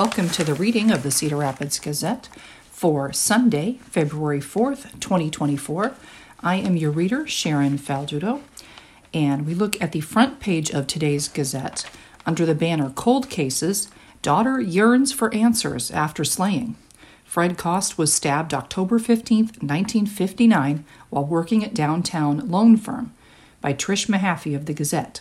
welcome 0.00 0.30
to 0.30 0.42
the 0.42 0.54
reading 0.54 0.90
of 0.90 1.02
the 1.02 1.10
Cedar 1.10 1.36
Rapids 1.36 1.78
Gazette 1.78 2.30
for 2.70 3.12
Sunday, 3.12 3.80
February 3.82 4.40
4th, 4.40 4.98
2024. 4.98 5.92
I 6.40 6.54
am 6.54 6.74
your 6.74 6.90
reader, 6.90 7.26
Sharon 7.26 7.76
Faldudo, 7.76 8.40
and 9.12 9.44
we 9.44 9.52
look 9.52 9.78
at 9.78 9.92
the 9.92 10.00
front 10.00 10.40
page 10.40 10.70
of 10.70 10.86
today's 10.86 11.28
Gazette 11.28 11.84
under 12.24 12.46
the 12.46 12.54
banner 12.54 12.88
Cold 12.88 13.28
Cases 13.28 13.90
Daughter 14.22 14.58
Yearns 14.58 15.12
for 15.12 15.34
Answers 15.34 15.90
After 15.90 16.24
Slaying. 16.24 16.76
Fred 17.22 17.58
Cost 17.58 17.98
was 17.98 18.10
stabbed 18.10 18.54
October 18.54 18.98
15, 18.98 19.38
1959, 19.60 20.82
while 21.10 21.26
working 21.26 21.62
at 21.62 21.74
downtown 21.74 22.48
loan 22.48 22.78
firm 22.78 23.12
by 23.60 23.74
Trish 23.74 24.08
Mahaffey 24.08 24.56
of 24.56 24.64
the 24.64 24.72
Gazette. 24.72 25.20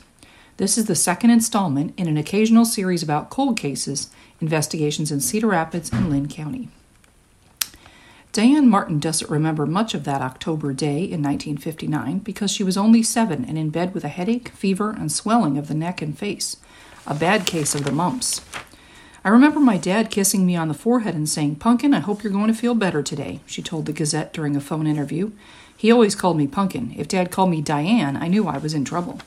This 0.55 0.77
is 0.77 0.85
the 0.85 0.95
second 0.95 1.31
installment 1.31 1.93
in 1.97 2.07
an 2.07 2.15
occasional 2.15 2.63
series 2.63 3.03
about 3.03 3.29
cold 3.29 3.57
cases, 3.57 4.09
investigations 4.41 5.11
in 5.11 5.19
Cedar 5.19 5.47
Rapids 5.47 5.91
and 5.91 6.09
Linn 6.09 6.27
County. 6.27 6.69
Diane 8.31 8.69
Martin 8.69 8.99
doesn't 8.99 9.31
remember 9.31 9.65
much 9.65 9.95
of 9.95 10.03
that 10.03 10.21
October 10.21 10.71
day 10.71 10.97
in 10.97 11.23
1959 11.23 12.19
because 12.19 12.51
she 12.51 12.63
was 12.63 12.77
only 12.77 13.01
seven 13.01 13.43
and 13.43 13.57
in 13.57 13.71
bed 13.71 13.93
with 13.93 14.03
a 14.03 14.09
headache, 14.09 14.49
fever, 14.49 14.91
and 14.91 15.11
swelling 15.11 15.57
of 15.57 15.67
the 15.67 15.73
neck 15.73 16.01
and 16.01 16.17
face, 16.17 16.57
a 17.07 17.15
bad 17.15 17.47
case 17.47 17.73
of 17.73 17.85
the 17.85 17.91
mumps. 17.91 18.41
I 19.25 19.29
remember 19.29 19.59
my 19.59 19.77
dad 19.77 20.11
kissing 20.11 20.45
me 20.45 20.55
on 20.55 20.67
the 20.67 20.73
forehead 20.75 21.15
and 21.15 21.27
saying, 21.27 21.55
Punkin, 21.55 21.93
I 21.93 21.99
hope 21.99 22.23
you're 22.23 22.31
going 22.31 22.47
to 22.47 22.53
feel 22.53 22.75
better 22.75 23.01
today, 23.01 23.41
she 23.47 23.63
told 23.63 23.87
the 23.87 23.93
Gazette 23.93 24.31
during 24.31 24.55
a 24.55 24.61
phone 24.61 24.85
interview. 24.85 25.31
He 25.75 25.91
always 25.91 26.13
called 26.13 26.37
me 26.37 26.45
Punkin. 26.45 26.93
If 26.97 27.07
Dad 27.07 27.31
called 27.31 27.49
me 27.49 27.61
Diane, 27.61 28.15
I 28.15 28.27
knew 28.27 28.47
I 28.47 28.57
was 28.57 28.73
in 28.73 28.85
trouble. 28.85 29.19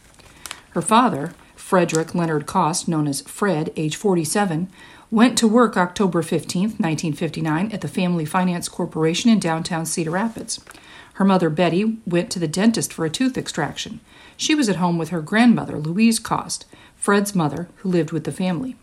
Her 0.70 0.82
father, 0.82 1.34
Frederick 1.56 2.14
Leonard 2.14 2.46
Cost, 2.46 2.86
known 2.86 3.08
as 3.08 3.22
Fred, 3.22 3.72
age 3.76 3.96
47, 3.96 4.68
went 5.12 5.36
to 5.36 5.46
work 5.46 5.76
October 5.76 6.22
15, 6.22 6.62
1959, 6.62 7.70
at 7.70 7.82
the 7.82 7.86
Family 7.86 8.24
Finance 8.24 8.66
Corporation 8.66 9.30
in 9.30 9.38
downtown 9.38 9.84
Cedar 9.84 10.12
Rapids. 10.12 10.64
Her 11.14 11.24
mother, 11.26 11.50
Betty, 11.50 11.98
went 12.06 12.30
to 12.30 12.38
the 12.38 12.48
dentist 12.48 12.94
for 12.94 13.04
a 13.04 13.10
tooth 13.10 13.36
extraction. 13.36 14.00
She 14.38 14.54
was 14.54 14.70
at 14.70 14.76
home 14.76 14.96
with 14.96 15.10
her 15.10 15.20
grandmother, 15.20 15.76
Louise 15.76 16.18
Cost, 16.18 16.64
Fred's 16.96 17.34
mother, 17.34 17.68
who 17.76 17.90
lived 17.90 18.10
with 18.10 18.24
the 18.24 18.32
family. 18.32 18.74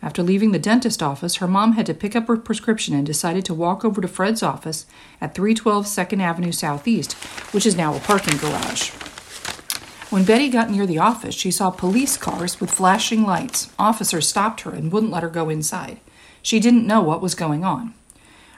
After 0.00 0.22
leaving 0.22 0.52
the 0.52 0.60
dentist 0.60 1.02
office, 1.02 1.36
her 1.36 1.48
mom 1.48 1.72
had 1.72 1.86
to 1.86 1.94
pick 1.94 2.14
up 2.14 2.28
her 2.28 2.36
prescription 2.36 2.94
and 2.94 3.04
decided 3.04 3.44
to 3.46 3.54
walk 3.54 3.84
over 3.84 4.00
to 4.00 4.06
Fred's 4.06 4.44
office 4.44 4.86
at 5.20 5.34
312 5.34 5.84
2nd 5.86 6.20
Avenue 6.20 6.52
Southeast, 6.52 7.14
which 7.52 7.66
is 7.66 7.76
now 7.76 7.92
a 7.92 7.98
parking 7.98 8.36
garage. 8.36 8.92
When 10.08 10.24
Betty 10.24 10.48
got 10.48 10.70
near 10.70 10.86
the 10.86 11.00
office, 11.00 11.34
she 11.34 11.50
saw 11.50 11.70
police 11.70 12.16
cars 12.16 12.60
with 12.60 12.70
flashing 12.70 13.24
lights. 13.24 13.70
Officers 13.76 14.28
stopped 14.28 14.60
her 14.60 14.70
and 14.70 14.92
wouldn't 14.92 15.10
let 15.10 15.24
her 15.24 15.28
go 15.28 15.48
inside. 15.48 15.98
She 16.42 16.60
didn't 16.60 16.86
know 16.86 17.02
what 17.02 17.20
was 17.20 17.34
going 17.34 17.64
on. 17.64 17.92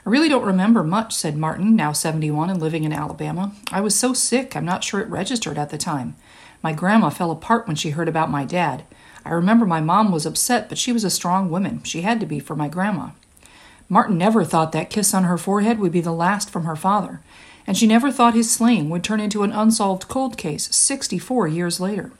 I 0.05 0.09
really 0.11 0.29
don't 0.29 0.45
remember 0.45 0.83
much, 0.83 1.15
said 1.15 1.35
Martin, 1.35 1.75
now 1.75 1.91
71 1.91 2.51
and 2.51 2.61
living 2.61 2.83
in 2.83 2.93
Alabama. 2.93 3.51
I 3.71 3.81
was 3.81 3.95
so 3.95 4.13
sick, 4.13 4.55
I'm 4.55 4.63
not 4.63 4.83
sure 4.83 4.99
it 4.99 5.09
registered 5.09 5.57
at 5.57 5.71
the 5.71 5.77
time. 5.79 6.15
My 6.61 6.71
grandma 6.71 7.09
fell 7.09 7.31
apart 7.31 7.65
when 7.65 7.75
she 7.75 7.91
heard 7.91 8.07
about 8.07 8.29
my 8.29 8.45
dad. 8.45 8.83
I 9.25 9.31
remember 9.31 9.65
my 9.65 9.81
mom 9.81 10.11
was 10.11 10.27
upset, 10.27 10.69
but 10.69 10.77
she 10.77 10.91
was 10.91 11.03
a 11.03 11.09
strong 11.09 11.49
woman. 11.49 11.81
She 11.81 12.03
had 12.03 12.19
to 12.19 12.27
be 12.27 12.39
for 12.39 12.55
my 12.55 12.67
grandma. 12.67 13.09
Martin 13.89 14.19
never 14.19 14.43
thought 14.43 14.71
that 14.73 14.91
kiss 14.91 15.15
on 15.15 15.23
her 15.23 15.37
forehead 15.37 15.79
would 15.79 15.91
be 15.91 16.01
the 16.01 16.11
last 16.11 16.51
from 16.51 16.65
her 16.65 16.75
father 16.75 17.21
and 17.69 17.77
she 17.77 17.85
never 17.85 18.11
thought 18.11 18.33
his 18.33 18.49
slaying 18.49 18.89
would 18.89 19.03
turn 19.03 19.19
into 19.19 19.43
an 19.43 19.51
unsolved 19.51 20.07
cold 20.07 20.39
case 20.39 20.75
64 20.75 21.47
years 21.47 21.79
later. 21.79 22.11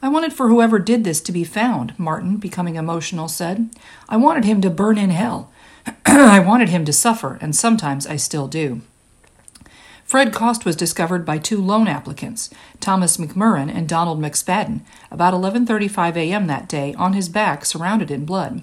I 0.00 0.08
wanted 0.08 0.32
for 0.32 0.48
whoever 0.48 0.78
did 0.78 1.04
this 1.04 1.20
to 1.20 1.32
be 1.32 1.44
found, 1.44 1.92
Martin, 1.98 2.38
becoming 2.38 2.76
emotional, 2.76 3.28
said. 3.28 3.68
I 4.08 4.16
wanted 4.16 4.46
him 4.46 4.62
to 4.62 4.70
burn 4.70 4.96
in 4.96 5.10
hell. 5.10 5.52
I 6.06 6.40
wanted 6.40 6.70
him 6.70 6.86
to 6.86 6.94
suffer, 6.94 7.36
and 7.42 7.54
sometimes 7.54 8.06
I 8.06 8.16
still 8.16 8.48
do. 8.48 8.80
Fred 10.02 10.32
Cost 10.32 10.64
was 10.64 10.76
discovered 10.76 11.26
by 11.26 11.36
two 11.36 11.62
loan 11.62 11.86
applicants, 11.86 12.48
Thomas 12.80 13.18
McMurrin 13.18 13.70
and 13.70 13.86
Donald 13.86 14.18
McSpadden, 14.18 14.80
about 15.10 15.34
11:35 15.34 16.16
a.m. 16.16 16.46
that 16.46 16.70
day, 16.70 16.94
on 16.94 17.12
his 17.12 17.28
back, 17.28 17.66
surrounded 17.66 18.10
in 18.10 18.24
blood. 18.24 18.62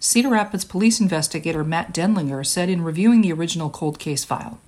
Cedar 0.00 0.28
Rapids 0.28 0.66
police 0.66 1.00
investigator 1.00 1.64
Matt 1.64 1.94
Denlinger 1.94 2.44
said 2.44 2.68
in 2.68 2.84
reviewing 2.84 3.22
the 3.22 3.32
original 3.32 3.70
cold 3.70 3.98
case 3.98 4.22
file, 4.22 4.60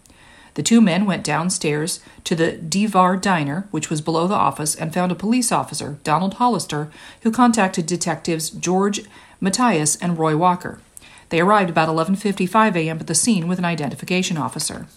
the 0.59 0.65
two 0.65 0.81
men 0.81 1.07
went 1.07 1.23
downstairs 1.23 2.01
to 2.25 2.35
the 2.35 2.51
Devar 2.51 3.17
Diner, 3.17 3.69
which 3.71 3.91
was 3.91 4.01
below 4.01 4.27
the 4.27 4.35
office, 4.35 4.75
and 4.75 4.93
found 4.93 5.13
a 5.13 5.15
police 5.15 5.53
officer, 5.53 5.99
Donald 6.03 6.35
Hollister, 6.35 6.91
who 7.21 7.31
contacted 7.31 7.87
detectives 7.87 8.51
George 8.51 9.03
Matthias 9.41 9.95
and 9.95 10.19
Roy 10.19 10.37
Walker. 10.37 10.81
They 11.29 11.39
arrived 11.39 11.71
about 11.71 11.89
11:55 11.89 12.75
a.m. 12.75 12.99
at 12.99 13.07
the 13.07 13.15
scene 13.15 13.47
with 13.47 13.61
an 13.61 13.65
identification 13.65 14.37
officer. 14.37 14.89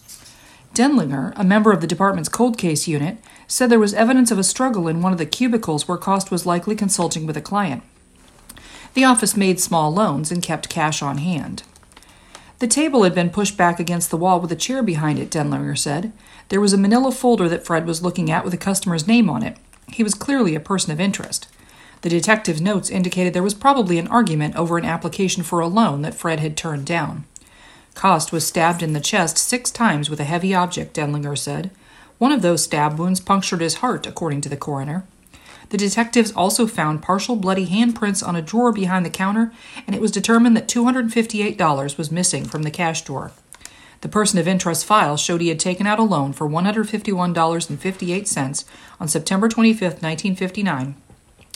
Denlinger, 0.73 1.31
a 1.35 1.43
member 1.43 1.71
of 1.71 1.81
the 1.81 1.85
department's 1.85 2.27
cold 2.27 2.57
case 2.57 2.87
unit, 2.87 3.19
said 3.47 3.69
there 3.69 3.77
was 3.77 3.93
evidence 3.93 4.31
of 4.31 4.39
a 4.39 4.43
struggle 4.43 4.87
in 4.87 5.03
one 5.03 5.11
of 5.11 5.19
the 5.19 5.27
cubicles 5.27 5.87
where 5.87 5.95
Cost 5.95 6.31
was 6.31 6.47
likely 6.47 6.75
consulting 6.75 7.27
with 7.27 7.37
a 7.37 7.41
client. 7.51 7.83
The 8.95 9.05
office 9.05 9.37
made 9.37 9.59
small 9.59 9.93
loans 9.93 10.31
and 10.31 10.41
kept 10.41 10.69
cash 10.69 11.03
on 11.03 11.19
hand. 11.19 11.61
The 12.61 12.67
table 12.67 13.01
had 13.01 13.15
been 13.15 13.31
pushed 13.31 13.57
back 13.57 13.79
against 13.79 14.11
the 14.11 14.17
wall 14.17 14.39
with 14.39 14.51
a 14.51 14.55
chair 14.55 14.83
behind 14.83 15.17
it, 15.17 15.31
Denlinger 15.31 15.75
said. 15.75 16.11
There 16.49 16.61
was 16.61 16.73
a 16.73 16.77
manila 16.77 17.11
folder 17.11 17.49
that 17.49 17.65
Fred 17.65 17.87
was 17.87 18.03
looking 18.03 18.29
at 18.29 18.45
with 18.45 18.53
a 18.53 18.57
customer's 18.57 19.07
name 19.07 19.31
on 19.31 19.41
it. 19.41 19.57
He 19.87 20.03
was 20.03 20.13
clearly 20.13 20.53
a 20.53 20.59
person 20.59 20.91
of 20.91 20.99
interest. 20.99 21.47
The 22.01 22.09
detective's 22.09 22.61
notes 22.61 22.91
indicated 22.91 23.33
there 23.33 23.41
was 23.41 23.55
probably 23.55 23.97
an 23.97 24.07
argument 24.09 24.55
over 24.57 24.77
an 24.77 24.85
application 24.85 25.41
for 25.41 25.59
a 25.59 25.65
loan 25.65 26.03
that 26.03 26.13
Fred 26.13 26.39
had 26.39 26.55
turned 26.55 26.85
down. 26.85 27.23
Cost 27.95 28.31
was 28.31 28.45
stabbed 28.45 28.83
in 28.83 28.93
the 28.93 28.99
chest 28.99 29.39
six 29.39 29.71
times 29.71 30.07
with 30.07 30.19
a 30.19 30.23
heavy 30.23 30.53
object, 30.53 30.95
Denlinger 30.95 31.39
said. 31.39 31.71
One 32.19 32.31
of 32.31 32.43
those 32.43 32.63
stab 32.63 32.99
wounds 32.99 33.19
punctured 33.19 33.61
his 33.61 33.77
heart, 33.77 34.05
according 34.05 34.41
to 34.41 34.49
the 34.49 34.55
coroner. 34.55 35.07
The 35.71 35.77
detectives 35.77 36.31
also 36.33 36.67
found 36.67 37.01
partial 37.01 37.37
bloody 37.37 37.65
handprints 37.65 38.27
on 38.27 38.35
a 38.35 38.41
drawer 38.41 38.73
behind 38.73 39.05
the 39.05 39.09
counter, 39.09 39.53
and 39.87 39.95
it 39.95 40.01
was 40.01 40.11
determined 40.11 40.57
that 40.57 40.67
$258 40.67 41.97
was 41.97 42.11
missing 42.11 42.43
from 42.43 42.63
the 42.63 42.71
cash 42.71 43.03
drawer. 43.03 43.31
The 44.01 44.09
person 44.09 44.37
of 44.37 44.49
interest 44.49 44.83
file 44.83 45.15
showed 45.15 45.39
he 45.39 45.47
had 45.47 45.61
taken 45.61 45.87
out 45.87 45.97
a 45.97 46.03
loan 46.03 46.33
for 46.33 46.49
$151.58 46.49 48.65
on 48.99 49.07
September 49.07 49.47
25, 49.47 49.81
1959, 49.81 50.95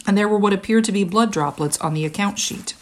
and 0.07 0.17
there 0.17 0.29
were 0.29 0.39
what 0.39 0.53
appeared 0.53 0.85
to 0.85 0.93
be 0.93 1.03
blood 1.03 1.33
droplets 1.33 1.77
on 1.79 1.93
the 1.93 2.05
account 2.05 2.39
sheet. 2.39 2.73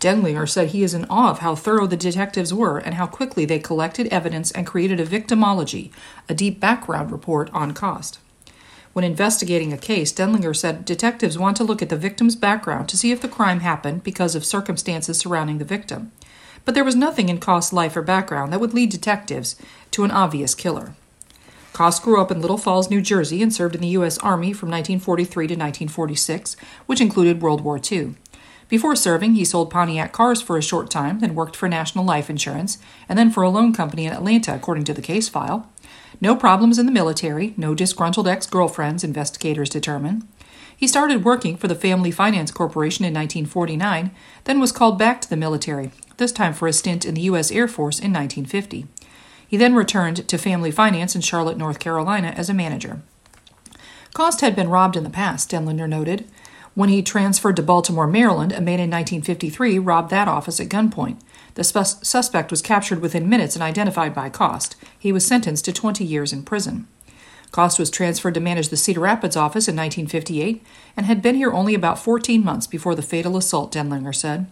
Denlinger 0.00 0.48
said 0.48 0.68
he 0.68 0.82
is 0.82 0.94
in 0.94 1.04
awe 1.10 1.32
of 1.32 1.40
how 1.40 1.54
thorough 1.54 1.86
the 1.86 1.98
detectives 1.98 2.54
were 2.54 2.78
and 2.78 2.94
how 2.94 3.06
quickly 3.06 3.44
they 3.44 3.58
collected 3.58 4.06
evidence 4.06 4.52
and 4.52 4.66
created 4.66 5.00
a 5.00 5.06
victimology, 5.06 5.90
a 6.30 6.34
deep 6.34 6.60
background 6.60 7.12
report 7.12 7.50
on 7.52 7.74
cost. 7.74 8.20
When 8.96 9.04
investigating 9.04 9.74
a 9.74 9.76
case, 9.76 10.10
Denlinger 10.10 10.56
said 10.56 10.86
detectives 10.86 11.36
want 11.36 11.58
to 11.58 11.64
look 11.64 11.82
at 11.82 11.90
the 11.90 11.98
victim's 11.98 12.34
background 12.34 12.88
to 12.88 12.96
see 12.96 13.12
if 13.12 13.20
the 13.20 13.28
crime 13.28 13.60
happened 13.60 14.02
because 14.02 14.34
of 14.34 14.42
circumstances 14.42 15.18
surrounding 15.18 15.58
the 15.58 15.66
victim. 15.66 16.12
But 16.64 16.74
there 16.74 16.82
was 16.82 16.96
nothing 16.96 17.28
in 17.28 17.38
Cost's 17.38 17.74
life 17.74 17.94
or 17.94 18.00
background 18.00 18.54
that 18.54 18.58
would 18.58 18.72
lead 18.72 18.88
detectives 18.88 19.54
to 19.90 20.04
an 20.04 20.10
obvious 20.10 20.54
killer. 20.54 20.94
Cost 21.74 22.02
grew 22.02 22.22
up 22.22 22.30
in 22.30 22.40
Little 22.40 22.56
Falls, 22.56 22.88
New 22.88 23.02
Jersey, 23.02 23.42
and 23.42 23.52
served 23.52 23.74
in 23.74 23.82
the 23.82 23.88
U.S. 23.88 24.16
Army 24.16 24.54
from 24.54 24.70
1943 24.70 25.46
to 25.46 25.52
1946, 25.52 26.56
which 26.86 27.02
included 27.02 27.42
World 27.42 27.60
War 27.60 27.78
II. 27.78 28.14
Before 28.70 28.96
serving, 28.96 29.34
he 29.34 29.44
sold 29.44 29.70
Pontiac 29.70 30.12
cars 30.12 30.40
for 30.40 30.56
a 30.56 30.62
short 30.62 30.90
time, 30.90 31.20
then 31.20 31.34
worked 31.34 31.54
for 31.54 31.68
National 31.68 32.06
Life 32.06 32.30
Insurance, 32.30 32.78
and 33.10 33.18
then 33.18 33.30
for 33.30 33.42
a 33.42 33.50
loan 33.50 33.74
company 33.74 34.06
in 34.06 34.14
Atlanta, 34.14 34.54
according 34.54 34.84
to 34.84 34.94
the 34.94 35.02
case 35.02 35.28
file. 35.28 35.70
No 36.20 36.34
problems 36.34 36.78
in 36.78 36.86
the 36.86 36.92
military, 36.92 37.54
no 37.56 37.74
disgruntled 37.74 38.28
ex 38.28 38.46
girlfriends, 38.46 39.04
investigators 39.04 39.68
determine. 39.68 40.26
He 40.76 40.86
started 40.86 41.24
working 41.24 41.56
for 41.56 41.68
the 41.68 41.74
Family 41.74 42.10
Finance 42.10 42.50
Corporation 42.50 43.04
in 43.04 43.14
1949, 43.14 44.10
then 44.44 44.60
was 44.60 44.72
called 44.72 44.98
back 44.98 45.20
to 45.22 45.30
the 45.30 45.36
military, 45.36 45.90
this 46.18 46.32
time 46.32 46.52
for 46.52 46.68
a 46.68 46.72
stint 46.72 47.04
in 47.04 47.14
the 47.14 47.22
U.S. 47.22 47.50
Air 47.50 47.66
Force 47.68 47.98
in 47.98 48.12
1950. 48.12 48.86
He 49.48 49.56
then 49.56 49.74
returned 49.74 50.28
to 50.28 50.38
Family 50.38 50.70
Finance 50.70 51.14
in 51.14 51.20
Charlotte, 51.20 51.56
North 51.56 51.78
Carolina 51.78 52.28
as 52.36 52.50
a 52.50 52.54
manager. 52.54 53.00
Cost 54.12 54.40
had 54.40 54.56
been 54.56 54.68
robbed 54.68 54.96
in 54.96 55.04
the 55.04 55.10
past, 55.10 55.50
Denlinger 55.50 55.88
noted. 55.88 56.28
When 56.74 56.88
he 56.90 57.02
transferred 57.02 57.56
to 57.56 57.62
Baltimore, 57.62 58.06
Maryland, 58.06 58.52
a 58.52 58.60
man 58.60 58.80
in 58.80 58.90
1953 58.90 59.78
robbed 59.78 60.10
that 60.10 60.28
office 60.28 60.60
at 60.60 60.68
gunpoint. 60.68 61.18
The 61.56 61.64
suspect 61.64 62.50
was 62.50 62.60
captured 62.60 63.00
within 63.00 63.30
minutes 63.30 63.56
and 63.56 63.62
identified 63.62 64.14
by 64.14 64.28
Cost. 64.28 64.76
He 64.98 65.10
was 65.10 65.26
sentenced 65.26 65.64
to 65.64 65.72
20 65.72 66.04
years 66.04 66.32
in 66.32 66.42
prison. 66.42 66.86
Cost 67.50 67.78
was 67.78 67.90
transferred 67.90 68.34
to 68.34 68.40
manage 68.40 68.68
the 68.68 68.76
Cedar 68.76 69.00
Rapids 69.00 69.36
office 69.36 69.66
in 69.66 69.74
1958 69.74 70.62
and 70.98 71.06
had 71.06 71.22
been 71.22 71.34
here 71.34 71.52
only 71.52 71.74
about 71.74 71.98
14 71.98 72.44
months 72.44 72.66
before 72.66 72.94
the 72.94 73.00
fatal 73.00 73.38
assault, 73.38 73.72
Denlinger 73.72 74.14
said. 74.14 74.46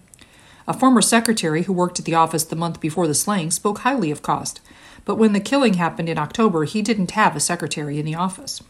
A 0.67 0.73
former 0.73 1.03
secretary 1.03 1.65
who 1.65 1.75
worked 1.75 1.99
at 1.99 2.07
the 2.07 2.15
office 2.15 2.45
the 2.45 2.57
month 2.57 2.81
before 2.81 3.07
the 3.07 3.15
slaying 3.15 3.51
spoke 3.51 3.81
highly 3.81 4.11
of 4.11 4.23
Cost, 4.23 4.63
but 5.05 5.17
when 5.17 5.35
the 5.35 5.41
killing 5.41 5.75
happened 5.75 6.09
in 6.09 6.17
October, 6.17 6.65
he 6.65 6.81
didn't 6.81 7.11
have 7.11 7.37
a 7.37 7.41
secretary 7.41 7.99
in 7.99 8.07
the 8.07 8.15
office. 8.15 8.63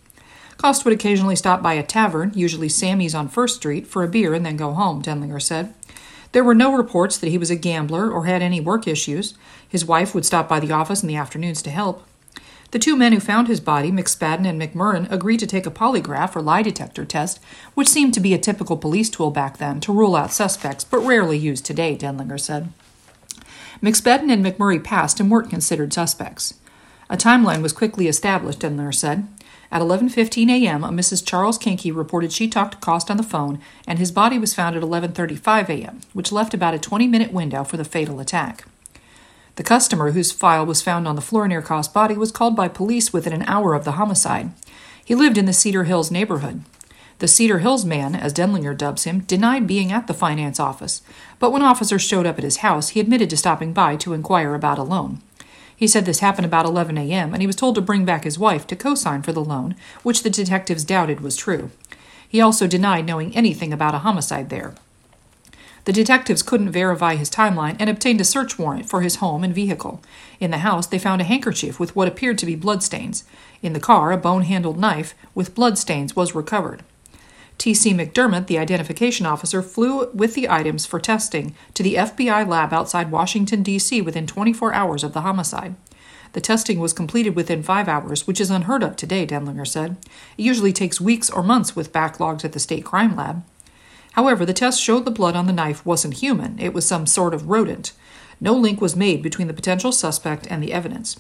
Cost 0.57 0.85
would 0.85 0.95
occasionally 0.95 1.37
stop 1.37 1.63
by 1.63 1.75
a 1.75 1.85
tavern, 1.85 2.33
usually 2.35 2.69
Sammy's 2.69 3.15
on 3.15 3.29
First 3.29 3.57
Street, 3.57 3.87
for 3.87 4.03
a 4.03 4.09
beer 4.09 4.35
and 4.35 4.45
then 4.45 4.57
go 4.57 4.73
home, 4.73 5.03
Denlinger 5.03 5.41
said. 5.41 5.73
There 6.35 6.43
were 6.43 6.55
no 6.57 6.77
reports 6.77 7.17
that 7.19 7.29
he 7.29 7.39
was 7.39 7.53
a 7.53 7.57
gambler 7.57 8.11
or 8.11 8.27
had 8.27 8.43
any 8.43 8.61
work 8.61 8.89
issues. 8.89 9.35
His 9.69 9.85
wife 9.85 10.17
would 10.17 10.27
stop 10.27 10.49
by 10.49 10.59
the 10.59 10.73
office 10.73 11.01
in 11.01 11.07
the 11.07 11.15
afternoons 11.15 11.63
to 11.63 11.71
help. 11.71 12.05
The 12.73 12.81
two 12.81 12.97
men 12.97 13.13
who 13.13 13.21
found 13.21 13.47
his 13.47 13.61
body, 13.61 13.93
McSpadden 13.93 14.45
and 14.45 14.61
McMurrin, 14.61 15.09
agreed 15.13 15.39
to 15.39 15.47
take 15.47 15.65
a 15.65 15.71
polygraph 15.71 16.35
or 16.35 16.43
lie 16.43 16.63
detector 16.63 17.05
test, 17.05 17.39
which 17.75 17.87
seemed 17.87 18.15
to 18.15 18.21
be 18.21 18.35
a 18.35 18.39
typical 18.39 18.77
police 18.77 19.09
tool 19.09 19.31
back 19.31 19.59
then 19.59 19.79
to 19.79 19.93
rule 19.93 20.17
out 20.17 20.33
suspects, 20.33 20.83
but 20.83 20.99
rarely 20.99 21.39
used 21.39 21.65
today, 21.65 21.97
Denlinger 21.97 22.41
said. 22.41 22.73
McSpadden 23.81 24.29
and 24.29 24.45
McMurray 24.45 24.83
passed 24.83 25.21
and 25.21 25.31
weren't 25.31 25.51
considered 25.51 25.93
suspects. 25.93 26.55
A 27.11 27.17
timeline 27.17 27.63
was 27.63 27.73
quickly 27.73 28.09
established, 28.09 28.61
Denlinger 28.61 28.95
said. 28.95 29.29
At 29.71 29.83
11:15 29.83 30.49
a.m., 30.51 30.85
a 30.85 30.89
Mrs. 30.89 31.27
Charles 31.27 31.59
Kinky 31.59 31.91
reported 31.91 32.33
she 32.33 32.49
talked 32.49 32.73
to 32.73 32.79
Cost 32.79 33.11
on 33.11 33.17
the 33.17 33.23
phone, 33.23 33.59
and 33.87 33.99
his 33.99 34.13
body 34.13 34.39
was 34.39 34.55
found 34.55 34.77
at 34.77 34.83
11:35 34.83 35.69
a.m., 35.69 36.01
which 36.13 36.33
left 36.33 36.55
about 36.55 36.75
a 36.75 36.79
20-minute 36.79 37.33
window 37.33 37.65
for 37.65 37.77
the 37.77 37.85
fatal 37.85 38.21
attack. 38.21 38.65
The 39.57 39.63
customer 39.63 40.13
whose 40.13 40.33
file 40.33 40.67
was 40.67 40.83
found 40.83 41.07
on 41.07 41.15
the 41.15 41.23
floor 41.23 41.47
near 41.47 41.63
Cost's 41.63 41.93
body 41.93 42.17
was 42.17 42.33
called 42.33 42.57
by 42.57 42.69
police 42.69 43.13
within 43.13 43.33
an 43.33 43.45
hour 43.45 43.75
of 43.75 43.85
the 43.85 43.93
homicide. 43.93 44.51
He 45.05 45.15
lived 45.15 45.39
in 45.39 45.45
the 45.45 45.53
Cedar 45.53 45.85
Hills 45.85 46.11
neighborhood. 46.11 46.63
The 47.21 47.29
Cedar 47.29 47.61
Hills 47.61 47.85
man, 47.85 48.17
as 48.17 48.33
Denlinger 48.33 48.77
dubs 48.77 49.05
him, 49.05 49.21
denied 49.21 49.67
being 49.67 49.93
at 49.93 50.09
the 50.09 50.15
finance 50.15 50.59
office, 50.59 51.03
but 51.39 51.53
when 51.53 51.63
officers 51.63 52.03
showed 52.03 52.27
up 52.27 52.39
at 52.39 52.45
his 52.45 52.59
house, 52.59 52.91
he 52.91 53.01
admitted 53.01 53.31
to 53.31 53.37
stopping 53.37 53.73
by 53.73 53.95
to 53.97 54.13
inquire 54.13 54.55
about 54.55 54.79
a 54.79 54.83
loan. 54.83 55.21
He 55.77 55.87
said 55.87 56.07
this 56.07 56.21
happened 56.21 56.47
about 56.47 56.67
11 56.67 56.97
a.m., 56.99 57.33
and 57.33 57.43
he 57.43 57.47
was 57.47 57.57
told 57.57 57.75
to 57.75 57.81
bring 57.81 58.05
back 58.05 58.25
his 58.25 58.39
wife 58.39 58.67
to 58.69 58.77
co 58.77 58.95
sign 58.95 59.23
for 59.23 59.33
the 59.33 59.45
loan, 59.45 59.75
which 60.03 60.23
the 60.23 60.31
detectives 60.31 60.85
doubted 60.85 61.21
was 61.21 61.37
true. 61.37 61.71
He 62.29 62.41
also 62.41 62.67
denied 62.67 63.07
knowing 63.07 63.35
anything 63.37 63.73
about 63.73 63.95
a 63.95 63.99
homicide 63.99 64.51
there. 64.51 64.75
The 65.85 65.93
detectives 65.93 66.43
couldn't 66.43 66.73
verify 66.73 67.17
his 67.17 67.29
timeline 67.29 67.77
and 67.79 67.91
obtained 67.91 68.21
a 68.21 68.25
search 68.25 68.59
warrant 68.59 68.89
for 68.89 69.03
his 69.03 69.17
home 69.17 69.45
and 69.45 69.55
vehicle. 69.55 70.03
In 70.41 70.51
the 70.51 70.59
house, 70.59 70.87
they 70.87 70.99
found 70.99 71.21
a 71.21 71.25
handkerchief 71.25 71.79
with 71.79 71.95
what 71.95 72.09
appeared 72.09 72.39
to 72.39 72.47
be 72.47 72.57
bloodstains. 72.57 73.25
In 73.63 73.75
the 73.75 73.81
car, 73.81 74.11
a 74.11 74.17
bone 74.17 74.43
handled 74.43 74.79
knife 74.79 75.15
with 75.35 75.55
bloodstains 75.55 76.17
was 76.17 76.35
recovered. 76.35 76.83
T.C. 77.59 77.95
McDermott, 77.95 78.47
the 78.47 78.59
identification 78.59 79.27
officer, 79.27 79.63
flew 79.63 80.11
with 80.13 80.35
the 80.35 80.49
items 80.51 80.87
for 80.87 81.01
testing 81.01 81.55
to 81.75 81.83
the 81.83 81.95
FBI 81.95 82.47
lab 82.47 82.73
outside 82.73 83.11
Washington, 83.11 83.63
D.C. 83.63 84.01
within 84.03 84.27
24 84.27 84.75
hours 84.75 85.05
of 85.05 85.13
the 85.13 85.23
homicide. 85.23 85.75
The 86.35 86.41
testing 86.41 86.81
was 86.81 86.93
completed 86.93 87.37
within 87.37 87.63
five 87.63 87.89
hours, 87.89 88.27
which 88.27 88.41
is 88.41 88.51
unheard 88.51 88.83
of 88.83 88.97
today, 88.97 89.25
Denlinger 89.25 89.67
said. 89.67 89.97
It 90.37 90.43
usually 90.43 90.73
takes 90.73 91.01
weeks 91.01 91.31
or 91.31 91.45
months 91.45 91.77
with 91.77 91.93
backlogs 91.93 92.45
at 92.45 92.53
the 92.53 92.59
state 92.59 92.85
crime 92.85 93.15
lab. 93.15 93.45
However, 94.13 94.45
the 94.45 94.53
test 94.53 94.83
showed 94.83 95.05
the 95.05 95.11
blood 95.13 95.37
on 95.37 95.47
the 95.47 95.53
knife 95.53 95.87
wasn't 95.87 96.15
human, 96.15 96.59
it 96.59 96.75
was 96.75 96.87
some 96.87 97.07
sort 97.07 97.35
of 97.35 97.49
rodent. 97.49 97.93
No 98.41 98.53
link 98.53 98.81
was 98.81 98.97
made 98.97 99.23
between 99.23 99.47
the 99.47 99.55
potential 99.55 99.93
suspect 99.93 100.47
and 100.51 100.63
the 100.63 100.73
evidence. 100.73 101.17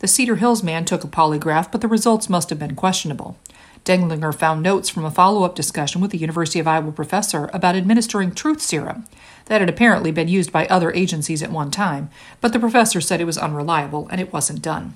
The 0.00 0.08
Cedar 0.08 0.36
Hills 0.36 0.62
man 0.62 0.84
took 0.84 1.04
a 1.04 1.08
polygraph, 1.08 1.70
but 1.70 1.80
the 1.80 1.88
results 1.88 2.28
must 2.28 2.50
have 2.50 2.58
been 2.58 2.74
questionable. 2.74 3.38
Denlinger 3.84 4.34
found 4.34 4.62
notes 4.62 4.88
from 4.88 5.04
a 5.04 5.10
follow 5.10 5.42
up 5.42 5.54
discussion 5.54 6.00
with 6.00 6.10
the 6.10 6.18
University 6.18 6.58
of 6.58 6.68
Iowa 6.68 6.92
professor 6.92 7.48
about 7.52 7.76
administering 7.76 8.32
truth 8.32 8.60
serum 8.60 9.06
that 9.46 9.60
had 9.60 9.70
apparently 9.70 10.12
been 10.12 10.28
used 10.28 10.52
by 10.52 10.66
other 10.66 10.92
agencies 10.92 11.42
at 11.42 11.50
one 11.50 11.70
time, 11.70 12.10
but 12.40 12.52
the 12.52 12.60
professor 12.60 13.00
said 13.00 13.20
it 13.20 13.24
was 13.24 13.38
unreliable 13.38 14.06
and 14.10 14.20
it 14.20 14.32
wasn't 14.32 14.62
done. 14.62 14.94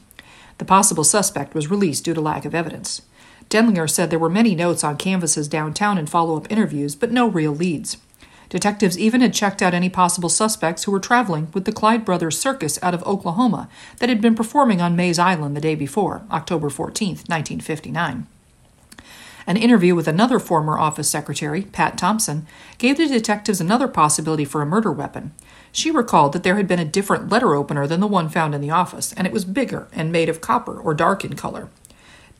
The 0.58 0.64
possible 0.64 1.04
suspect 1.04 1.54
was 1.54 1.70
released 1.70 2.04
due 2.04 2.14
to 2.14 2.20
lack 2.20 2.44
of 2.44 2.54
evidence. 2.54 3.02
Denlinger 3.48 3.88
said 3.88 4.10
there 4.10 4.18
were 4.18 4.30
many 4.30 4.54
notes 4.54 4.84
on 4.84 4.96
canvases 4.96 5.48
downtown 5.48 5.98
and 5.98 6.08
follow 6.08 6.36
up 6.36 6.50
interviews, 6.50 6.94
but 6.94 7.10
no 7.10 7.26
real 7.26 7.52
leads. 7.52 7.96
Detectives 8.48 8.98
even 8.98 9.20
had 9.20 9.34
checked 9.34 9.62
out 9.62 9.74
any 9.74 9.88
possible 9.88 10.28
suspects 10.28 10.84
who 10.84 10.92
were 10.92 11.00
traveling 11.00 11.48
with 11.54 11.64
the 11.64 11.72
Clyde 11.72 12.04
Brothers 12.04 12.38
Circus 12.38 12.78
out 12.82 12.94
of 12.94 13.02
Oklahoma 13.04 13.68
that 13.98 14.08
had 14.08 14.20
been 14.20 14.34
performing 14.34 14.80
on 14.80 14.94
Mays 14.94 15.18
Island 15.18 15.56
the 15.56 15.60
day 15.60 15.74
before, 15.74 16.22
October 16.30 16.70
14, 16.70 17.08
1959. 17.08 18.26
An 19.46 19.56
interview 19.56 19.94
with 19.94 20.08
another 20.08 20.38
former 20.38 20.78
office 20.78 21.08
secretary, 21.08 21.62
Pat 21.62 21.98
Thompson, 21.98 22.46
gave 22.78 22.96
the 22.96 23.06
detectives 23.06 23.60
another 23.60 23.88
possibility 23.88 24.44
for 24.44 24.62
a 24.62 24.66
murder 24.66 24.90
weapon. 24.90 25.32
She 25.70 25.90
recalled 25.90 26.32
that 26.32 26.42
there 26.44 26.56
had 26.56 26.66
been 26.66 26.78
a 26.78 26.84
different 26.84 27.28
letter 27.28 27.54
opener 27.54 27.86
than 27.86 28.00
the 28.00 28.06
one 28.06 28.28
found 28.28 28.54
in 28.54 28.60
the 28.60 28.70
office, 28.70 29.12
and 29.12 29.26
it 29.26 29.32
was 29.32 29.44
bigger 29.44 29.88
and 29.92 30.10
made 30.10 30.28
of 30.28 30.40
copper 30.40 30.78
or 30.78 30.94
dark 30.94 31.24
in 31.24 31.36
color. 31.36 31.68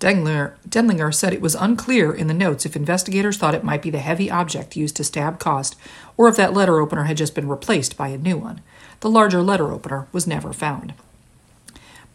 Denlinger, 0.01 0.55
Denlinger 0.69 1.15
said 1.15 1.33
it 1.33 1.41
was 1.41 1.55
unclear 1.55 2.13
in 2.13 2.27
the 2.27 2.35
notes 2.35 2.67
if 2.67 2.75
investigators 2.75 3.37
thought 3.37 3.55
it 3.55 3.65
might 3.65 3.83
be 3.83 3.91
the 3.91 3.99
heavy 3.99 4.31
object 4.31 4.77
used 4.77 4.97
to 4.97 5.05
stab 5.05 5.39
Cost 5.39 5.77
or 6.17 6.29
if 6.29 6.37
that 6.37 6.53
letter 6.53 6.81
opener 6.81 7.05
had 7.05 7.17
just 7.17 7.35
been 7.35 7.49
replaced 7.49 7.97
by 7.97 8.09
a 8.09 8.19
new 8.19 8.37
one. 8.37 8.61
The 9.01 9.11
larger 9.11 9.41
letter 9.41 9.73
opener 9.73 10.07
was 10.13 10.27
never 10.27 10.53
found. 10.53 10.95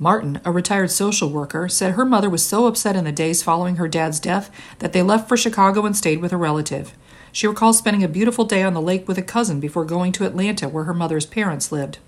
Martin, 0.02 0.40
a 0.46 0.52
retired 0.52 0.90
social 0.90 1.30
worker, 1.30 1.68
said 1.68 1.92
her 1.92 2.06
mother 2.06 2.30
was 2.30 2.46
so 2.46 2.68
upset 2.68 2.96
in 2.96 3.04
the 3.04 3.12
days 3.12 3.44
following 3.44 3.76
her 3.76 3.88
dad's 3.90 4.18
death 4.18 4.50
that 4.80 4.94
they 4.94 5.02
left 5.02 5.28
for 5.28 5.36
Chicago 5.36 5.86
and 5.86 5.96
stayed 5.96 6.22
with 6.22 6.32
a 6.32 6.38
relative. 6.38 6.94
She 7.34 7.48
recalls 7.48 7.78
spending 7.78 8.02
a 8.02 8.08
beautiful 8.08 8.46
day 8.46 8.64
on 8.64 8.74
the 8.74 8.82
lake 8.82 9.10
with 9.10 9.18
a 9.18 9.22
cousin 9.22 9.60
before 9.60 9.84
going 9.84 10.14
to 10.14 10.26
Atlanta, 10.26 10.70
where 10.70 10.86
her 10.86 10.94
mother's 10.94 11.26
parents 11.26 11.70
lived. 11.70 12.00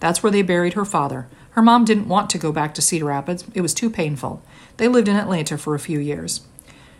That's 0.00 0.22
where 0.22 0.32
they 0.32 0.40
buried 0.40 0.72
her 0.72 0.86
father. 0.86 1.28
Her 1.50 1.60
mom 1.60 1.84
didn't 1.84 2.08
want 2.08 2.30
to 2.30 2.38
go 2.38 2.50
back 2.50 2.72
to 2.74 2.82
Cedar 2.82 3.04
Rapids, 3.04 3.44
it 3.52 3.60
was 3.60 3.74
too 3.74 3.90
painful. 3.90 4.42
They 4.78 4.88
lived 4.88 5.06
in 5.06 5.16
Atlanta 5.16 5.58
for 5.58 5.74
a 5.74 5.78
few 5.78 5.98
years. 5.98 6.40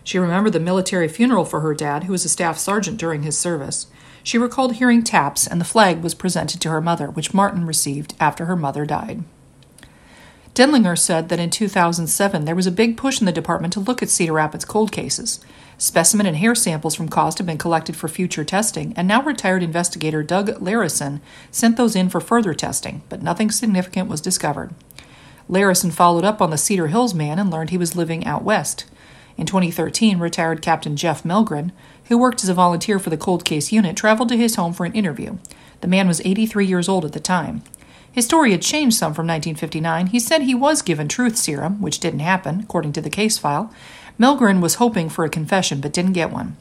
She 0.05 0.19
remembered 0.19 0.52
the 0.52 0.61
military 0.61 1.08
funeral 1.08 1.47
for 1.47 1.61
her 1.61 1.73
dad, 1.73 2.05
who 2.05 2.12
was 2.12 2.26
a 2.26 2.29
staff 2.29 2.58
sergeant 2.58 2.99
during 2.99 3.23
his 3.23 3.38
service. 3.38 3.87
She 4.23 4.37
recalled 4.37 4.75
hearing 4.75 5.02
taps, 5.02 5.47
and 5.47 5.58
the 5.58 5.64
flag 5.64 6.02
was 6.02 6.14
presented 6.14 6.61
to 6.61 6.69
her 6.69 6.82
mother, 6.82 7.11
which 7.11 7.32
Martin 7.32 7.64
received 7.64 8.14
after 8.20 8.44
her 8.44 8.56
mother 8.56 8.85
died. 8.85 9.25
Denlinger 10.54 10.96
said 10.96 11.30
that 11.30 11.40
in 11.40 11.50
2007 11.50 12.44
there 12.44 12.54
was 12.54 12.68
a 12.68 12.70
big 12.70 12.96
push 12.96 13.18
in 13.18 13.26
the 13.26 13.32
department 13.32 13.72
to 13.72 13.80
look 13.80 14.02
at 14.02 14.08
Cedar 14.08 14.34
Rapids 14.34 14.64
cold 14.64 14.92
cases. 14.92 15.40
Specimen 15.78 16.26
and 16.26 16.36
hair 16.36 16.54
samples 16.54 16.94
from 16.94 17.08
Cost 17.08 17.38
have 17.38 17.46
been 17.46 17.58
collected 17.58 17.96
for 17.96 18.06
future 18.06 18.44
testing, 18.44 18.92
and 18.96 19.08
now 19.08 19.20
retired 19.20 19.64
investigator 19.64 20.23
Doug 20.23 20.50
Larison 20.61 21.20
sent 21.50 21.76
those 21.76 21.96
in 21.96 22.08
for 22.08 22.20
further 22.20 22.54
testing, 22.54 23.02
but 23.08 23.20
nothing 23.20 23.50
significant 23.50 24.08
was 24.08 24.20
discovered. 24.20 24.73
Larison 25.50 25.92
followed 25.92 26.25
up 26.25 26.40
on 26.40 26.50
the 26.50 26.56
Cedar 26.56 26.87
Hills 26.87 27.14
man 27.14 27.40
and 27.40 27.50
learned 27.50 27.70
he 27.70 27.78
was 27.78 27.96
living 27.96 28.25
out 28.25 28.44
west. 28.44 28.84
In 29.37 29.46
2013, 29.46 30.20
retired 30.20 30.62
Captain 30.62 30.94
Jeff 30.94 31.25
Melgren, 31.25 31.73
who 32.04 32.16
worked 32.16 32.44
as 32.44 32.49
a 32.49 32.54
volunteer 32.54 33.00
for 33.00 33.11
the 33.11 33.16
cold 33.16 33.44
case 33.44 33.73
unit, 33.73 33.96
traveled 33.96 34.28
to 34.28 34.37
his 34.37 34.54
home 34.54 34.73
for 34.73 34.87
an 34.87 34.92
interview. 34.92 35.38
The 35.80 35.88
man 35.88 36.06
was 36.06 36.23
83 36.25 36.64
years 36.64 36.88
old 36.88 37.04
at 37.04 37.12
the 37.12 37.20
time. 37.20 37.62
His 38.14 38.26
story 38.26 38.52
had 38.52 38.62
changed 38.62 38.97
some 38.97 39.12
from 39.12 39.26
1959. 39.26 40.06
He 40.06 40.21
said 40.21 40.42
he 40.42 40.54
was 40.54 40.83
given 40.83 41.09
truth 41.09 41.37
serum, 41.37 41.80
which 41.80 41.99
didn't 41.99 42.21
happen, 42.21 42.61
according 42.61 42.92
to 42.92 43.00
the 43.00 43.11
case 43.11 43.38
file. 43.38 43.75
Melgren 44.21 44.61
was 44.61 44.76
hoping 44.76 45.09
for 45.09 45.25
a 45.25 45.28
confession 45.28 45.80
but 45.80 45.92
didn't 45.92 46.12
get 46.12 46.30
one. 46.30 46.56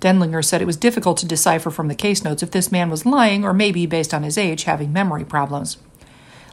Denlinger 0.00 0.44
said 0.44 0.62
it 0.62 0.66
was 0.66 0.76
difficult 0.76 1.18
to 1.18 1.26
decipher 1.26 1.72
from 1.72 1.88
the 1.88 1.96
case 1.96 2.22
notes 2.22 2.44
if 2.44 2.52
this 2.52 2.70
man 2.70 2.90
was 2.90 3.04
lying 3.04 3.44
or 3.44 3.52
maybe, 3.52 3.86
based 3.86 4.14
on 4.14 4.22
his 4.22 4.38
age, 4.38 4.64
having 4.64 4.92
memory 4.92 5.24
problems. 5.24 5.78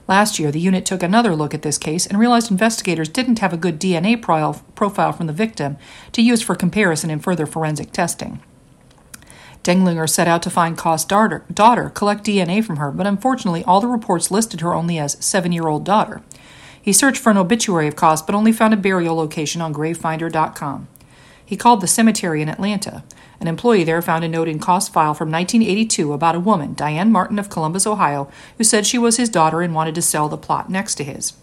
Last 0.07 0.39
year, 0.39 0.51
the 0.51 0.59
unit 0.59 0.87
took 0.87 1.03
another 1.03 1.35
look 1.35 1.53
at 1.53 1.61
this 1.61 1.77
case 1.77 2.07
and 2.07 2.17
realized 2.17 2.49
investigators 2.49 3.09
didn't 3.09 3.37
have 3.39 3.53
a 3.53 3.57
good 3.57 3.79
DNA 3.79 4.19
profile 4.19 5.13
from 5.13 5.27
the 5.27 5.33
victim 5.33 5.77
to 6.13 6.23
use 6.23 6.41
for 6.41 6.55
comparison 6.55 7.11
in 7.11 7.19
further 7.19 7.45
forensic 7.45 7.91
testing. 7.91 8.41
Denlinger 9.63 10.09
set 10.09 10.27
out 10.27 10.41
to 10.43 10.49
find 10.49 10.77
Cost's 10.77 11.05
daughter, 11.05 11.43
daughter, 11.53 11.89
collect 11.89 12.25
DNA 12.25 12.63
from 12.63 12.77
her, 12.77 12.91
but 12.91 13.05
unfortunately, 13.05 13.63
all 13.65 13.79
the 13.79 13.87
reports 13.87 14.31
listed 14.31 14.61
her 14.61 14.73
only 14.73 14.97
as 14.97 15.23
seven 15.23 15.51
year 15.51 15.67
old 15.67 15.83
daughter. 15.83 16.21
He 16.81 16.91
searched 16.91 17.21
for 17.21 17.29
an 17.29 17.37
obituary 17.37 17.87
of 17.87 17.95
Cost, 17.95 18.25
but 18.25 18.33
only 18.33 18.51
found 18.51 18.73
a 18.73 18.77
burial 18.77 19.15
location 19.15 19.61
on 19.61 19.73
gravefinder.com. 19.73 20.87
He 21.45 21.57
called 21.57 21.81
the 21.81 21.87
cemetery 21.87 22.41
in 22.41 22.49
Atlanta. 22.49 23.03
An 23.39 23.47
employee 23.47 23.83
there 23.83 24.01
found 24.01 24.23
a 24.23 24.27
note 24.27 24.47
in 24.47 24.57
Cost's 24.57 24.89
file 24.89 25.13
from 25.13 25.31
1982 25.31 26.13
about 26.13 26.35
a 26.35 26.39
woman, 26.39 26.73
Diane 26.73 27.11
Martin 27.11 27.37
of 27.37 27.49
Columbus, 27.49 27.85
Ohio, 27.85 28.31
who 28.57 28.63
said 28.63 28.85
she 28.85 28.97
was 28.97 29.17
his 29.17 29.29
daughter 29.29 29.61
and 29.61 29.75
wanted 29.75 29.93
to 29.95 30.01
sell 30.01 30.29
the 30.29 30.37
plot 30.37 30.69
next 30.69 30.95
to 30.95 31.03
his. 31.03 31.33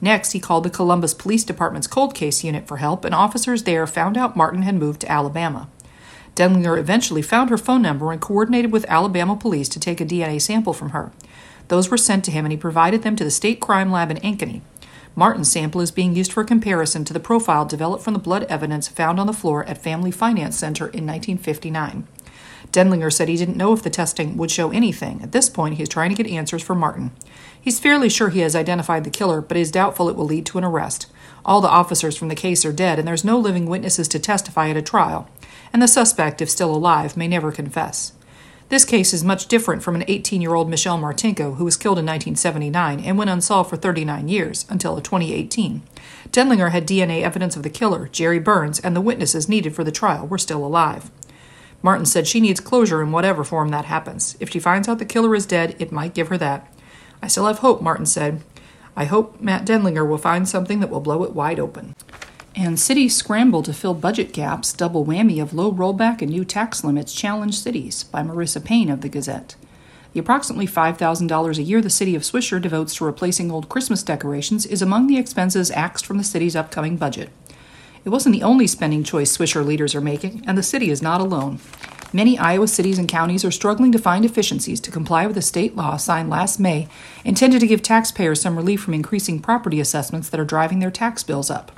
Next, 0.00 0.32
he 0.32 0.40
called 0.40 0.64
the 0.64 0.70
Columbus 0.70 1.14
Police 1.14 1.44
Department's 1.44 1.86
cold 1.86 2.14
case 2.14 2.44
unit 2.44 2.68
for 2.68 2.76
help, 2.76 3.04
and 3.04 3.14
officers 3.14 3.62
there 3.62 3.86
found 3.86 4.18
out 4.18 4.36
Martin 4.36 4.62
had 4.62 4.74
moved 4.74 5.00
to 5.00 5.10
Alabama. 5.10 5.68
Denlinger 6.34 6.78
eventually 6.78 7.22
found 7.22 7.50
her 7.50 7.58
phone 7.58 7.82
number 7.82 8.10
and 8.10 8.20
coordinated 8.20 8.72
with 8.72 8.84
Alabama 8.88 9.36
police 9.36 9.68
to 9.68 9.80
take 9.80 10.00
a 10.00 10.06
DNA 10.06 10.40
sample 10.40 10.72
from 10.72 10.90
her. 10.90 11.12
Those 11.68 11.90
were 11.90 11.96
sent 11.96 12.24
to 12.24 12.30
him, 12.30 12.44
and 12.44 12.52
he 12.52 12.58
provided 12.58 13.02
them 13.02 13.16
to 13.16 13.24
the 13.24 13.30
state 13.30 13.60
crime 13.60 13.90
lab 13.90 14.10
in 14.10 14.18
Ankeny. 14.18 14.60
Martin's 15.16 15.50
sample 15.50 15.80
is 15.80 15.92
being 15.92 16.16
used 16.16 16.32
for 16.32 16.42
comparison 16.42 17.04
to 17.04 17.12
the 17.12 17.20
profile 17.20 17.64
developed 17.64 18.02
from 18.02 18.14
the 18.14 18.18
blood 18.18 18.44
evidence 18.44 18.88
found 18.88 19.20
on 19.20 19.28
the 19.28 19.32
floor 19.32 19.64
at 19.66 19.78
Family 19.78 20.10
Finance 20.10 20.56
Center 20.56 20.86
in 20.86 21.06
1959. 21.06 22.06
Denlinger 22.72 23.12
said 23.12 23.28
he 23.28 23.36
didn't 23.36 23.56
know 23.56 23.72
if 23.72 23.84
the 23.84 23.90
testing 23.90 24.36
would 24.36 24.50
show 24.50 24.72
anything. 24.72 25.22
At 25.22 25.30
this 25.30 25.48
point, 25.48 25.76
he 25.76 25.84
is 25.84 25.88
trying 25.88 26.10
to 26.12 26.20
get 26.20 26.30
answers 26.30 26.62
for 26.62 26.74
Martin. 26.74 27.12
He's 27.60 27.78
fairly 27.78 28.08
sure 28.08 28.30
he 28.30 28.40
has 28.40 28.56
identified 28.56 29.04
the 29.04 29.10
killer, 29.10 29.40
but 29.40 29.56
is 29.56 29.70
doubtful 29.70 30.08
it 30.08 30.16
will 30.16 30.24
lead 30.24 30.44
to 30.46 30.58
an 30.58 30.64
arrest. 30.64 31.06
All 31.44 31.60
the 31.60 31.68
officers 31.68 32.16
from 32.16 32.28
the 32.28 32.34
case 32.34 32.64
are 32.64 32.72
dead, 32.72 32.98
and 32.98 33.06
there's 33.06 33.24
no 33.24 33.38
living 33.38 33.66
witnesses 33.66 34.08
to 34.08 34.18
testify 34.18 34.70
at 34.70 34.76
a 34.76 34.82
trial, 34.82 35.28
and 35.74 35.82
the 35.82 35.88
suspect, 35.88 36.40
if 36.40 36.48
still 36.48 36.72
alive, 36.72 37.16
may 37.16 37.26
never 37.26 37.50
confess. 37.50 38.12
This 38.68 38.84
case 38.84 39.12
is 39.12 39.24
much 39.24 39.48
different 39.48 39.82
from 39.82 39.96
an 39.96 40.04
18 40.06 40.40
year 40.40 40.54
old 40.54 40.70
Michelle 40.70 40.98
Martinko 40.98 41.56
who 41.56 41.64
was 41.64 41.76
killed 41.76 41.98
in 41.98 42.06
1979 42.06 43.00
and 43.00 43.18
went 43.18 43.28
unsolved 43.28 43.70
for 43.70 43.76
39 43.76 44.28
years 44.28 44.66
until 44.70 45.00
2018. 45.00 45.82
Denlinger 46.30 46.70
had 46.70 46.86
DNA 46.86 47.22
evidence 47.22 47.56
of 47.56 47.64
the 47.64 47.70
killer, 47.70 48.06
Jerry 48.06 48.38
Burns, 48.38 48.78
and 48.78 48.94
the 48.94 49.00
witnesses 49.00 49.48
needed 49.48 49.74
for 49.74 49.82
the 49.82 49.90
trial 49.90 50.28
were 50.28 50.38
still 50.38 50.64
alive. 50.64 51.10
Martin 51.82 52.06
said 52.06 52.28
she 52.28 52.40
needs 52.40 52.60
closure 52.60 53.02
in 53.02 53.10
whatever 53.10 53.42
form 53.42 53.70
that 53.70 53.86
happens. 53.86 54.36
If 54.38 54.50
she 54.50 54.60
finds 54.60 54.88
out 54.88 55.00
the 55.00 55.04
killer 55.04 55.34
is 55.34 55.44
dead, 55.44 55.74
it 55.80 55.90
might 55.92 56.14
give 56.14 56.28
her 56.28 56.38
that. 56.38 56.72
I 57.20 57.26
still 57.26 57.46
have 57.46 57.58
hope, 57.58 57.82
Martin 57.82 58.06
said. 58.06 58.42
I 58.96 59.06
hope 59.06 59.40
Matt 59.40 59.66
Denlinger 59.66 60.08
will 60.08 60.18
find 60.18 60.48
something 60.48 60.78
that 60.78 60.88
will 60.88 61.00
blow 61.00 61.24
it 61.24 61.32
wide 61.32 61.58
open. 61.58 61.96
And 62.56 62.78
cities 62.78 63.16
scramble 63.16 63.64
to 63.64 63.72
fill 63.72 63.94
budget 63.94 64.32
gaps, 64.32 64.72
double 64.72 65.04
whammy 65.04 65.42
of 65.42 65.52
low 65.52 65.72
rollback 65.72 66.22
and 66.22 66.30
new 66.30 66.44
tax 66.44 66.84
limits 66.84 67.12
challenge 67.12 67.58
cities 67.58 68.04
by 68.04 68.22
Marissa 68.22 68.64
Payne 68.64 68.90
of 68.90 69.00
the 69.00 69.08
Gazette. 69.08 69.56
The 70.12 70.20
approximately 70.20 70.68
$5,000 70.68 71.58
a 71.58 71.62
year 71.64 71.82
the 71.82 71.90
city 71.90 72.14
of 72.14 72.22
Swisher 72.22 72.62
devotes 72.62 72.94
to 72.96 73.04
replacing 73.04 73.50
old 73.50 73.68
Christmas 73.68 74.04
decorations 74.04 74.66
is 74.66 74.80
among 74.80 75.08
the 75.08 75.18
expenses 75.18 75.72
axed 75.72 76.06
from 76.06 76.16
the 76.16 76.22
city's 76.22 76.54
upcoming 76.54 76.96
budget. 76.96 77.30
It 78.04 78.10
wasn't 78.10 78.34
the 78.34 78.44
only 78.44 78.68
spending 78.68 79.02
choice 79.02 79.36
Swisher 79.36 79.66
leaders 79.66 79.96
are 79.96 80.00
making, 80.00 80.44
and 80.46 80.56
the 80.56 80.62
city 80.62 80.90
is 80.90 81.02
not 81.02 81.20
alone. 81.20 81.58
Many 82.12 82.38
Iowa 82.38 82.68
cities 82.68 83.00
and 83.00 83.08
counties 83.08 83.44
are 83.44 83.50
struggling 83.50 83.90
to 83.90 83.98
find 83.98 84.24
efficiencies 84.24 84.78
to 84.82 84.92
comply 84.92 85.26
with 85.26 85.36
a 85.36 85.42
state 85.42 85.74
law 85.74 85.96
signed 85.96 86.30
last 86.30 86.60
May 86.60 86.86
intended 87.24 87.58
to 87.58 87.66
give 87.66 87.82
taxpayers 87.82 88.40
some 88.40 88.56
relief 88.56 88.80
from 88.80 88.94
increasing 88.94 89.40
property 89.40 89.80
assessments 89.80 90.28
that 90.28 90.38
are 90.38 90.44
driving 90.44 90.78
their 90.78 90.92
tax 90.92 91.24
bills 91.24 91.50
up. 91.50 91.72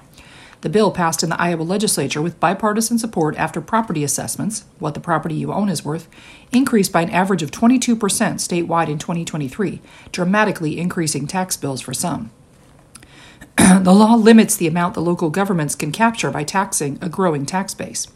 The 0.63 0.69
bill 0.69 0.91
passed 0.91 1.23
in 1.23 1.29
the 1.29 1.41
Iowa 1.41 1.63
legislature 1.63 2.23
with 2.23 2.41
bipartisan 2.41 2.99
support 2.99 3.37
after 3.37 3.61
property 3.61 4.03
assessments, 4.03 4.65
what 4.79 4.95
the 4.95 5.01
property 5.01 5.35
you 5.35 5.53
own 5.53 5.69
is 5.69 5.85
worth, 5.85 6.09
increased 6.51 6.93
by 6.93 7.03
an 7.03 7.11
average 7.11 7.43
of 7.43 7.51
22% 7.51 7.97
statewide 7.97 8.89
in 8.89 8.99
2023, 8.99 9.81
dramatically 10.13 10.79
increasing 10.79 11.27
tax 11.27 11.57
bills 11.57 11.81
for 11.81 11.95
some. 11.95 12.31
the 13.57 13.93
law 13.95 14.15
limits 14.15 14.57
the 14.57 14.67
amount 14.67 14.95
the 14.95 15.01
local 15.01 15.31
governments 15.31 15.75
can 15.75 15.93
capture 15.93 16.31
by 16.31 16.45
taxing 16.45 16.99
a 17.01 17.09
growing 17.09 17.47
tax 17.47 17.75
base. 17.75 18.07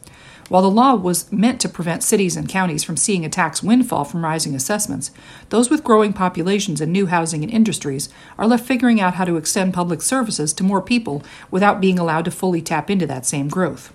While 0.51 0.63
the 0.63 0.69
law 0.69 0.97
was 0.97 1.31
meant 1.31 1.61
to 1.61 1.69
prevent 1.69 2.03
cities 2.03 2.37
and 2.37 2.49
counties 2.49 2.83
from 2.83 2.97
seeing 2.97 3.25
a 3.25 3.29
tax 3.29 3.63
windfall 3.63 4.03
from 4.05 4.25
rising 4.25 4.57
assessments, 4.57 5.13
those 5.51 5.71
with 5.71 5.85
growing 5.85 6.13
populations 6.13 6.81
and 6.81 6.93
new 6.93 7.07
housing 7.07 7.45
and 7.45 7.53
industries 7.53 8.09
are 8.37 8.49
left 8.49 8.67
figuring 8.67 9.01
out 9.01 9.15
how 9.15 9.25
to 9.25 9.37
extend 9.37 9.73
public 9.73 10.03
services 10.03 10.53
to 10.55 10.65
more 10.65 10.83
people 10.83 11.23
without 11.53 11.81
being 11.81 12.01
allowed 12.01 12.25
to 12.25 12.33
fully 12.33 12.61
tap 12.61 12.91
into 12.91 13.07
that 13.07 13.27
same 13.27 13.47
growth. 13.47 13.95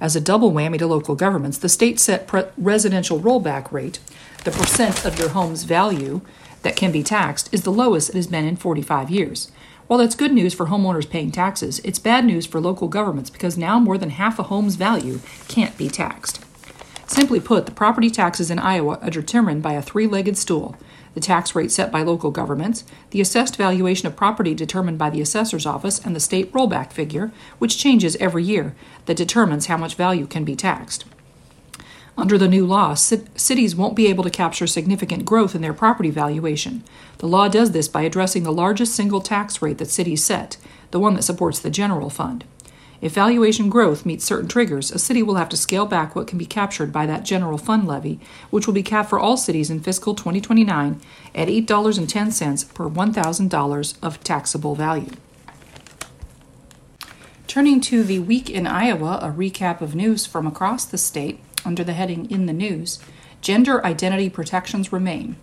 As 0.00 0.16
a 0.16 0.22
double 0.22 0.52
whammy 0.52 0.78
to 0.78 0.86
local 0.86 1.16
governments, 1.16 1.58
the 1.58 1.68
state 1.68 2.00
set 2.00 2.26
pre- 2.26 2.44
residential 2.56 3.20
rollback 3.20 3.70
rate, 3.70 3.98
the 4.44 4.52
percent 4.52 5.04
of 5.04 5.18
your 5.18 5.28
home's 5.28 5.64
value 5.64 6.22
that 6.62 6.76
can 6.76 6.92
be 6.92 7.02
taxed, 7.02 7.52
is 7.52 7.64
the 7.64 7.70
lowest 7.70 8.08
it 8.08 8.14
has 8.14 8.26
been 8.26 8.46
in 8.46 8.56
45 8.56 9.10
years. 9.10 9.52
While 9.90 9.98
that's 9.98 10.14
good 10.14 10.32
news 10.32 10.54
for 10.54 10.66
homeowners 10.66 11.10
paying 11.10 11.32
taxes, 11.32 11.80
it's 11.80 11.98
bad 11.98 12.24
news 12.24 12.46
for 12.46 12.60
local 12.60 12.86
governments 12.86 13.28
because 13.28 13.58
now 13.58 13.80
more 13.80 13.98
than 13.98 14.10
half 14.10 14.38
a 14.38 14.44
home's 14.44 14.76
value 14.76 15.18
can't 15.48 15.76
be 15.76 15.88
taxed. 15.88 16.44
Simply 17.08 17.40
put, 17.40 17.66
the 17.66 17.72
property 17.72 18.08
taxes 18.08 18.52
in 18.52 18.60
Iowa 18.60 19.00
are 19.02 19.10
determined 19.10 19.64
by 19.64 19.72
a 19.72 19.82
three 19.82 20.06
legged 20.06 20.38
stool 20.38 20.76
the 21.14 21.20
tax 21.20 21.56
rate 21.56 21.72
set 21.72 21.90
by 21.90 22.02
local 22.02 22.30
governments, 22.30 22.84
the 23.10 23.20
assessed 23.20 23.56
valuation 23.56 24.06
of 24.06 24.14
property 24.14 24.54
determined 24.54 24.96
by 24.96 25.10
the 25.10 25.20
assessor's 25.20 25.66
office, 25.66 25.98
and 25.98 26.14
the 26.14 26.20
state 26.20 26.52
rollback 26.52 26.92
figure, 26.92 27.32
which 27.58 27.76
changes 27.76 28.14
every 28.20 28.44
year, 28.44 28.76
that 29.06 29.16
determines 29.16 29.66
how 29.66 29.76
much 29.76 29.96
value 29.96 30.24
can 30.24 30.44
be 30.44 30.54
taxed. 30.54 31.04
Under 32.20 32.36
the 32.36 32.48
new 32.48 32.66
law, 32.66 32.92
cities 32.92 33.74
won't 33.74 33.96
be 33.96 34.08
able 34.08 34.24
to 34.24 34.28
capture 34.28 34.66
significant 34.66 35.24
growth 35.24 35.54
in 35.54 35.62
their 35.62 35.72
property 35.72 36.10
valuation. 36.10 36.84
The 37.16 37.26
law 37.26 37.48
does 37.48 37.70
this 37.70 37.88
by 37.88 38.02
addressing 38.02 38.42
the 38.42 38.52
largest 38.52 38.94
single 38.94 39.22
tax 39.22 39.62
rate 39.62 39.78
that 39.78 39.88
cities 39.88 40.22
set, 40.22 40.58
the 40.90 41.00
one 41.00 41.14
that 41.14 41.22
supports 41.22 41.60
the 41.60 41.70
general 41.70 42.10
fund. 42.10 42.44
If 43.00 43.12
valuation 43.12 43.70
growth 43.70 44.04
meets 44.04 44.26
certain 44.26 44.48
triggers, 44.48 44.92
a 44.92 44.98
city 44.98 45.22
will 45.22 45.36
have 45.36 45.48
to 45.48 45.56
scale 45.56 45.86
back 45.86 46.14
what 46.14 46.26
can 46.26 46.36
be 46.36 46.44
captured 46.44 46.92
by 46.92 47.06
that 47.06 47.24
general 47.24 47.56
fund 47.56 47.88
levy, 47.88 48.20
which 48.50 48.66
will 48.66 48.74
be 48.74 48.82
capped 48.82 49.08
for 49.08 49.18
all 49.18 49.38
cities 49.38 49.70
in 49.70 49.80
fiscal 49.80 50.14
2029 50.14 51.00
at 51.34 51.48
$8.10 51.48 52.74
per 52.74 52.90
$1,000 52.90 53.94
of 54.02 54.22
taxable 54.22 54.74
value. 54.74 55.12
Turning 57.46 57.80
to 57.80 58.04
the 58.04 58.18
week 58.18 58.50
in 58.50 58.66
Iowa, 58.66 59.18
a 59.22 59.30
recap 59.30 59.80
of 59.80 59.94
news 59.94 60.26
from 60.26 60.46
across 60.46 60.84
the 60.84 60.98
state 60.98 61.40
under 61.64 61.84
the 61.84 61.92
heading 61.92 62.30
In 62.30 62.46
the 62.46 62.52
News, 62.52 62.98
gender 63.40 63.84
identity 63.84 64.30
protections 64.30 64.92
remain. 64.92 65.36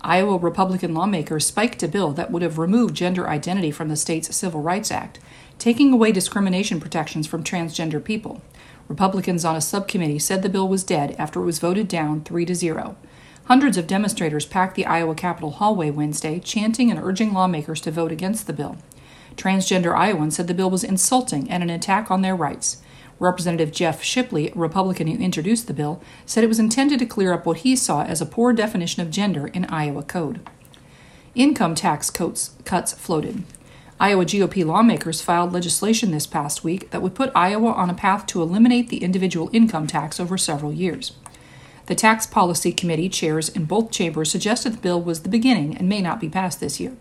Iowa 0.00 0.38
Republican 0.38 0.94
lawmakers 0.94 1.46
spiked 1.46 1.82
a 1.82 1.88
bill 1.88 2.12
that 2.12 2.30
would 2.30 2.42
have 2.42 2.58
removed 2.58 2.94
gender 2.94 3.28
identity 3.28 3.70
from 3.70 3.88
the 3.88 3.96
state's 3.96 4.34
Civil 4.34 4.60
Rights 4.60 4.92
Act, 4.92 5.18
taking 5.58 5.92
away 5.92 6.12
discrimination 6.12 6.80
protections 6.80 7.26
from 7.26 7.42
transgender 7.42 8.02
people. 8.02 8.40
Republicans 8.86 9.44
on 9.44 9.56
a 9.56 9.60
subcommittee 9.60 10.18
said 10.18 10.42
the 10.42 10.48
bill 10.48 10.68
was 10.68 10.84
dead 10.84 11.16
after 11.18 11.40
it 11.40 11.46
was 11.46 11.58
voted 11.58 11.88
down 11.88 12.22
3 12.22 12.44
to 12.46 12.54
0. 12.54 12.96
Hundreds 13.44 13.76
of 13.76 13.86
demonstrators 13.86 14.46
packed 14.46 14.74
the 14.74 14.86
Iowa 14.86 15.14
Capitol 15.14 15.52
hallway 15.52 15.90
Wednesday, 15.90 16.38
chanting 16.38 16.90
and 16.90 17.00
urging 17.02 17.32
lawmakers 17.32 17.80
to 17.80 17.90
vote 17.90 18.12
against 18.12 18.46
the 18.46 18.52
bill. 18.52 18.76
Transgender 19.36 19.96
Iowans 19.96 20.36
said 20.36 20.48
the 20.48 20.54
bill 20.54 20.70
was 20.70 20.84
insulting 20.84 21.50
and 21.50 21.62
an 21.62 21.70
attack 21.70 22.10
on 22.10 22.22
their 22.22 22.36
rights. 22.36 22.82
Representative 23.18 23.72
Jeff 23.72 24.02
Shipley, 24.02 24.50
a 24.50 24.54
Republican 24.54 25.08
who 25.08 25.18
introduced 25.18 25.66
the 25.66 25.74
bill, 25.74 26.00
said 26.24 26.44
it 26.44 26.48
was 26.48 26.60
intended 26.60 26.98
to 27.00 27.06
clear 27.06 27.32
up 27.32 27.46
what 27.46 27.58
he 27.58 27.74
saw 27.74 28.02
as 28.02 28.20
a 28.20 28.26
poor 28.26 28.52
definition 28.52 29.02
of 29.02 29.10
gender 29.10 29.48
in 29.48 29.64
Iowa 29.64 30.02
code. 30.02 30.40
Income 31.34 31.74
tax 31.74 32.10
cuts, 32.10 32.54
cuts 32.64 32.92
floated. 32.92 33.42
Iowa 34.00 34.24
GOP 34.24 34.64
lawmakers 34.64 35.20
filed 35.20 35.52
legislation 35.52 36.12
this 36.12 36.26
past 36.26 36.62
week 36.62 36.90
that 36.90 37.02
would 37.02 37.16
put 37.16 37.32
Iowa 37.34 37.72
on 37.72 37.90
a 37.90 37.94
path 37.94 38.26
to 38.26 38.42
eliminate 38.42 38.88
the 38.88 39.02
individual 39.02 39.50
income 39.52 39.88
tax 39.88 40.20
over 40.20 40.38
several 40.38 40.72
years. 40.72 41.12
The 41.86 41.96
Tax 41.96 42.26
Policy 42.26 42.70
Committee 42.70 43.08
chairs 43.08 43.48
in 43.48 43.64
both 43.64 43.90
chambers 43.90 44.30
suggested 44.30 44.74
the 44.74 44.78
bill 44.78 45.02
was 45.02 45.22
the 45.22 45.28
beginning 45.28 45.76
and 45.76 45.88
may 45.88 46.00
not 46.00 46.20
be 46.20 46.28
passed 46.28 46.60
this 46.60 46.78
year. 46.78 46.96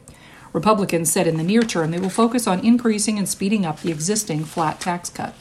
Republicans 0.54 1.12
said 1.12 1.28
in 1.28 1.38
the 1.38 1.44
near 1.44 1.62
term 1.62 1.92
they 1.92 2.00
will 2.00 2.10
focus 2.10 2.48
on 2.48 2.66
increasing 2.66 3.20
and 3.20 3.30
speeding 3.30 3.66
up 3.66 3.82
the 3.82 3.92
existing 3.92 4.44
flat 4.44 4.80
tax 4.80 5.10
cut 5.10 5.36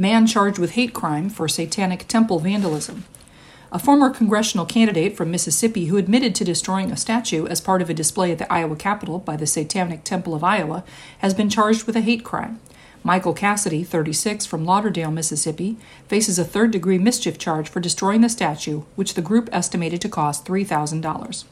man 0.00 0.26
charged 0.26 0.58
with 0.58 0.72
hate 0.72 0.94
crime 0.94 1.28
for 1.28 1.46
satanic 1.46 2.08
temple 2.08 2.38
vandalism. 2.38 3.04
A 3.70 3.78
former 3.78 4.08
congressional 4.08 4.64
candidate 4.64 5.14
from 5.14 5.30
Mississippi 5.30 5.86
who 5.86 5.98
admitted 5.98 6.34
to 6.36 6.44
destroying 6.44 6.90
a 6.90 6.96
statue 6.96 7.46
as 7.46 7.60
part 7.60 7.82
of 7.82 7.90
a 7.90 7.94
display 7.94 8.32
at 8.32 8.38
the 8.38 8.50
Iowa 8.50 8.76
Capitol 8.76 9.18
by 9.18 9.36
the 9.36 9.46
Satanic 9.46 10.02
Temple 10.02 10.34
of 10.34 10.42
Iowa 10.42 10.84
has 11.18 11.34
been 11.34 11.50
charged 11.50 11.84
with 11.84 11.96
a 11.96 12.00
hate 12.00 12.24
crime. 12.24 12.60
Michael 13.04 13.34
Cassidy, 13.34 13.84
36, 13.84 14.46
from 14.46 14.64
Lauderdale, 14.64 15.10
Mississippi, 15.10 15.76
faces 16.08 16.38
a 16.38 16.44
third 16.46 16.70
degree 16.70 16.98
mischief 16.98 17.36
charge 17.36 17.68
for 17.68 17.80
destroying 17.80 18.22
the 18.22 18.30
statue, 18.30 18.84
which 18.94 19.14
the 19.14 19.22
group 19.22 19.50
estimated 19.52 20.00
to 20.00 20.08
cost 20.08 20.46
$3,000. 20.46 21.44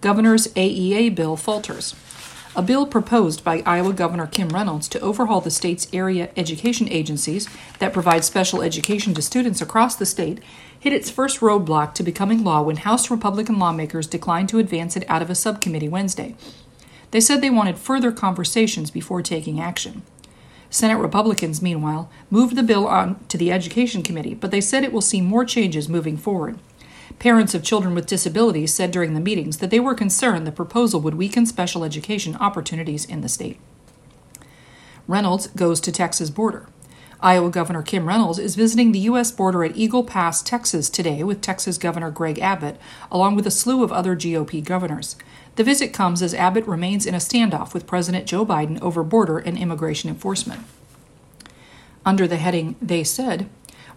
Governor's 0.00 0.46
AEA 0.54 1.12
bill 1.12 1.36
falters. 1.36 1.96
A 2.58 2.62
bill 2.62 2.86
proposed 2.86 3.44
by 3.44 3.62
Iowa 3.64 3.92
Governor 3.92 4.26
Kim 4.26 4.48
Reynolds 4.48 4.88
to 4.88 4.98
overhaul 4.98 5.40
the 5.40 5.48
state's 5.48 5.86
area 5.92 6.30
education 6.36 6.88
agencies 6.88 7.48
that 7.78 7.92
provide 7.92 8.24
special 8.24 8.62
education 8.62 9.14
to 9.14 9.22
students 9.22 9.62
across 9.62 9.94
the 9.94 10.04
state 10.04 10.40
hit 10.76 10.92
its 10.92 11.08
first 11.08 11.38
roadblock 11.38 11.94
to 11.94 12.02
becoming 12.02 12.42
law 12.42 12.62
when 12.62 12.78
House 12.78 13.12
Republican 13.12 13.60
lawmakers 13.60 14.08
declined 14.08 14.48
to 14.48 14.58
advance 14.58 14.96
it 14.96 15.08
out 15.08 15.22
of 15.22 15.30
a 15.30 15.36
subcommittee 15.36 15.88
Wednesday. 15.88 16.34
They 17.12 17.20
said 17.20 17.42
they 17.42 17.48
wanted 17.48 17.78
further 17.78 18.10
conversations 18.10 18.90
before 18.90 19.22
taking 19.22 19.60
action. 19.60 20.02
Senate 20.68 20.98
Republicans, 20.98 21.62
meanwhile, 21.62 22.10
moved 22.28 22.56
the 22.56 22.64
bill 22.64 22.88
on 22.88 23.24
to 23.28 23.38
the 23.38 23.52
Education 23.52 24.02
Committee, 24.02 24.34
but 24.34 24.50
they 24.50 24.60
said 24.60 24.82
it 24.82 24.92
will 24.92 25.00
see 25.00 25.20
more 25.20 25.44
changes 25.44 25.88
moving 25.88 26.16
forward. 26.16 26.58
Parents 27.18 27.52
of 27.52 27.64
children 27.64 27.94
with 27.94 28.06
disabilities 28.06 28.72
said 28.72 28.92
during 28.92 29.14
the 29.14 29.20
meetings 29.20 29.58
that 29.58 29.70
they 29.70 29.80
were 29.80 29.94
concerned 29.94 30.46
the 30.46 30.52
proposal 30.52 31.00
would 31.00 31.16
weaken 31.16 31.46
special 31.46 31.82
education 31.82 32.36
opportunities 32.36 33.04
in 33.04 33.22
the 33.22 33.28
state. 33.28 33.58
Reynolds 35.08 35.48
goes 35.48 35.80
to 35.80 35.90
Texas 35.90 36.30
border. 36.30 36.68
Iowa 37.20 37.50
Governor 37.50 37.82
Kim 37.82 38.06
Reynolds 38.06 38.38
is 38.38 38.54
visiting 38.54 38.92
the 38.92 39.00
U.S. 39.00 39.32
border 39.32 39.64
at 39.64 39.76
Eagle 39.76 40.04
Pass, 40.04 40.40
Texas 40.40 40.88
today 40.88 41.24
with 41.24 41.40
Texas 41.40 41.76
Governor 41.76 42.12
Greg 42.12 42.38
Abbott, 42.38 42.78
along 43.10 43.34
with 43.34 43.44
a 43.46 43.50
slew 43.50 43.82
of 43.82 43.90
other 43.90 44.14
GOP 44.14 44.62
governors. 44.62 45.16
The 45.56 45.64
visit 45.64 45.92
comes 45.92 46.22
as 46.22 46.34
Abbott 46.34 46.66
remains 46.66 47.04
in 47.04 47.14
a 47.14 47.18
standoff 47.18 47.74
with 47.74 47.88
President 47.88 48.26
Joe 48.26 48.46
Biden 48.46 48.80
over 48.80 49.02
border 49.02 49.38
and 49.38 49.58
immigration 49.58 50.08
enforcement. 50.08 50.64
Under 52.06 52.28
the 52.28 52.36
heading 52.36 52.76
They 52.80 53.02
Said, 53.02 53.48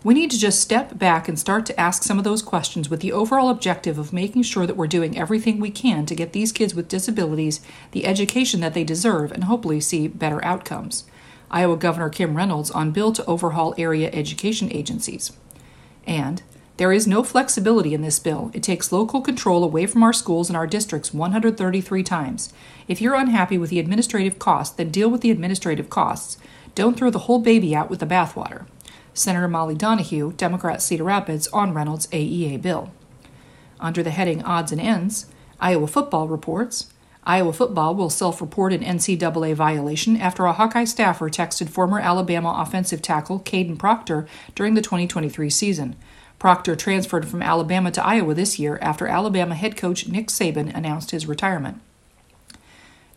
we 0.03 0.15
need 0.15 0.31
to 0.31 0.39
just 0.39 0.59
step 0.59 0.97
back 0.97 1.27
and 1.27 1.37
start 1.37 1.63
to 1.67 1.79
ask 1.79 2.01
some 2.01 2.17
of 2.17 2.23
those 2.23 2.41
questions 2.41 2.89
with 2.89 3.01
the 3.01 3.11
overall 3.11 3.49
objective 3.49 3.99
of 3.99 4.11
making 4.11 4.41
sure 4.41 4.65
that 4.65 4.75
we're 4.75 4.87
doing 4.87 5.15
everything 5.17 5.59
we 5.59 5.69
can 5.69 6.07
to 6.07 6.15
get 6.15 6.33
these 6.33 6.51
kids 6.51 6.73
with 6.73 6.87
disabilities 6.87 7.61
the 7.91 8.05
education 8.05 8.61
that 8.61 8.73
they 8.73 8.83
deserve 8.83 9.31
and 9.31 9.43
hopefully 9.43 9.79
see 9.79 10.07
better 10.07 10.43
outcomes. 10.43 11.03
Iowa 11.51 11.77
Governor 11.77 12.09
Kim 12.09 12.35
Reynolds 12.35 12.71
on 12.71 12.91
bill 12.91 13.11
to 13.13 13.25
overhaul 13.25 13.75
area 13.77 14.09
education 14.11 14.71
agencies. 14.71 15.33
And 16.07 16.41
There 16.77 16.91
is 16.91 17.05
no 17.05 17.21
flexibility 17.21 17.93
in 17.93 18.01
this 18.01 18.17
bill. 18.17 18.49
It 18.55 18.63
takes 18.63 18.91
local 18.91 19.21
control 19.21 19.63
away 19.63 19.85
from 19.85 20.01
our 20.01 20.13
schools 20.13 20.49
and 20.49 20.57
our 20.57 20.65
districts 20.65 21.13
133 21.13 22.01
times. 22.01 22.51
If 22.87 23.01
you're 23.01 23.13
unhappy 23.13 23.59
with 23.59 23.69
the 23.69 23.79
administrative 23.79 24.39
costs, 24.39 24.75
then 24.75 24.89
deal 24.89 25.09
with 25.09 25.21
the 25.21 25.29
administrative 25.29 25.91
costs. 25.91 26.39
Don't 26.73 26.97
throw 26.97 27.11
the 27.11 27.19
whole 27.19 27.39
baby 27.39 27.75
out 27.75 27.91
with 27.91 27.99
the 27.99 28.07
bathwater. 28.07 28.65
Senator 29.13 29.47
Molly 29.47 29.75
Donahue, 29.75 30.33
Democrat 30.33 30.81
Cedar 30.81 31.03
Rapids, 31.03 31.47
on 31.49 31.73
Reynolds' 31.73 32.07
AEA 32.07 32.61
bill. 32.61 32.91
Under 33.79 34.03
the 34.03 34.11
heading 34.11 34.43
Odds 34.43 34.71
and 34.71 34.79
Ends, 34.81 35.25
Iowa 35.59 35.87
Football 35.87 36.27
reports 36.27 36.91
Iowa 37.23 37.53
football 37.53 37.93
will 37.93 38.09
self 38.09 38.41
report 38.41 38.73
an 38.73 38.81
NCAA 38.81 39.53
violation 39.53 40.17
after 40.17 40.45
a 40.45 40.53
Hawkeye 40.53 40.85
staffer 40.85 41.29
texted 41.29 41.69
former 41.69 41.99
Alabama 41.99 42.55
offensive 42.57 43.01
tackle 43.01 43.39
Kadyn 43.39 43.77
Proctor 43.77 44.27
during 44.55 44.73
the 44.73 44.81
2023 44.81 45.49
season. 45.49 45.95
Proctor 46.39 46.75
transferred 46.75 47.27
from 47.27 47.43
Alabama 47.43 47.91
to 47.91 48.03
Iowa 48.03 48.33
this 48.33 48.57
year 48.57 48.79
after 48.81 49.05
Alabama 49.05 49.53
head 49.53 49.77
coach 49.77 50.07
Nick 50.07 50.29
Saban 50.29 50.75
announced 50.75 51.11
his 51.11 51.27
retirement. 51.27 51.79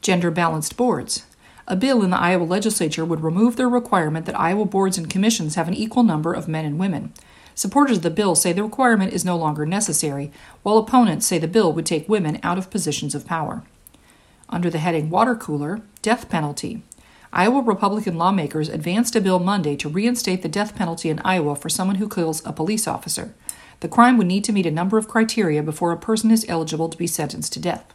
Gender 0.02 0.30
balanced 0.30 0.76
boards. 0.76 1.24
A 1.66 1.76
bill 1.76 2.02
in 2.02 2.10
the 2.10 2.18
Iowa 2.18 2.44
legislature 2.44 3.04
would 3.06 3.22
remove 3.22 3.56
the 3.56 3.66
requirement 3.66 4.26
that 4.26 4.38
Iowa 4.38 4.66
boards 4.66 4.98
and 4.98 5.08
commissions 5.08 5.54
have 5.54 5.66
an 5.66 5.74
equal 5.74 6.02
number 6.02 6.34
of 6.34 6.46
men 6.46 6.66
and 6.66 6.78
women. 6.78 7.12
Supporters 7.54 7.98
of 7.98 8.02
the 8.02 8.10
bill 8.10 8.34
say 8.34 8.52
the 8.52 8.62
requirement 8.62 9.12
is 9.12 9.24
no 9.24 9.36
longer 9.36 9.64
necessary, 9.64 10.30
while 10.62 10.76
opponents 10.76 11.26
say 11.26 11.38
the 11.38 11.48
bill 11.48 11.72
would 11.72 11.86
take 11.86 12.08
women 12.08 12.38
out 12.42 12.58
of 12.58 12.70
positions 12.70 13.14
of 13.14 13.26
power. 13.26 13.62
Under 14.50 14.68
the 14.68 14.78
heading 14.78 15.08
Water 15.08 15.34
Cooler, 15.34 15.80
Death 16.02 16.28
Penalty. 16.28 16.82
Iowa 17.32 17.62
Republican 17.62 18.18
lawmakers 18.18 18.68
advanced 18.68 19.16
a 19.16 19.20
bill 19.20 19.38
Monday 19.38 19.74
to 19.76 19.88
reinstate 19.88 20.42
the 20.42 20.48
death 20.48 20.76
penalty 20.76 21.08
in 21.08 21.18
Iowa 21.24 21.56
for 21.56 21.68
someone 21.68 21.96
who 21.96 22.08
kills 22.08 22.44
a 22.44 22.52
police 22.52 22.86
officer. 22.86 23.34
The 23.80 23.88
crime 23.88 24.18
would 24.18 24.26
need 24.26 24.44
to 24.44 24.52
meet 24.52 24.66
a 24.66 24.70
number 24.70 24.98
of 24.98 25.08
criteria 25.08 25.62
before 25.62 25.92
a 25.92 25.96
person 25.96 26.30
is 26.30 26.46
eligible 26.48 26.88
to 26.88 26.98
be 26.98 27.06
sentenced 27.06 27.52
to 27.54 27.60
death. 27.60 27.92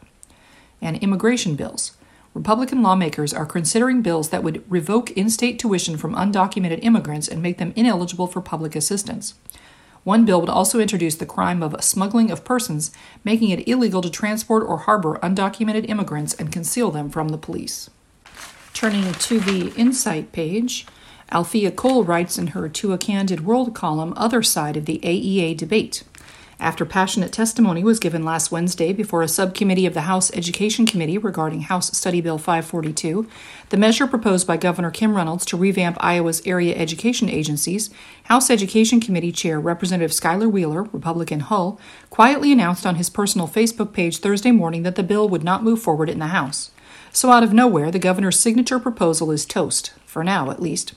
And 0.82 0.98
immigration 0.98 1.54
bills. 1.54 1.96
Republican 2.32 2.80
lawmakers 2.82 3.32
are 3.34 3.44
considering 3.44 4.02
bills 4.02 4.28
that 4.30 4.44
would 4.44 4.62
revoke 4.70 5.10
in 5.12 5.28
state 5.28 5.58
tuition 5.58 5.96
from 5.96 6.14
undocumented 6.14 6.78
immigrants 6.82 7.26
and 7.26 7.42
make 7.42 7.58
them 7.58 7.72
ineligible 7.74 8.28
for 8.28 8.40
public 8.40 8.76
assistance. 8.76 9.34
One 10.04 10.24
bill 10.24 10.40
would 10.40 10.48
also 10.48 10.78
introduce 10.78 11.16
the 11.16 11.26
crime 11.26 11.62
of 11.62 11.82
smuggling 11.82 12.30
of 12.30 12.44
persons, 12.44 12.92
making 13.24 13.50
it 13.50 13.68
illegal 13.68 14.00
to 14.00 14.10
transport 14.10 14.64
or 14.66 14.78
harbor 14.78 15.18
undocumented 15.22 15.88
immigrants 15.88 16.32
and 16.34 16.52
conceal 16.52 16.90
them 16.90 17.10
from 17.10 17.28
the 17.28 17.38
police. 17.38 17.90
Turning 18.72 19.12
to 19.12 19.40
the 19.40 19.74
Insight 19.76 20.32
page, 20.32 20.86
Althea 21.32 21.70
Cole 21.70 22.04
writes 22.04 22.38
in 22.38 22.48
her 22.48 22.68
To 22.68 22.92
a 22.92 22.98
Candid 22.98 23.44
World 23.44 23.74
column, 23.74 24.14
Other 24.16 24.42
Side 24.42 24.76
of 24.76 24.86
the 24.86 25.00
AEA 25.00 25.56
Debate. 25.56 26.04
After 26.60 26.84
passionate 26.84 27.32
testimony 27.32 27.82
was 27.82 27.98
given 27.98 28.22
last 28.22 28.52
Wednesday 28.52 28.92
before 28.92 29.22
a 29.22 29.28
subcommittee 29.28 29.86
of 29.86 29.94
the 29.94 30.02
House 30.02 30.30
Education 30.34 30.84
Committee 30.84 31.16
regarding 31.16 31.62
House 31.62 31.96
Study 31.96 32.20
Bill 32.20 32.36
542, 32.36 33.26
the 33.70 33.78
measure 33.78 34.06
proposed 34.06 34.46
by 34.46 34.58
Governor 34.58 34.90
Kim 34.90 35.16
Reynolds 35.16 35.46
to 35.46 35.56
revamp 35.56 35.96
Iowa's 36.00 36.46
area 36.46 36.76
education 36.76 37.30
agencies, 37.30 37.88
House 38.24 38.50
Education 38.50 39.00
Committee 39.00 39.32
Chair 39.32 39.58
Representative 39.58 40.10
Skyler 40.10 40.52
Wheeler, 40.52 40.82
Republican 40.82 41.40
Hull, 41.40 41.80
quietly 42.10 42.52
announced 42.52 42.84
on 42.84 42.96
his 42.96 43.08
personal 43.08 43.48
Facebook 43.48 43.94
page 43.94 44.18
Thursday 44.18 44.52
morning 44.52 44.82
that 44.82 44.96
the 44.96 45.02
bill 45.02 45.30
would 45.30 45.42
not 45.42 45.64
move 45.64 45.80
forward 45.80 46.10
in 46.10 46.18
the 46.18 46.26
House. 46.26 46.72
So, 47.10 47.30
out 47.30 47.42
of 47.42 47.54
nowhere, 47.54 47.90
the 47.90 47.98
governor's 47.98 48.38
signature 48.38 48.78
proposal 48.78 49.30
is 49.30 49.46
toast, 49.46 49.94
for 50.04 50.22
now 50.22 50.50
at 50.50 50.60
least. 50.60 50.92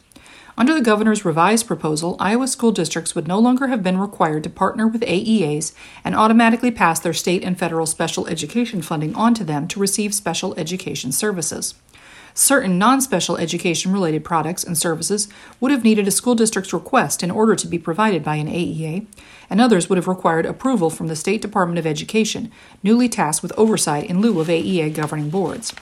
Under 0.56 0.74
the 0.76 0.82
governor's 0.82 1.26
revised 1.26 1.66
proposal, 1.66 2.16
Iowa 2.20 2.48
school 2.48 2.72
districts 2.72 3.16
would 3.16 3.28
no 3.28 3.39
longer 3.39 3.68
have 3.68 3.82
been 3.82 3.98
required 3.98 4.44
to 4.44 4.50
partner 4.52 4.88
with 4.88 5.02
AEAs 5.02 5.74
and 6.04 6.16
automatically 6.16 6.70
pass 6.70 7.00
their 7.00 7.13
state 7.13 7.44
and 7.44 7.58
federal 7.58 7.88
special 7.88 8.28
education 8.28 8.84
funding 8.84 9.16
on 9.16 9.34
to 9.34 9.44
them 9.44 9.68
to 9.70 9.80
receive 9.80 10.13
special 10.13 10.54
education 10.56 11.12
services. 11.12 11.74
Certain 12.36 12.80
non 12.80 13.00
special 13.02 13.38
education 13.38 13.92
related 13.92 14.24
products 14.24 14.63
and 14.63 14.78
services 14.78 15.28
would 15.60 15.72
have 15.72 15.84
needed 15.84 16.08
a 16.08 16.12
school 16.12 16.34
district's 16.36 16.74
request 16.74 17.24
in 17.24 17.30
order 17.30 17.56
to 17.56 17.68
be 17.68 17.78
provided 17.78 18.24
by 18.24 18.36
an 18.36 18.48
AEA, 18.48 19.06
and 19.50 19.62
others 19.62 19.88
would 19.88 19.98
have 19.98 20.08
required 20.08 20.46
approval 20.46 20.89
from 20.89 21.08
the 21.08 21.16
State 21.16 21.42
Department 21.42 21.78
of 21.78 21.86
Education, 21.86 22.52
newly 22.82 23.08
tasked 23.08 23.44
with 23.44 23.58
oversight 23.58 24.10
in 24.10 24.20
lieu 24.20 24.39
of 24.39 24.48
AEA 24.48 24.94
governing 24.94 25.30
boards. 25.30 25.74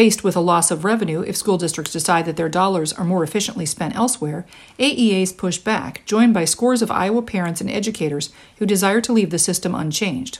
Faced 0.00 0.24
with 0.24 0.34
a 0.34 0.40
loss 0.40 0.70
of 0.70 0.82
revenue 0.82 1.20
if 1.20 1.36
school 1.36 1.58
districts 1.58 1.92
decide 1.92 2.24
that 2.24 2.38
their 2.38 2.48
dollars 2.48 2.90
are 2.94 3.04
more 3.04 3.22
efficiently 3.22 3.66
spent 3.66 3.94
elsewhere, 3.94 4.46
AEAs 4.78 5.36
push 5.36 5.58
back, 5.58 6.00
joined 6.06 6.32
by 6.32 6.46
scores 6.46 6.80
of 6.80 6.90
Iowa 6.90 7.20
parents 7.20 7.60
and 7.60 7.70
educators 7.70 8.30
who 8.56 8.64
desire 8.64 9.02
to 9.02 9.12
leave 9.12 9.28
the 9.28 9.38
system 9.38 9.74
unchanged. 9.74 10.38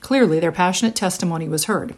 Clearly, 0.00 0.40
their 0.40 0.50
passionate 0.50 0.96
testimony 0.96 1.46
was 1.50 1.66
heard. 1.66 1.94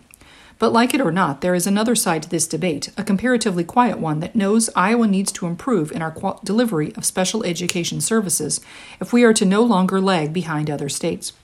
But 0.59 0.73
like 0.73 0.95
it 0.95 1.01
or 1.01 1.13
not, 1.13 1.43
there 1.43 1.55
is 1.55 1.65
another 1.65 1.95
side 1.95 2.25
to 2.25 2.29
this 2.29 2.49
debate, 2.49 2.91
a 2.99 3.05
comparatively 3.05 3.63
quiet 3.63 4.01
one 4.01 4.19
that 4.19 4.35
knows 4.35 4.69
Iowa 4.75 5.07
needs 5.07 5.31
to 5.31 5.47
improve 5.47 5.93
in 5.93 6.03
our 6.03 6.11
qual- 6.11 6.41
delivery 6.43 6.93
of 6.97 7.05
special 7.05 7.45
education 7.45 8.01
services 8.01 8.61
if 9.01 9.13
we 9.13 9.23
are 9.23 9.35
to 9.35 9.45
no 9.45 9.63
longer 9.63 10.01
lag 10.01 10.33
behind 10.33 10.69
other 10.69 10.89
states. 10.89 11.35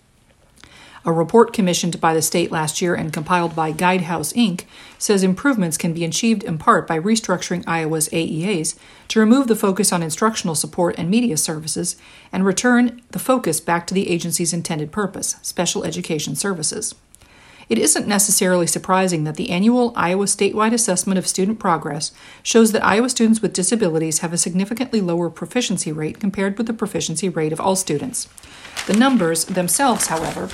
A 1.05 1.13
report 1.13 1.53
commissioned 1.53 2.01
by 2.01 2.15
the 2.15 2.23
state 2.23 2.53
last 2.53 2.81
year 2.81 2.95
and 2.95 3.13
compiled 3.13 3.57
by 3.57 3.73
Guidehouse 3.73 4.33
Inc. 4.35 4.65
says 4.99 5.25
improvements 5.25 5.77
can 5.77 5.93
be 5.93 6.05
achieved 6.05 6.45
in 6.45 6.59
part 6.59 6.87
by 6.87 6.97
restructuring 6.97 7.65
Iowa's 7.67 8.09
AEAs 8.11 8.79
to 9.09 9.19
remove 9.19 9.49
the 9.49 9.57
focus 9.57 9.93
on 9.93 10.03
instructional 10.03 10.55
support 10.55 10.95
and 10.97 11.11
media 11.11 11.37
services 11.37 11.97
and 12.31 12.47
return 12.47 13.03
the 13.11 13.19
focus 13.19 13.59
back 13.59 13.85
to 13.89 13.95
the 13.95 14.11
agency's 14.11 14.53
intended 14.53 14.93
purpose 14.93 15.37
special 15.43 15.83
education 15.83 16.37
services. 16.37 16.95
It 17.69 17.79
isn't 17.79 18.07
necessarily 18.07 18.67
surprising 18.69 19.25
that 19.25 19.37
the 19.37 19.51
annual 19.51 19.93
Iowa 19.97 20.27
statewide 20.27 20.73
assessment 20.73 21.19
of 21.19 21.27
student 21.27 21.59
progress 21.59 22.13
shows 22.45 22.71
that 22.73 22.85
Iowa 22.85 23.09
students 23.09 23.43
with 23.43 23.55
disabilities 23.55 24.19
have 24.19 24.33
a 24.33 24.39
significantly 24.39 25.01
lower 25.01 25.31
proficiency 25.31 25.91
rate 25.91 26.21
compared 26.21 26.59
with 26.59 26.67
the 26.69 26.75
proficiency 26.75 27.29
rate 27.29 27.53
of 27.53 27.61
all 27.61 27.75
students. 27.75 28.29
The 28.87 28.95
numbers 28.95 29.47
themselves, 29.47 30.09
however, 30.09 30.49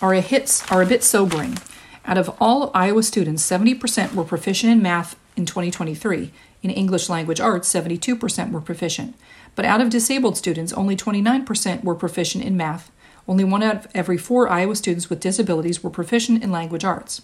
are 0.00 0.14
a, 0.14 0.20
hits, 0.20 0.70
are 0.70 0.82
a 0.82 0.86
bit 0.86 1.02
sobering. 1.02 1.58
Out 2.04 2.18
of 2.18 2.34
all 2.40 2.70
Iowa 2.74 3.02
students, 3.02 3.48
70% 3.48 4.14
were 4.14 4.24
proficient 4.24 4.72
in 4.72 4.82
math 4.82 5.16
in 5.36 5.46
2023. 5.46 6.32
In 6.62 6.70
English 6.70 7.08
language 7.08 7.40
arts, 7.40 7.72
72% 7.72 8.50
were 8.50 8.60
proficient. 8.60 9.16
But 9.54 9.64
out 9.64 9.80
of 9.80 9.90
disabled 9.90 10.36
students, 10.36 10.72
only 10.72 10.96
29% 10.96 11.82
were 11.82 11.94
proficient 11.94 12.44
in 12.44 12.56
math. 12.56 12.90
Only 13.28 13.44
one 13.44 13.62
out 13.62 13.76
of 13.76 13.88
every 13.94 14.18
four 14.18 14.48
Iowa 14.48 14.76
students 14.76 15.10
with 15.10 15.20
disabilities 15.20 15.82
were 15.82 15.90
proficient 15.90 16.44
in 16.44 16.52
language 16.52 16.84
arts. 16.84 17.22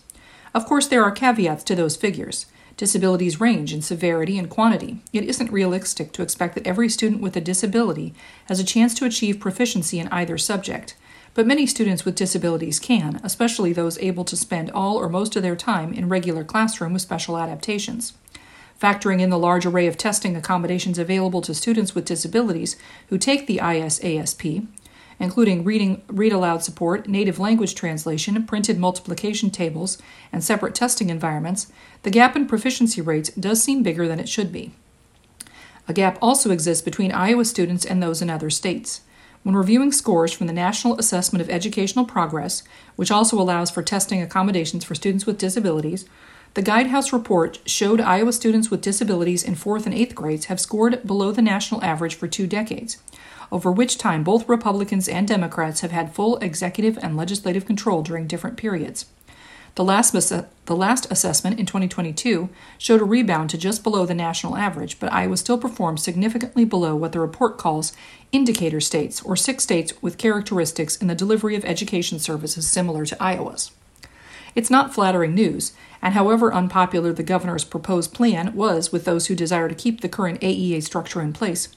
Of 0.55 0.67
course, 0.67 0.87
there 0.87 1.05
are 1.05 1.13
caveats 1.13 1.65
to 1.65 1.75
those 1.75 1.97
figures. 1.97 2.47
Disabilities 2.77 3.41
range 3.41 3.73
in 3.73 3.83
severity 3.83 4.39
and 4.39 4.51
quantity. 4.51 5.03
It 5.13 5.25
isn't 5.25 5.53
realistic 5.53 6.13
to 6.13 6.23
expect 6.23 6.55
that 6.55 6.67
every 6.67 6.89
student 6.89 7.21
with 7.21 7.37
a 7.37 7.41
disability 7.41 8.15
has 8.47 8.59
a 8.59 8.65
chance 8.65 8.95
to 8.95 9.05
achieve 9.05 9.39
proficiency 9.39 9.99
in 9.99 10.09
either 10.09 10.39
subject. 10.39 10.97
But 11.35 11.47
many 11.47 11.67
students 11.67 12.05
with 12.05 12.15
disabilities 12.15 12.79
can, 12.79 13.21
especially 13.25 13.73
those 13.73 13.99
able 13.99 14.25
to 14.25 14.37
spend 14.37 14.71
all 14.71 14.97
or 14.97 15.09
most 15.09 15.35
of 15.35 15.43
their 15.43 15.57
time 15.57 15.93
in 15.95 16.09
regular 16.09 16.45
classroom 16.45 16.93
with 16.93 17.03
special 17.03 17.39
adaptations. 17.39 18.13
Factoring 18.81 19.21
in 19.21 19.31
the 19.31 19.39
large 19.39 19.65
array 19.65 19.87
of 19.87 19.97
testing 19.97 20.37
accommodations 20.37 20.99
available 20.99 21.41
to 21.41 21.55
students 21.55 21.95
with 21.95 22.05
disabilities 22.05 22.77
who 23.09 23.17
take 23.17 23.47
the 23.47 23.59
ISASP, 23.59 24.67
including 25.19 25.65
reading 25.65 26.03
read 26.09 26.33
aloud 26.33 26.63
support, 26.63 27.09
native 27.09 27.39
language 27.39 27.75
translation, 27.75 28.45
printed 28.45 28.79
multiplication 28.79 29.51
tables, 29.51 29.99
and 30.33 30.43
separate 30.43 30.75
testing 30.75 31.11
environments, 31.11 31.73
the 32.03 32.11
gap 32.11 32.35
in 32.35 32.47
proficiency 32.47 33.01
rates 33.01 33.31
does 33.31 33.63
seem 33.63 33.83
bigger 33.83 34.09
than 34.09 34.21
it 34.21 34.29
should 34.29 34.53
be. 34.53 34.73
A 35.89 35.93
gap 35.93 36.19
also 36.21 36.51
exists 36.51 36.83
between 36.83 37.13
Iowa 37.13 37.45
students 37.45 37.85
and 37.87 38.03
those 38.03 38.21
in 38.21 38.29
other 38.29 38.51
states. 38.51 39.03
When 39.43 39.57
reviewing 39.57 39.91
scores 39.91 40.33
from 40.33 40.47
the 40.47 40.53
National 40.53 40.97
Assessment 40.99 41.43
of 41.43 41.51
Educational 41.51 42.05
Progress, 42.05 42.63
which 42.95 43.11
also 43.11 43.41
allows 43.41 43.73
for 43.73 43.83
testing 43.83 44.23
accommodations 44.23 44.85
for 44.85 44.95
students 44.95 45.27
with 45.27 45.39
disabilities, 45.39 46.05
the 46.55 46.63
Guidehouse 46.63 47.13
report 47.13 47.59
showed 47.67 48.01
Iowa 48.01 48.33
students 48.33 48.71
with 48.71 48.83
disabilities 48.83 49.43
in 49.43 49.57
4th 49.57 49.87
and 49.87 49.95
8th 49.95 50.15
grades 50.15 50.45
have 50.45 50.61
scored 50.61 51.05
below 51.05 51.33
the 51.33 51.43
national 51.43 51.83
average 51.83 52.15
for 52.15 52.29
two 52.29 52.47
decades, 52.47 52.99
over 53.51 53.73
which 53.73 53.99
time 53.99 54.23
both 54.23 54.49
Republicans 54.49 55.09
and 55.09 55.27
Democrats 55.27 55.81
have 55.81 55.91
had 55.91 56.15
full 56.15 56.37
executive 56.37 56.97
and 57.03 57.17
legislative 57.17 57.67
control 57.67 58.03
during 58.03 58.29
different 58.29 58.57
periods. 58.57 59.07
The 59.75 59.85
last, 59.85 60.13
the 60.13 60.77
last 60.77 61.11
assessment 61.11 61.59
in 61.59 61.65
2022 61.65 62.51
showed 62.77 63.01
a 63.01 63.05
rebound 63.05 63.49
to 63.51 63.59
just 63.59 63.83
below 63.83 64.05
the 64.05 64.15
national 64.15 64.57
average, 64.57 65.01
but 65.01 65.11
Iowa 65.11 65.39
still 65.39 65.57
performed 65.57 65.99
significantly 65.99 66.67
below 66.67 66.95
what 66.95 67.13
the 67.13 67.21
report 67.21 67.57
calls 67.57 67.95
indicator 68.33 68.81
states, 68.81 69.23
or 69.23 69.35
six 69.35 69.65
states 69.65 69.95
with 70.03 70.19
characteristics 70.19 70.97
in 70.97 71.09
the 71.09 71.15
delivery 71.15 71.57
of 71.57 71.65
education 71.65 72.19
services 72.19 72.67
similar 72.67 73.07
to 73.07 73.23
Iowa's. 73.23 73.71
It's 74.55 74.71
not 74.71 74.93
flattering 74.93 75.35
news, 75.35 75.73
and 76.03 76.13
however 76.13 76.53
unpopular 76.53 77.15
the 77.15 77.23
governor's 77.23 77.65
proposed 77.65 78.13
plan 78.13 78.55
was 78.55 78.93
with 78.93 79.07
those 79.07 79.29
who 79.29 79.35
desire 79.35 79.71
to 79.71 79.75
keep 79.75 80.03
the 80.03 80.09
current 80.09 80.43
AEA 80.43 80.83
structure 80.83 81.23
in 81.23 81.33
place, 81.33 81.69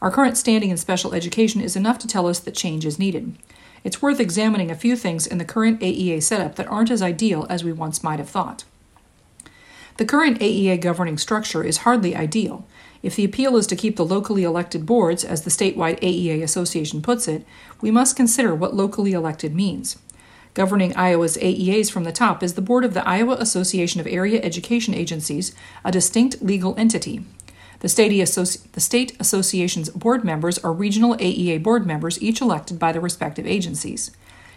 Our 0.00 0.10
current 0.10 0.38
standing 0.38 0.70
in 0.70 0.78
special 0.78 1.12
education 1.12 1.60
is 1.60 1.76
enough 1.76 1.98
to 1.98 2.06
tell 2.06 2.26
us 2.26 2.38
that 2.40 2.54
change 2.54 2.86
is 2.86 2.98
needed. 2.98 3.36
It's 3.82 4.02
worth 4.02 4.20
examining 4.20 4.70
a 4.70 4.74
few 4.74 4.96
things 4.96 5.26
in 5.26 5.38
the 5.38 5.44
current 5.44 5.80
AEA 5.80 6.22
setup 6.22 6.56
that 6.56 6.68
aren't 6.68 6.90
as 6.90 7.02
ideal 7.02 7.46
as 7.48 7.64
we 7.64 7.72
once 7.72 8.02
might 8.02 8.18
have 8.18 8.28
thought. 8.28 8.64
The 9.96 10.04
current 10.04 10.38
AEA 10.40 10.80
governing 10.80 11.18
structure 11.18 11.62
is 11.62 11.78
hardly 11.78 12.16
ideal. 12.16 12.66
If 13.02 13.16
the 13.16 13.24
appeal 13.24 13.56
is 13.56 13.66
to 13.68 13.76
keep 13.76 13.96
the 13.96 14.04
locally 14.04 14.44
elected 14.44 14.86
boards, 14.86 15.24
as 15.24 15.42
the 15.42 15.50
statewide 15.50 16.00
AEA 16.00 16.42
Association 16.42 17.00
puts 17.00 17.28
it, 17.28 17.46
we 17.80 17.90
must 17.90 18.16
consider 18.16 18.54
what 18.54 18.74
locally 18.74 19.12
elected 19.12 19.54
means. 19.54 19.98
Governing 20.52 20.94
Iowa's 20.96 21.36
AEAs 21.36 21.90
from 21.90 22.04
the 22.04 22.12
top 22.12 22.42
is 22.42 22.54
the 22.54 22.62
board 22.62 22.84
of 22.84 22.92
the 22.92 23.06
Iowa 23.08 23.36
Association 23.38 24.00
of 24.00 24.06
Area 24.06 24.42
Education 24.42 24.94
Agencies, 24.94 25.54
a 25.84 25.92
distinct 25.92 26.42
legal 26.42 26.74
entity. 26.76 27.24
The 27.80 27.88
state, 27.88 28.12
Associ- 28.12 28.70
the 28.72 28.80
state 28.80 29.16
association's 29.18 29.88
board 29.88 30.22
members 30.22 30.58
are 30.58 30.72
regional 30.72 31.16
AEA 31.16 31.62
board 31.62 31.86
members, 31.86 32.22
each 32.22 32.42
elected 32.42 32.78
by 32.78 32.92
the 32.92 33.00
respective 33.00 33.46
agencies. 33.46 34.10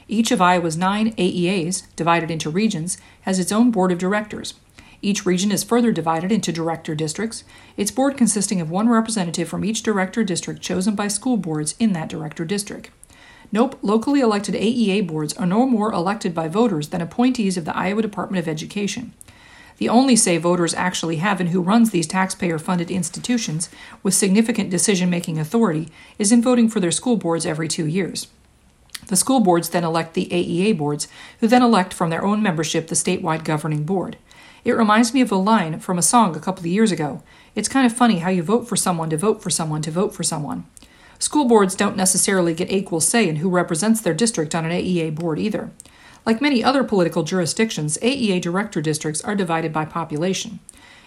Each 0.09 0.29
of 0.31 0.41
Iowa's 0.41 0.75
nine 0.75 1.13
AEAs, 1.17 1.83
divided 1.95 2.29
into 2.29 2.49
regions, 2.49 2.97
has 3.21 3.39
its 3.39 3.53
own 3.53 3.71
board 3.71 3.93
of 3.93 3.97
directors. 3.97 4.55
Each 5.01 5.25
region 5.25 5.51
is 5.53 5.63
further 5.63 5.93
divided 5.93 6.33
into 6.33 6.51
director 6.51 6.95
districts, 6.95 7.45
its 7.77 7.91
board 7.91 8.17
consisting 8.17 8.59
of 8.59 8.69
one 8.69 8.89
representative 8.89 9.47
from 9.47 9.63
each 9.63 9.83
director 9.83 10.25
district 10.25 10.61
chosen 10.61 10.93
by 10.93 11.07
school 11.07 11.37
boards 11.37 11.75
in 11.79 11.93
that 11.93 12.09
director 12.09 12.43
district. 12.43 12.89
Nope, 13.53 13.77
locally 13.81 14.19
elected 14.19 14.55
AEA 14.55 15.07
boards 15.07 15.33
are 15.35 15.45
no 15.45 15.65
more 15.65 15.93
elected 15.93 16.33
by 16.35 16.49
voters 16.49 16.89
than 16.89 17.01
appointees 17.01 17.55
of 17.55 17.63
the 17.63 17.77
Iowa 17.77 18.01
Department 18.01 18.41
of 18.41 18.49
Education. 18.49 19.13
The 19.77 19.89
only 19.89 20.15
say 20.15 20.37
voters 20.37 20.73
actually 20.73 21.17
have 21.17 21.41
in 21.41 21.47
who 21.47 21.61
runs 21.61 21.91
these 21.91 22.07
taxpayer 22.07 22.59
funded 22.59 22.91
institutions 22.91 23.69
with 24.01 24.13
significant 24.13 24.69
decision 24.69 25.09
making 25.09 25.39
authority 25.39 25.89
is 26.17 26.31
in 26.31 26.41
voting 26.41 26.69
for 26.69 26.79
their 26.79 26.91
school 26.91 27.17
boards 27.17 27.45
every 27.45 27.67
two 27.67 27.85
years. 27.85 28.27
The 29.07 29.15
school 29.15 29.39
boards 29.39 29.69
then 29.69 29.83
elect 29.83 30.13
the 30.13 30.27
AEA 30.27 30.77
boards, 30.77 31.07
who 31.39 31.47
then 31.47 31.61
elect 31.61 31.93
from 31.93 32.09
their 32.09 32.23
own 32.23 32.41
membership 32.41 32.87
the 32.87 32.95
statewide 32.95 33.43
governing 33.43 33.83
board. 33.83 34.17
It 34.63 34.77
reminds 34.77 35.13
me 35.13 35.19
of 35.21 35.31
a 35.31 35.35
line 35.35 35.79
from 35.79 35.97
a 35.97 36.03
song 36.03 36.35
a 36.35 36.39
couple 36.39 36.61
of 36.61 36.67
years 36.67 36.91
ago. 36.91 37.21
It's 37.53 37.67
kind 37.67 37.85
of 37.85 37.91
funny 37.91 38.19
how 38.19 38.29
you 38.29 38.43
vote 38.43 38.67
for 38.67 38.77
someone 38.77 39.09
to 39.09 39.17
vote 39.17 39.41
for 39.41 39.49
someone 39.49 39.81
to 39.81 39.91
vote 39.91 40.13
for 40.15 40.23
someone. 40.23 40.65
School 41.19 41.45
boards 41.45 41.75
don't 41.75 41.97
necessarily 41.97 42.53
get 42.53 42.71
equal 42.71 43.01
say 43.01 43.27
in 43.27 43.37
who 43.37 43.49
represents 43.49 44.01
their 44.01 44.13
district 44.13 44.55
on 44.55 44.65
an 44.65 44.71
AEA 44.71 45.15
board 45.15 45.37
either. 45.37 45.71
Like 46.25 46.41
many 46.41 46.63
other 46.63 46.83
political 46.83 47.23
jurisdictions, 47.23 47.97
AEA 48.01 48.41
director 48.41 48.81
districts 48.81 49.21
are 49.21 49.35
divided 49.35 49.73
by 49.73 49.85
population. 49.85 50.59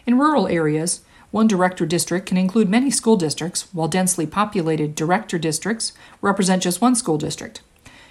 In 0.07 0.19
rural 0.19 0.47
areas, 0.47 1.01
one 1.31 1.47
director 1.47 1.87
district 1.87 2.27
can 2.27 2.37
include 2.37 2.69
many 2.69 2.91
school 2.91 3.17
districts, 3.17 3.69
while 3.73 3.89
densely 3.89 4.27
populated 4.27 4.95
director 4.95 5.39
districts 5.39 5.93
represent 6.21 6.63
just 6.63 6.81
one 6.81 6.95
school 6.95 7.19
district. 7.19 7.63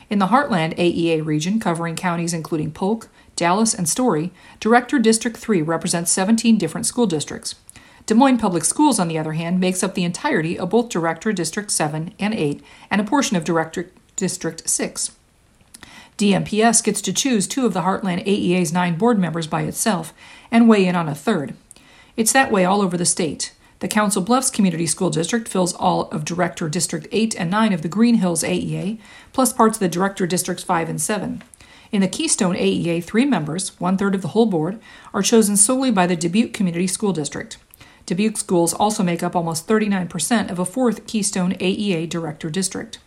In 0.10 0.20
the 0.20 0.28
Heartland 0.28 0.78
AEA 0.78 1.26
region, 1.26 1.60
covering 1.60 1.96
counties 1.96 2.34
including 2.34 2.72
Polk, 2.72 3.10
Dallas, 3.36 3.74
and 3.74 3.90
Story, 3.90 4.32
Director 4.60 5.00
District 5.00 5.36
3 5.36 5.62
represents 5.62 6.12
17 6.12 6.58
different 6.58 6.86
school 6.86 7.08
districts. 7.08 7.56
Des 8.06 8.14
Moines 8.14 8.38
Public 8.38 8.64
Schools, 8.64 9.00
on 9.00 9.08
the 9.08 9.18
other 9.18 9.34
hand, 9.34 9.60
makes 9.60 9.84
up 9.84 9.96
the 9.96 10.04
entirety 10.04 10.60
of 10.60 10.70
both 10.70 10.90
Director 10.90 11.34
District 11.34 11.72
7 11.72 12.14
and 12.20 12.34
8 12.34 12.64
and 12.92 13.02
a 13.02 13.04
portion 13.04 13.36
of 13.36 13.44
Director 13.44 13.92
District 14.16 14.70
6. 14.70 15.15
DMPS 16.18 16.84
gets 16.84 17.02
to 17.02 17.14
choose 17.14 17.46
two 17.46 17.66
of 17.66 17.74
the 17.74 17.82
Heartland 17.82 18.26
AEA's 18.26 18.72
nine 18.72 18.98
board 18.98 19.20
members 19.20 19.48
by 19.48 19.64
itself 19.64 20.14
and 20.50 20.70
weigh 20.70 20.86
in 20.86 20.96
on 20.96 21.10
a 21.10 21.16
third. 21.16 21.56
It's 22.16 22.32
that 22.32 22.52
way 22.52 22.64
all 22.64 22.82
over 22.82 22.96
the 22.96 23.06
state. 23.06 23.54
The 23.80 23.90
Council 23.90 24.22
Bluffs 24.22 24.50
Community 24.50 24.88
School 24.88 25.10
District 25.10 25.48
fills 25.48 25.74
all 25.74 26.04
of 26.12 26.24
Director 26.24 26.70
District 26.70 27.08
8 27.12 27.36
and 27.38 27.52
9 27.52 27.74
of 27.74 27.82
the 27.82 27.90
Green 27.90 28.16
Hills 28.16 28.44
AEA, 28.44 28.98
plus 29.34 29.52
parts 29.52 29.76
of 29.76 29.82
the 29.82 29.90
Director 29.90 30.26
Districts 30.26 30.64
5 30.64 30.88
and 30.88 31.02
7. 31.02 31.44
In 31.92 32.02
the 32.02 32.08
Keystone 32.08 32.56
AEA, 32.56 33.04
three 33.04 33.26
members, 33.26 33.80
one 33.80 33.98
third 33.98 34.16
of 34.16 34.22
the 34.22 34.30
whole 34.30 34.46
board, 34.46 34.80
are 35.14 35.22
chosen 35.22 35.58
solely 35.58 35.92
by 35.92 36.08
the 36.08 36.16
Dubuque 36.16 36.54
Community 36.54 36.88
School 36.88 37.12
District. 37.12 37.58
Dubuque 38.06 38.38
schools 38.38 38.74
also 38.74 39.04
make 39.04 39.22
up 39.22 39.36
almost 39.36 39.68
39% 39.68 40.50
of 40.50 40.60
a 40.60 40.66
fourth 40.66 41.06
Keystone 41.08 41.54
AEA 41.54 42.08
director 42.08 42.50
district. 42.50 43.00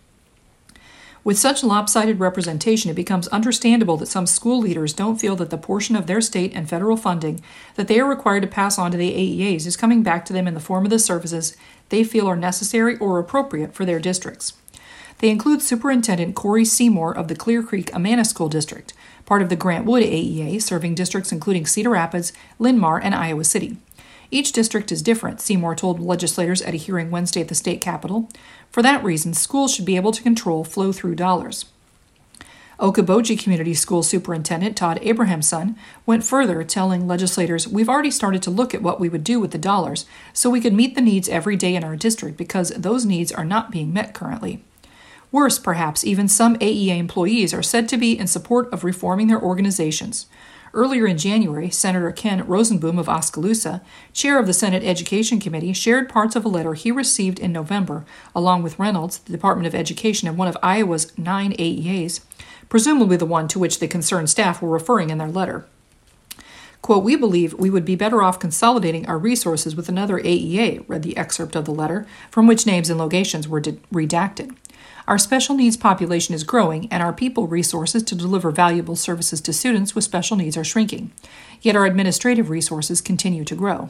With 1.25 1.39
such 1.39 1.65
lopsided 1.65 2.21
representation, 2.21 2.91
it 2.91 2.95
becomes 2.95 3.29
understandable 3.29 3.97
that 3.99 4.07
some 4.07 4.27
school 4.27 4.61
leaders 4.61 4.93
don't 4.93 5.21
feel 5.21 5.37
that 5.37 5.51
the 5.51 5.59
portion 5.59 5.97
of 5.97 6.07
their 6.07 6.21
state 6.21 6.53
and 6.55 6.69
federal 6.69 6.97
funding 6.97 7.43
that 7.75 7.89
they 7.89 8.01
are 8.01 8.09
required 8.09 8.43
to 8.43 8.49
pass 8.49 8.79
on 8.79 8.91
to 8.93 8.97
the 8.97 9.13
AEAs 9.13 9.67
is 9.67 9.77
coming 9.77 10.03
back 10.03 10.25
to 10.27 10.33
them 10.33 10.47
in 10.47 10.55
the 10.55 10.61
form 10.61 10.85
of 10.85 10.91
the 10.91 10.99
services 10.99 11.57
they 11.89 12.05
feel 12.05 12.29
are 12.29 12.37
necessary 12.37 12.97
or 12.99 13.19
appropriate 13.19 13.75
for 13.75 13.85
their 13.85 13.99
districts. 13.99 14.55
They 15.19 15.31
include 15.31 15.63
Superintendent 15.63 16.37
Corey 16.37 16.65
Seymour 16.65 17.17
of 17.17 17.27
the 17.27 17.35
Clear 17.35 17.63
Creek 17.63 17.93
Amana 17.95 18.25
School 18.25 18.49
District, 18.49 18.95
part 19.27 19.43
of 19.43 19.49
the 19.49 19.57
Grant 19.57 19.85
Wood 19.85 20.05
AEA, 20.05 20.63
serving 20.63 20.95
districts 20.95 21.33
including 21.33 21.67
Cedar 21.67 21.91
Rapids, 21.91 22.33
Linn-Mar, 22.61 23.01
and 23.01 23.15
Iowa 23.15 23.43
City. 23.43 23.77
Each 24.31 24.53
district 24.53 24.93
is 24.93 25.01
different, 25.01 25.41
Seymour 25.41 25.75
told 25.75 26.01
legislators 26.01 26.61
at 26.62 26.75
a 26.75 26.79
hearing 26.79 27.11
Wednesday 27.11 27.41
at 27.41 27.49
the 27.49 27.55
state 27.55 27.81
capitol. 27.81 28.29
For 28.71 28.83
that 28.83 29.03
reason, 29.03 29.33
schools 29.33 29.75
should 29.75 29.87
be 29.87 29.97
able 29.97 30.12
to 30.12 30.23
control 30.23 30.64
flow 30.64 30.93
through 30.93 31.14
dollars. 31.14 31.64
Okoboji 32.79 33.37
Community 33.37 33.75
School 33.75 34.05
Superintendent 34.05 34.77
Todd 34.77 35.01
Abrahamson 35.03 35.77
went 36.07 36.23
further, 36.23 36.62
telling 36.62 37.09
legislators, 37.09 37.67
We've 37.67 37.88
already 37.88 38.11
started 38.11 38.41
to 38.43 38.53
look 38.53 38.73
at 38.73 38.83
what 38.83 39.01
we 39.01 39.09
would 39.09 39.25
do 39.25 39.41
with 39.41 39.51
the 39.51 39.59
dollars 39.59 40.07
so 40.33 40.49
we 40.49 40.61
could 40.61 40.75
meet 40.75 40.95
the 40.95 41.01
needs 41.01 41.29
every 41.29 41.57
day 41.57 41.75
in 41.75 41.83
our 41.83 41.97
district 41.97 42.37
because 42.37 42.69
those 42.71 43.05
needs 43.05 43.33
are 43.33 43.45
not 43.45 43.73
being 43.73 43.93
met 43.93 44.14
currently. 44.14 44.62
Worse, 45.33 45.59
perhaps, 45.59 46.05
even 46.05 46.29
some 46.29 46.57
AEA 46.57 46.99
employees 46.99 47.53
are 47.53 47.62
said 47.62 47.88
to 47.88 47.97
be 47.99 48.17
in 48.17 48.29
support 48.29 48.73
of 48.73 48.85
reforming 48.85 49.27
their 49.27 49.43
organizations. 49.43 50.27
Earlier 50.75 51.07
in 51.07 51.17
January, 51.17 51.71
Senator 51.71 52.13
Ken 52.13 52.45
Rozenboom 52.45 52.99
of 52.99 53.09
Oskaloosa, 53.09 53.83
chair 54.13 54.39
of 54.39 54.47
the 54.47 54.53
Senate 54.53 54.85
Education 54.85 55.41
Committee, 55.41 55.73
shared 55.73 56.09
parts 56.09 56.37
of 56.37 56.45
a 56.45 56.49
letter 56.49 56.75
he 56.75 56.93
received 56.93 57.39
in 57.39 57.53
November, 57.53 58.05
along 58.35 58.63
with 58.63 58.79
Reynolds, 58.79 59.19
the 59.19 59.33
Department 59.33 59.67
of 59.67 59.75
Education, 59.75 60.29
and 60.29 60.37
one 60.37 60.49
of 60.49 60.59
Iowa's 60.63 61.17
nine 61.19 61.53
AEAs, 61.53 62.21
presumably 62.69 63.17
the 63.17 63.25
one 63.25 63.49
to 63.49 63.59
which 63.59 63.79
the 63.79 63.89
concerned 63.89 64.29
staff 64.29 64.61
were 64.61 64.69
referring 64.69 65.11
in 65.11 65.19
their 65.19 65.29
letter. 65.29 65.67
Quote, 66.83 67.03
We 67.03 67.17
believe 67.17 67.55
we 67.55 67.71
would 67.71 67.85
be 67.85 67.97
better 67.97 68.23
off 68.23 68.39
consolidating 68.39 69.07
our 69.07 69.19
resources 69.19 69.75
with 69.75 69.89
another 69.89 70.19
AEA, 70.19 70.85
read 70.87 71.03
the 71.03 71.17
excerpt 71.17 71.57
of 71.57 71.65
the 71.65 71.73
letter, 71.73 72.07
from 72.31 72.47
which 72.47 72.67
names 72.67 72.89
and 72.89 72.99
locations 72.99 73.49
were 73.49 73.61
de- 73.61 73.73
redacted. 73.93 74.55
Our 75.09 75.16
special 75.16 75.55
needs 75.55 75.79
population 75.79 76.35
is 76.35 76.44
growing, 76.44 76.87
and 76.90 77.03
our 77.03 77.14
people 77.14 77.47
resources 77.47 78.03
to 78.03 78.14
deliver 78.14 78.51
valuable 78.51 78.94
services 78.94 79.40
to 79.40 79.55
students 79.55 79.94
with 79.94 80.05
special 80.05 80.37
needs 80.37 80.55
are 80.59 80.64
shrinking. 80.64 81.12
Yet 81.62 81.75
our 81.75 81.87
administrative 81.87 82.51
resources 82.51 83.01
continue 83.01 83.42
to 83.44 83.55
grow. 83.55 83.88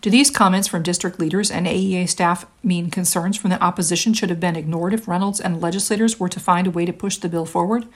Do 0.00 0.10
these 0.10 0.32
comments 0.32 0.66
from 0.66 0.82
district 0.82 1.20
leaders 1.20 1.48
and 1.48 1.68
AEA 1.68 2.08
staff 2.08 2.44
mean 2.60 2.90
concerns 2.90 3.36
from 3.36 3.50
the 3.50 3.62
opposition 3.62 4.14
should 4.14 4.30
have 4.30 4.40
been 4.40 4.56
ignored 4.56 4.92
if 4.92 5.06
Reynolds 5.06 5.40
and 5.40 5.62
legislators 5.62 6.18
were 6.18 6.28
to 6.28 6.40
find 6.40 6.66
a 6.66 6.72
way 6.72 6.84
to 6.84 6.92
push 6.92 7.16
the 7.16 7.28
bill 7.28 7.46
forward? 7.46 7.86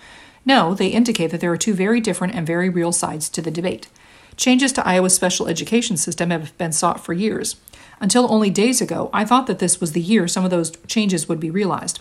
No, 0.44 0.74
they 0.74 0.86
indicate 0.86 1.32
that 1.32 1.40
there 1.40 1.50
are 1.50 1.56
two 1.56 1.74
very 1.74 2.00
different 2.00 2.32
and 2.32 2.46
very 2.46 2.68
real 2.68 2.92
sides 2.92 3.28
to 3.30 3.42
the 3.42 3.50
debate. 3.50 3.88
Changes 4.36 4.70
to 4.74 4.86
Iowa's 4.86 5.16
special 5.16 5.48
education 5.48 5.96
system 5.96 6.30
have 6.30 6.56
been 6.58 6.70
sought 6.70 7.04
for 7.04 7.12
years. 7.12 7.56
Until 8.00 8.30
only 8.32 8.50
days 8.50 8.80
ago, 8.80 9.10
I 9.12 9.24
thought 9.24 9.46
that 9.46 9.58
this 9.58 9.80
was 9.80 9.92
the 9.92 10.00
year 10.00 10.28
some 10.28 10.44
of 10.44 10.50
those 10.50 10.72
changes 10.86 11.28
would 11.28 11.40
be 11.40 11.50
realized. 11.50 12.00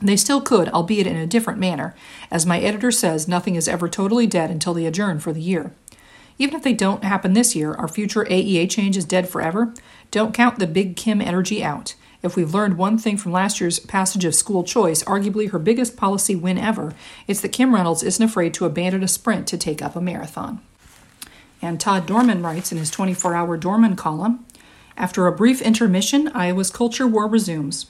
They 0.00 0.16
still 0.16 0.40
could, 0.40 0.68
albeit 0.68 1.06
in 1.06 1.16
a 1.16 1.26
different 1.26 1.58
manner. 1.58 1.94
As 2.30 2.44
my 2.44 2.60
editor 2.60 2.90
says, 2.90 3.26
nothing 3.26 3.54
is 3.54 3.66
ever 3.66 3.88
totally 3.88 4.26
dead 4.26 4.50
until 4.50 4.74
they 4.74 4.86
adjourn 4.86 5.20
for 5.20 5.32
the 5.32 5.40
year. 5.40 5.72
Even 6.38 6.54
if 6.54 6.62
they 6.62 6.74
don't 6.74 7.02
happen 7.02 7.32
this 7.32 7.56
year, 7.56 7.72
our 7.74 7.88
future 7.88 8.24
AEA 8.24 8.68
change 8.68 8.96
is 8.96 9.06
dead 9.06 9.28
forever. 9.28 9.72
Don't 10.10 10.34
count 10.34 10.58
the 10.58 10.66
big 10.66 10.96
Kim 10.96 11.22
energy 11.22 11.64
out. 11.64 11.94
If 12.22 12.36
we've 12.36 12.52
learned 12.52 12.76
one 12.76 12.98
thing 12.98 13.16
from 13.16 13.32
last 13.32 13.60
year's 13.60 13.78
passage 13.78 14.24
of 14.24 14.34
school 14.34 14.64
choice, 14.64 15.02
arguably 15.04 15.50
her 15.50 15.58
biggest 15.58 15.96
policy 15.96 16.34
win 16.34 16.58
ever, 16.58 16.92
it's 17.26 17.40
that 17.40 17.52
Kim 17.52 17.74
Reynolds 17.74 18.02
isn't 18.02 18.24
afraid 18.24 18.52
to 18.54 18.66
abandon 18.66 19.02
a 19.02 19.08
sprint 19.08 19.46
to 19.48 19.56
take 19.56 19.80
up 19.80 19.96
a 19.96 20.00
marathon. 20.00 20.60
And 21.62 21.80
Todd 21.80 22.06
Dorman 22.06 22.42
writes 22.42 22.70
in 22.70 22.78
his 22.78 22.90
24 22.90 23.34
hour 23.34 23.56
Dorman 23.56 23.96
column 23.96 24.44
after 24.96 25.26
a 25.26 25.32
brief 25.32 25.60
intermission, 25.60 26.28
Iowa's 26.34 26.70
culture 26.70 27.06
war 27.06 27.26
resumes. 27.26 27.86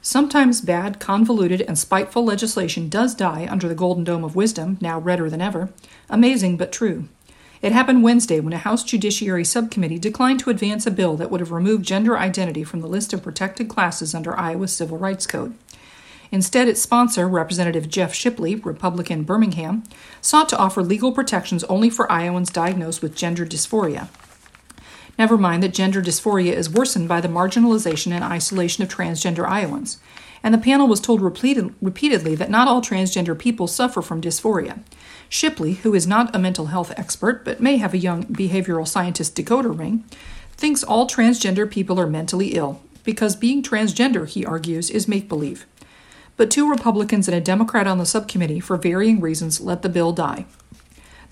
Sometimes 0.00 0.60
bad, 0.60 0.98
convoluted, 0.98 1.62
and 1.62 1.78
spiteful 1.78 2.24
legislation 2.24 2.88
does 2.88 3.14
die 3.14 3.46
under 3.48 3.68
the 3.68 3.74
golden 3.74 4.02
dome 4.02 4.24
of 4.24 4.34
wisdom, 4.34 4.76
now 4.80 4.98
redder 4.98 5.30
than 5.30 5.40
ever. 5.40 5.70
Amazing 6.10 6.56
but 6.56 6.72
true. 6.72 7.08
It 7.62 7.70
happened 7.70 8.02
Wednesday 8.02 8.40
when 8.40 8.52
a 8.52 8.58
House 8.58 8.82
Judiciary 8.82 9.44
Subcommittee 9.44 10.00
declined 10.00 10.40
to 10.40 10.50
advance 10.50 10.84
a 10.84 10.90
bill 10.90 11.16
that 11.16 11.30
would 11.30 11.38
have 11.38 11.52
removed 11.52 11.84
gender 11.84 12.18
identity 12.18 12.64
from 12.64 12.80
the 12.80 12.88
list 12.88 13.12
of 13.12 13.22
protected 13.22 13.68
classes 13.68 14.12
under 14.12 14.36
Iowa's 14.36 14.74
Civil 14.74 14.98
Rights 14.98 15.28
Code. 15.28 15.54
Instead, 16.32 16.66
its 16.66 16.82
sponsor, 16.82 17.28
Representative 17.28 17.88
Jeff 17.88 18.12
Shipley, 18.12 18.56
Republican 18.56 19.22
Birmingham, 19.22 19.84
sought 20.20 20.48
to 20.48 20.58
offer 20.58 20.82
legal 20.82 21.12
protections 21.12 21.62
only 21.64 21.88
for 21.88 22.10
Iowans 22.10 22.50
diagnosed 22.50 23.02
with 23.02 23.14
gender 23.14 23.46
dysphoria. 23.46 24.08
Never 25.18 25.36
mind 25.36 25.62
that 25.62 25.74
gender 25.74 26.02
dysphoria 26.02 26.52
is 26.52 26.70
worsened 26.70 27.08
by 27.08 27.20
the 27.20 27.28
marginalization 27.28 28.12
and 28.12 28.24
isolation 28.24 28.82
of 28.82 28.88
transgender 28.88 29.46
Iowans. 29.46 29.98
And 30.42 30.52
the 30.52 30.58
panel 30.58 30.88
was 30.88 31.00
told 31.00 31.20
repeated, 31.20 31.74
repeatedly 31.80 32.34
that 32.34 32.50
not 32.50 32.66
all 32.66 32.82
transgender 32.82 33.38
people 33.38 33.66
suffer 33.68 34.02
from 34.02 34.20
dysphoria. 34.20 34.80
Shipley, 35.28 35.74
who 35.74 35.94
is 35.94 36.06
not 36.06 36.34
a 36.34 36.38
mental 36.38 36.66
health 36.66 36.92
expert 36.96 37.44
but 37.44 37.60
may 37.60 37.76
have 37.76 37.94
a 37.94 37.98
young 37.98 38.24
behavioral 38.24 38.88
scientist 38.88 39.36
decoder 39.36 39.76
ring, 39.78 40.04
thinks 40.56 40.82
all 40.82 41.06
transgender 41.06 41.70
people 41.70 42.00
are 42.00 42.06
mentally 42.06 42.54
ill 42.54 42.80
because 43.04 43.36
being 43.36 43.62
transgender, 43.62 44.28
he 44.28 44.44
argues, 44.44 44.90
is 44.90 45.08
make 45.08 45.28
believe. 45.28 45.66
But 46.36 46.50
two 46.50 46.70
Republicans 46.70 47.28
and 47.28 47.36
a 47.36 47.40
Democrat 47.40 47.86
on 47.86 47.98
the 47.98 48.06
subcommittee, 48.06 48.60
for 48.60 48.76
varying 48.76 49.20
reasons, 49.20 49.60
let 49.60 49.82
the 49.82 49.88
bill 49.88 50.12
die. 50.12 50.46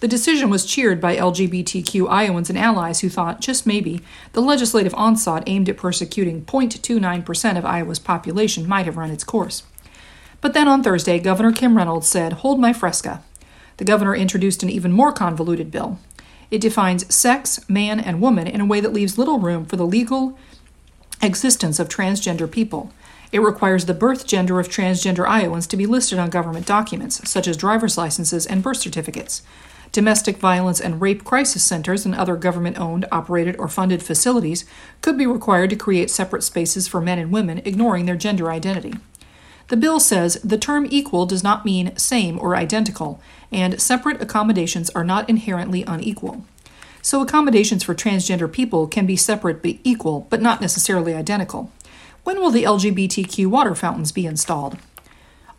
The 0.01 0.09
decision 0.09 0.49
was 0.49 0.65
cheered 0.65 0.99
by 0.99 1.17
LGBTQ 1.17 2.09
Iowans 2.09 2.49
and 2.49 2.59
allies 2.59 3.01
who 3.01 3.11
thought, 3.11 3.43
just 3.43 3.67
maybe, 3.67 4.01
the 4.33 4.41
legislative 4.41 4.95
onslaught 4.95 5.45
aimed 5.47 5.69
at 5.69 5.77
persecuting 5.77 6.43
0.29% 6.47 7.59
of 7.59 7.67
Iowa's 7.67 7.99
population 7.99 8.67
might 8.67 8.87
have 8.87 8.97
run 8.97 9.11
its 9.11 9.25
course. 9.25 9.63
But 10.41 10.55
then 10.55 10.69
on 10.69 10.83
Thursday, 10.83 11.19
Governor 11.19 11.53
Kim 11.53 11.77
Reynolds 11.77 12.09
said, 12.09 12.35
Hold 12.35 12.59
my 12.59 12.73
fresca. 12.73 13.23
The 13.77 13.85
governor 13.85 14.15
introduced 14.15 14.63
an 14.63 14.71
even 14.71 14.91
more 14.91 15.13
convoluted 15.13 15.71
bill. 15.71 15.99
It 16.51 16.63
defines 16.63 17.15
sex, 17.15 17.69
man, 17.69 18.01
and 18.01 18.23
woman 18.23 18.47
in 18.47 18.63
a 18.63 18.67
way 18.67 18.81
that 18.81 18.95
leaves 18.95 19.19
little 19.19 19.39
room 19.39 19.67
for 19.67 19.77
the 19.77 19.87
legal 19.87 20.39
existence 21.23 21.79
of 21.79 21.91
transgender 21.91 22.51
people. 22.51 22.91
It 23.33 23.41
requires 23.41 23.85
the 23.85 23.95
birth 23.95 24.27
gender 24.27 24.59
of 24.59 24.69
transgender 24.69 25.29
Iowans 25.29 25.67
to 25.69 25.77
be 25.77 25.87
listed 25.87 26.19
on 26.19 26.31
government 26.31 26.67
documents, 26.67 27.29
such 27.29 27.47
as 27.47 27.57
driver's 27.57 27.99
licenses 27.99 28.47
and 28.47 28.63
birth 28.63 28.79
certificates. 28.79 29.43
Domestic 29.92 30.37
violence 30.37 30.81
and 30.81 31.00
rape 31.00 31.24
crisis 31.24 31.64
centers 31.64 32.07
and 32.07 32.14
other 32.14 32.37
government 32.37 32.79
owned, 32.79 33.07
operated, 33.11 33.57
or 33.57 33.66
funded 33.66 34.03
facilities 34.03 34.64
could 35.00 35.18
be 35.18 35.26
required 35.26 35.70
to 35.70 35.76
create 35.76 36.11
separate 36.11 36.42
spaces 36.42 36.87
for 36.87 37.00
men 37.00 37.18
and 37.18 37.33
women, 37.33 37.61
ignoring 37.64 38.07
their 38.07 38.16
gender 38.16 38.50
identity. 38.50 38.94
The 39.66 39.76
bill 39.76 39.98
says 40.00 40.35
the 40.42 40.59
term 40.59 40.87
equal 40.90 41.26
does 41.26 41.42
not 41.42 41.64
mean 41.64 41.96
same 41.96 42.38
or 42.38 42.57
identical, 42.57 43.20
and 43.50 43.81
separate 43.81 44.20
accommodations 44.20 44.90
are 44.90 45.05
not 45.05 45.29
inherently 45.29 45.83
unequal. 45.85 46.44
So, 47.03 47.22
accommodations 47.22 47.83
for 47.83 47.94
transgender 47.94 48.50
people 48.50 48.87
can 48.87 49.07
be 49.07 49.16
separate 49.16 49.62
but 49.62 49.76
equal, 49.83 50.26
but 50.29 50.42
not 50.42 50.61
necessarily 50.61 51.14
identical. 51.14 51.72
When 52.24 52.40
will 52.40 52.50
the 52.50 52.64
LGBTQ 52.64 53.46
water 53.46 53.74
fountains 53.74 54.12
be 54.12 54.26
installed? 54.26 54.76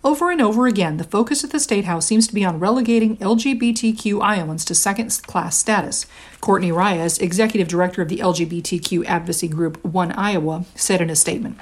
Over 0.04 0.32
and 0.32 0.42
over 0.42 0.66
again, 0.66 0.98
the 0.98 1.04
focus 1.04 1.44
at 1.44 1.52
the 1.52 1.60
State 1.60 1.86
House 1.86 2.08
seems 2.08 2.28
to 2.28 2.34
be 2.34 2.44
on 2.44 2.60
relegating 2.60 3.18
LGBTQ 3.18 4.20
Iowans 4.20 4.66
to 4.66 4.74
second 4.74 5.22
class 5.28 5.56
status. 5.56 6.08
Courtney 6.40 6.72
Reyes, 6.72 7.20
executive 7.20 7.68
director 7.68 8.02
of 8.02 8.10
the 8.10 8.18
LGBTQ 8.18 9.06
advocacy 9.06 9.48
group 9.48 9.84
One 9.86 10.12
Iowa, 10.14 10.66
said 10.74 11.02
in 11.02 11.12
a 11.12 11.16
statement 11.16 11.60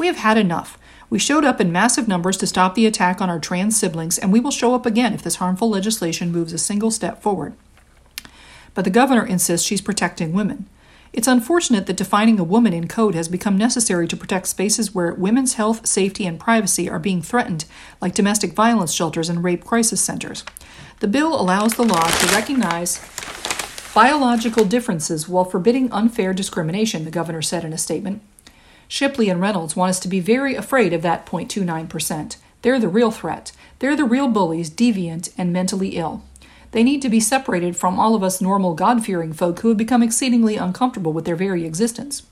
We 0.00 0.08
have 0.08 0.16
had 0.16 0.36
enough. 0.36 0.76
We 1.08 1.20
showed 1.20 1.44
up 1.44 1.60
in 1.60 1.70
massive 1.70 2.08
numbers 2.08 2.36
to 2.38 2.48
stop 2.48 2.74
the 2.74 2.86
attack 2.86 3.20
on 3.20 3.30
our 3.30 3.38
trans 3.38 3.78
siblings, 3.78 4.18
and 4.18 4.32
we 4.32 4.40
will 4.40 4.50
show 4.50 4.74
up 4.74 4.84
again 4.84 5.14
if 5.14 5.22
this 5.22 5.36
harmful 5.36 5.70
legislation 5.70 6.32
moves 6.32 6.52
a 6.52 6.58
single 6.58 6.90
step 6.90 7.22
forward. 7.22 7.54
But 8.74 8.82
the 8.84 8.90
governor 8.90 9.24
insists 9.24 9.64
she's 9.64 9.80
protecting 9.80 10.32
women. 10.32 10.68
It's 11.12 11.28
unfortunate 11.28 11.86
that 11.86 11.96
defining 11.96 12.38
a 12.38 12.44
woman 12.44 12.72
in 12.72 12.88
code 12.88 13.14
has 13.14 13.28
become 13.28 13.56
necessary 13.56 14.06
to 14.08 14.16
protect 14.16 14.48
spaces 14.48 14.94
where 14.94 15.14
women's 15.14 15.54
health, 15.54 15.86
safety, 15.86 16.26
and 16.26 16.38
privacy 16.38 16.90
are 16.90 16.98
being 16.98 17.22
threatened, 17.22 17.64
like 18.00 18.14
domestic 18.14 18.52
violence 18.52 18.92
shelters 18.92 19.28
and 19.28 19.42
rape 19.42 19.64
crisis 19.64 20.00
centers. 20.00 20.44
The 21.00 21.08
bill 21.08 21.40
allows 21.40 21.74
the 21.74 21.84
law 21.84 22.06
to 22.06 22.34
recognize 22.34 23.00
biological 23.94 24.64
differences 24.64 25.28
while 25.28 25.44
forbidding 25.44 25.90
unfair 25.90 26.34
discrimination, 26.34 27.04
the 27.04 27.10
governor 27.10 27.42
said 27.42 27.64
in 27.64 27.72
a 27.72 27.78
statement. 27.78 28.22
Shipley 28.88 29.28
and 29.28 29.40
Reynolds 29.40 29.74
want 29.74 29.90
us 29.90 30.00
to 30.00 30.08
be 30.08 30.20
very 30.20 30.54
afraid 30.54 30.92
of 30.92 31.02
that 31.02 31.26
0.29%. 31.26 32.36
They're 32.62 32.78
the 32.78 32.88
real 32.88 33.10
threat. 33.10 33.52
They're 33.78 33.96
the 33.96 34.04
real 34.04 34.28
bullies, 34.28 34.70
deviant, 34.70 35.32
and 35.38 35.52
mentally 35.52 35.96
ill. 35.96 36.22
They 36.76 36.84
need 36.84 37.00
to 37.00 37.08
be 37.08 37.20
separated 37.20 37.74
from 37.74 37.98
all 37.98 38.14
of 38.14 38.22
us 38.22 38.42
normal 38.42 38.74
God 38.74 39.02
fearing 39.02 39.32
folk 39.32 39.60
who 39.60 39.68
have 39.68 39.78
become 39.78 40.02
exceedingly 40.02 40.58
uncomfortable 40.58 41.14
with 41.14 41.24
their 41.24 41.34
very 41.34 41.64
existence. 41.64 42.24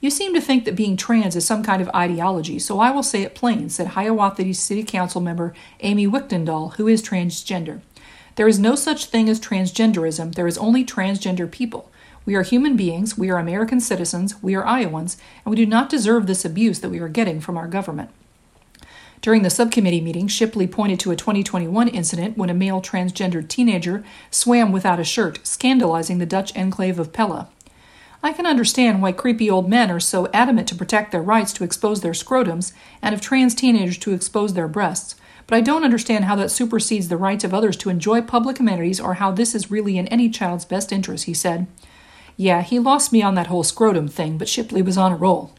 You 0.00 0.08
seem 0.08 0.32
to 0.32 0.40
think 0.40 0.64
that 0.64 0.74
being 0.74 0.96
trans 0.96 1.36
is 1.36 1.44
some 1.44 1.62
kind 1.62 1.82
of 1.82 1.90
ideology, 1.90 2.58
so 2.58 2.80
I 2.80 2.90
will 2.90 3.02
say 3.02 3.20
it 3.20 3.34
plain, 3.34 3.68
said 3.68 3.88
Hiawatha 3.88 4.54
City 4.54 4.82
Council 4.82 5.20
member 5.20 5.52
Amy 5.80 6.06
Wichtendahl, 6.06 6.76
who 6.76 6.88
is 6.88 7.02
transgender. 7.02 7.82
There 8.36 8.48
is 8.48 8.58
no 8.58 8.76
such 8.76 9.04
thing 9.04 9.28
as 9.28 9.38
transgenderism, 9.38 10.36
there 10.36 10.46
is 10.46 10.56
only 10.56 10.86
transgender 10.86 11.50
people. 11.50 11.92
We 12.24 12.34
are 12.34 12.44
human 12.44 12.78
beings, 12.78 13.18
we 13.18 13.28
are 13.28 13.36
American 13.36 13.78
citizens, 13.78 14.42
we 14.42 14.54
are 14.54 14.64
Iowans, 14.64 15.18
and 15.44 15.50
we 15.50 15.56
do 15.56 15.66
not 15.66 15.90
deserve 15.90 16.26
this 16.26 16.46
abuse 16.46 16.80
that 16.80 16.88
we 16.88 17.00
are 17.00 17.08
getting 17.08 17.42
from 17.42 17.58
our 17.58 17.68
government. 17.68 18.08
During 19.22 19.42
the 19.42 19.50
subcommittee 19.50 20.00
meeting, 20.00 20.26
Shipley 20.26 20.66
pointed 20.66 20.98
to 21.00 21.12
a 21.12 21.16
2021 21.16 21.86
incident 21.86 22.36
when 22.36 22.50
a 22.50 22.54
male 22.54 22.82
transgendered 22.82 23.46
teenager 23.46 24.02
swam 24.32 24.72
without 24.72 24.98
a 24.98 25.04
shirt, 25.04 25.46
scandalizing 25.46 26.18
the 26.18 26.26
Dutch 26.26 26.54
enclave 26.56 26.98
of 26.98 27.12
Pella. 27.12 27.48
I 28.20 28.32
can 28.32 28.46
understand 28.46 29.00
why 29.00 29.12
creepy 29.12 29.48
old 29.48 29.68
men 29.68 29.92
are 29.92 30.00
so 30.00 30.28
adamant 30.34 30.66
to 30.68 30.74
protect 30.74 31.12
their 31.12 31.22
rights 31.22 31.52
to 31.52 31.64
expose 31.64 32.00
their 32.00 32.12
scrotums 32.12 32.72
and 33.00 33.14
of 33.14 33.20
trans 33.20 33.54
teenagers 33.54 33.96
to 33.98 34.12
expose 34.12 34.54
their 34.54 34.66
breasts, 34.66 35.14
but 35.46 35.56
I 35.56 35.60
don't 35.60 35.84
understand 35.84 36.24
how 36.24 36.34
that 36.34 36.50
supersedes 36.50 37.06
the 37.06 37.16
rights 37.16 37.44
of 37.44 37.54
others 37.54 37.76
to 37.78 37.90
enjoy 37.90 38.22
public 38.22 38.58
amenities 38.58 38.98
or 38.98 39.14
how 39.14 39.30
this 39.30 39.54
is 39.54 39.70
really 39.70 39.98
in 39.98 40.08
any 40.08 40.30
child's 40.30 40.64
best 40.64 40.90
interest, 40.90 41.26
he 41.26 41.34
said. 41.34 41.68
Yeah, 42.36 42.62
he 42.62 42.80
lost 42.80 43.12
me 43.12 43.22
on 43.22 43.36
that 43.36 43.46
whole 43.46 43.62
scrotum 43.62 44.08
thing, 44.08 44.36
but 44.36 44.48
Shipley 44.48 44.82
was 44.82 44.98
on 44.98 45.12
a 45.12 45.16
roll. 45.16 45.52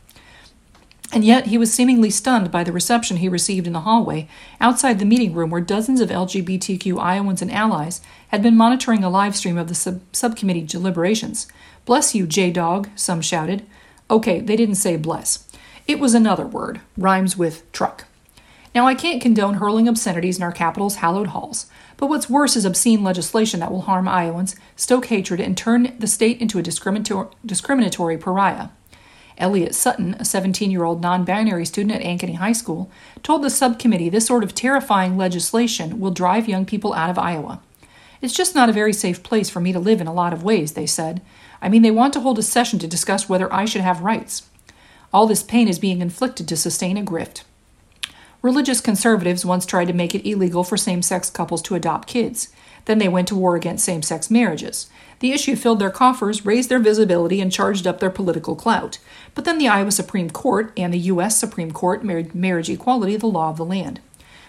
And 1.13 1.23
yet 1.23 1.45
he 1.45 1.59
was 1.59 1.71
seemingly 1.71 2.09
stunned 2.09 2.49
by 2.49 2.63
the 2.63 2.71
reception 2.71 3.17
he 3.17 3.29
received 3.29 3.67
in 3.67 3.73
the 3.73 3.81
hallway 3.81 4.27
outside 4.59 4.97
the 4.97 5.05
meeting 5.05 5.35
room 5.35 5.51
where 5.51 5.61
dozens 5.61 6.01
of 6.01 6.09
LGBTQ 6.09 6.99
Iowans 6.99 7.39
and 7.39 7.51
allies 7.51 8.01
had 8.29 8.41
been 8.41 8.57
monitoring 8.57 9.03
a 9.03 9.11
live 9.11 9.35
stream 9.35 9.55
of 9.55 9.67
the 9.67 9.75
sub- 9.75 10.01
subcommittee 10.11 10.63
deliberations. 10.63 11.47
Bless 11.85 12.15
you, 12.15 12.25
J 12.25 12.49
Dog, 12.49 12.89
some 12.95 13.21
shouted. 13.21 13.63
Okay, 14.09 14.39
they 14.39 14.55
didn't 14.55 14.75
say 14.75 14.97
bless. 14.97 15.47
It 15.87 15.99
was 15.99 16.15
another 16.15 16.47
word, 16.47 16.81
rhymes 16.97 17.37
with 17.37 17.71
truck. 17.71 18.05
Now, 18.73 18.87
I 18.87 18.95
can't 18.95 19.21
condone 19.21 19.55
hurling 19.55 19.87
obscenities 19.87 20.37
in 20.37 20.43
our 20.43 20.51
capital's 20.51 20.95
hallowed 20.95 21.27
halls, 21.27 21.67
but 21.95 22.07
what's 22.07 22.27
worse 22.27 22.55
is 22.55 22.65
obscene 22.65 23.03
legislation 23.03 23.59
that 23.59 23.71
will 23.71 23.81
harm 23.81 24.07
Iowans, 24.07 24.55
stoke 24.75 25.05
hatred, 25.05 25.39
and 25.39 25.55
turn 25.55 25.95
the 25.99 26.07
state 26.07 26.41
into 26.41 26.57
a 26.57 26.63
discriminator- 26.63 27.31
discriminatory 27.45 28.17
pariah. 28.17 28.69
Elliot 29.37 29.75
Sutton, 29.75 30.15
a 30.19 30.25
17 30.25 30.71
year 30.71 30.83
old 30.83 31.01
non 31.01 31.25
binary 31.25 31.65
student 31.65 31.95
at 31.95 32.01
Ankeny 32.01 32.35
High 32.35 32.53
School, 32.53 32.91
told 33.23 33.43
the 33.43 33.49
subcommittee 33.49 34.09
this 34.09 34.27
sort 34.27 34.43
of 34.43 34.55
terrifying 34.55 35.17
legislation 35.17 35.99
will 35.99 36.11
drive 36.11 36.47
young 36.47 36.65
people 36.65 36.93
out 36.93 37.09
of 37.09 37.17
Iowa. 37.17 37.61
It's 38.21 38.33
just 38.33 38.55
not 38.55 38.69
a 38.69 38.73
very 38.73 38.93
safe 38.93 39.21
place 39.21 39.49
for 39.49 39.59
me 39.59 39.73
to 39.73 39.79
live 39.79 39.99
in 39.99 40.07
a 40.07 40.13
lot 40.13 40.31
of 40.31 40.43
ways, 40.43 40.73
they 40.73 40.85
said. 40.85 41.21
I 41.61 41.69
mean, 41.69 41.81
they 41.81 41.91
want 41.91 42.13
to 42.13 42.21
hold 42.21 42.39
a 42.39 42.43
session 42.43 42.79
to 42.79 42.87
discuss 42.87 43.27
whether 43.27 43.51
I 43.53 43.65
should 43.65 43.81
have 43.81 44.01
rights. 44.01 44.49
All 45.11 45.27
this 45.27 45.43
pain 45.43 45.67
is 45.67 45.77
being 45.77 46.01
inflicted 46.01 46.47
to 46.47 46.57
sustain 46.57 46.97
a 46.97 47.03
grift. 47.03 47.43
Religious 48.41 48.81
conservatives 48.81 49.45
once 49.45 49.65
tried 49.65 49.87
to 49.87 49.93
make 49.93 50.13
it 50.13 50.29
illegal 50.29 50.63
for 50.63 50.75
same 50.75 51.01
sex 51.01 51.29
couples 51.29 51.61
to 51.61 51.75
adopt 51.75 52.07
kids. 52.07 52.49
Then 52.85 52.97
they 52.97 53.07
went 53.07 53.29
to 53.29 53.35
war 53.35 53.55
against 53.55 53.85
same 53.85 54.01
sex 54.01 54.29
marriages. 54.29 54.87
The 55.19 55.31
issue 55.31 55.55
filled 55.55 55.79
their 55.79 55.89
coffers, 55.89 56.45
raised 56.45 56.67
their 56.67 56.79
visibility, 56.79 57.39
and 57.39 57.51
charged 57.51 57.87
up 57.87 58.01
their 58.01 58.09
political 58.09 58.55
clout. 58.55 58.99
But 59.35 59.45
then 59.45 59.57
the 59.57 59.67
Iowa 59.67 59.91
Supreme 59.91 60.29
Court 60.29 60.71
and 60.77 60.93
the 60.93 60.99
U.S. 60.99 61.37
Supreme 61.37 61.71
Court 61.71 62.03
made 62.03 62.35
marriage 62.35 62.69
equality 62.69 63.17
the 63.17 63.27
law 63.27 63.49
of 63.49 63.57
the 63.57 63.65
land. 63.65 63.99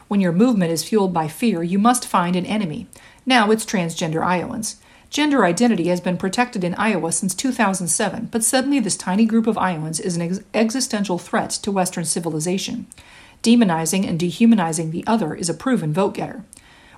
When 0.09 0.21
your 0.21 0.33
movement 0.33 0.73
is 0.73 0.85
fueled 0.85 1.15
by 1.15 1.29
fear, 1.29 1.63
you 1.63 1.79
must 1.79 2.07
find 2.07 2.37
an 2.37 2.47
enemy. 2.47 2.87
Now 3.25 3.51
it's 3.51 3.65
transgender 3.65 4.23
Iowans. 4.23 4.77
Gender 5.09 5.45
identity 5.45 5.89
has 5.89 6.01
been 6.01 6.17
protected 6.17 6.65
in 6.65 6.75
Iowa 6.75 7.13
since 7.13 7.35
2007, 7.35 8.29
but 8.33 8.43
suddenly 8.43 8.81
this 8.81 8.97
tiny 8.97 9.25
group 9.25 9.47
of 9.47 9.57
Iowans 9.57 10.01
is 10.01 10.17
an 10.17 10.23
ex- 10.23 10.41
existential 10.53 11.19
threat 11.19 11.51
to 11.51 11.71
Western 11.71 12.05
civilization. 12.05 12.87
Demonizing 13.43 14.07
and 14.09 14.19
dehumanizing 14.19 14.91
the 14.91 15.05
other 15.07 15.35
is 15.35 15.49
a 15.49 15.55
proven 15.55 15.93
vote 15.93 16.15
getter. 16.15 16.45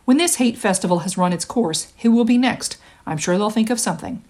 When 0.06 0.16
this 0.16 0.36
hate 0.36 0.56
festival 0.56 1.00
has 1.00 1.18
run 1.18 1.32
its 1.32 1.44
course, 1.44 1.92
who 1.98 2.10
will 2.10 2.24
be 2.24 2.38
next? 2.38 2.78
I'm 3.06 3.18
sure 3.18 3.36
they'll 3.36 3.50
think 3.50 3.70
of 3.70 3.78
something. 3.78 4.24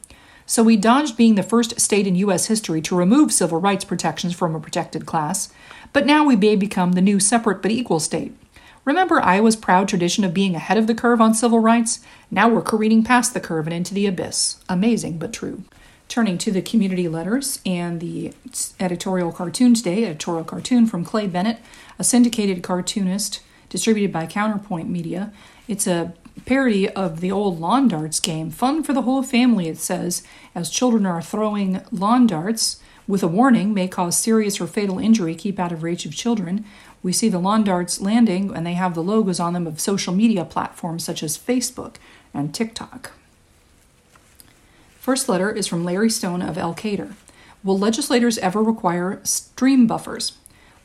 So 0.48 0.62
we 0.62 0.76
dodged 0.76 1.16
being 1.16 1.35
the 1.35 1.42
first 1.42 1.80
state 1.80 2.06
in 2.06 2.14
U.S. 2.14 2.46
history 2.46 2.80
to 2.82 2.96
remove 2.96 3.32
civil 3.32 3.61
rights 3.61 3.85
protections 3.85 4.32
from 4.32 4.54
a 4.54 4.61
protected 4.61 5.04
class, 5.04 5.52
but 5.92 6.06
now 6.06 6.24
we 6.24 6.37
may 6.37 6.54
become 6.54 6.92
the 6.92 7.02
new 7.02 7.18
separate 7.18 7.62
but 7.62 7.72
equal 7.72 7.98
state. 7.98 8.32
Remember 8.85 9.20
Iowa's 9.20 9.56
proud 9.56 9.88
tradition 9.88 10.22
of 10.22 10.32
being 10.32 10.54
ahead 10.54 10.78
of 10.78 10.87
the 10.87 10.94
curve 10.94 11.20
on 11.20 11.35
civil 11.35 11.59
rights? 11.59 11.98
Now 12.30 12.48
we're 12.48 12.62
careening 12.62 13.02
past 13.02 13.35
the 13.35 13.40
curve 13.40 13.66
and 13.66 13.74
into 13.74 13.92
the 13.92 14.06
abyss. 14.06 14.62
Amazing, 14.68 15.18
but 15.18 15.32
true. 15.32 15.64
Turning 16.06 16.38
to 16.38 16.52
the 16.52 16.62
community 16.62 17.09
letters 17.09 17.61
and 17.66 18.00
the 18.00 18.32
editorial 18.78 19.32
cartoon 19.32 19.74
today, 19.74 20.04
editorial 20.04 20.44
cartoon 20.44 20.87
from 20.87 21.04
Clay 21.04 21.26
Bennett, 21.26 21.59
a 21.98 22.04
syndicated 22.04 22.62
cartoonist 22.62 23.40
distributed 23.68 24.12
by 24.12 24.26
Counterpoint 24.26 24.88
Media. 24.88 25.32
It's 25.66 25.88
a 25.88 26.14
parody 26.46 26.88
of 26.88 27.20
the 27.20 27.30
old 27.30 27.61
lawn 27.61 27.88
darts 27.88 28.20
game. 28.20 28.50
Fun 28.50 28.82
for 28.82 28.92
the 28.92 29.02
whole 29.02 29.22
family, 29.22 29.68
it 29.68 29.78
says, 29.78 30.22
as 30.54 30.70
children 30.70 31.04
are 31.04 31.20
throwing 31.20 31.82
lawn 31.90 32.26
darts 32.26 32.80
with 33.09 33.22
a 33.22 33.28
warning 33.28 33.74
may 33.74 33.87
cause 33.87 34.16
serious 34.16 34.61
or 34.61 34.66
fatal 34.66 34.98
injury. 34.98 35.35
Keep 35.35 35.59
out 35.59 35.72
of 35.72 35.82
reach 35.82 36.06
of 36.06 36.14
children. 36.14 36.64
We 37.02 37.12
see 37.12 37.28
the 37.28 37.38
lawn 37.38 37.64
darts 37.64 38.00
landing, 38.00 38.54
and 38.54 38.66
they 38.66 38.74
have 38.74 38.94
the 38.94 39.02
logos 39.02 39.38
on 39.38 39.52
them 39.52 39.66
of 39.66 39.80
social 39.80 40.14
media 40.14 40.44
platforms 40.44 41.04
such 41.04 41.22
as 41.22 41.38
Facebook 41.38 41.96
and 42.32 42.54
TikTok. 42.54 43.12
First 44.98 45.28
letter 45.28 45.50
is 45.50 45.66
from 45.66 45.85
Larry 45.85 46.11
Stone 46.11 46.42
of 46.42 46.56
Elkader. 46.56 47.14
Will 47.62 47.78
legislators 47.78 48.38
ever 48.38 48.62
require 48.62 49.20
stream 49.22 49.87
buffers? 49.87 50.32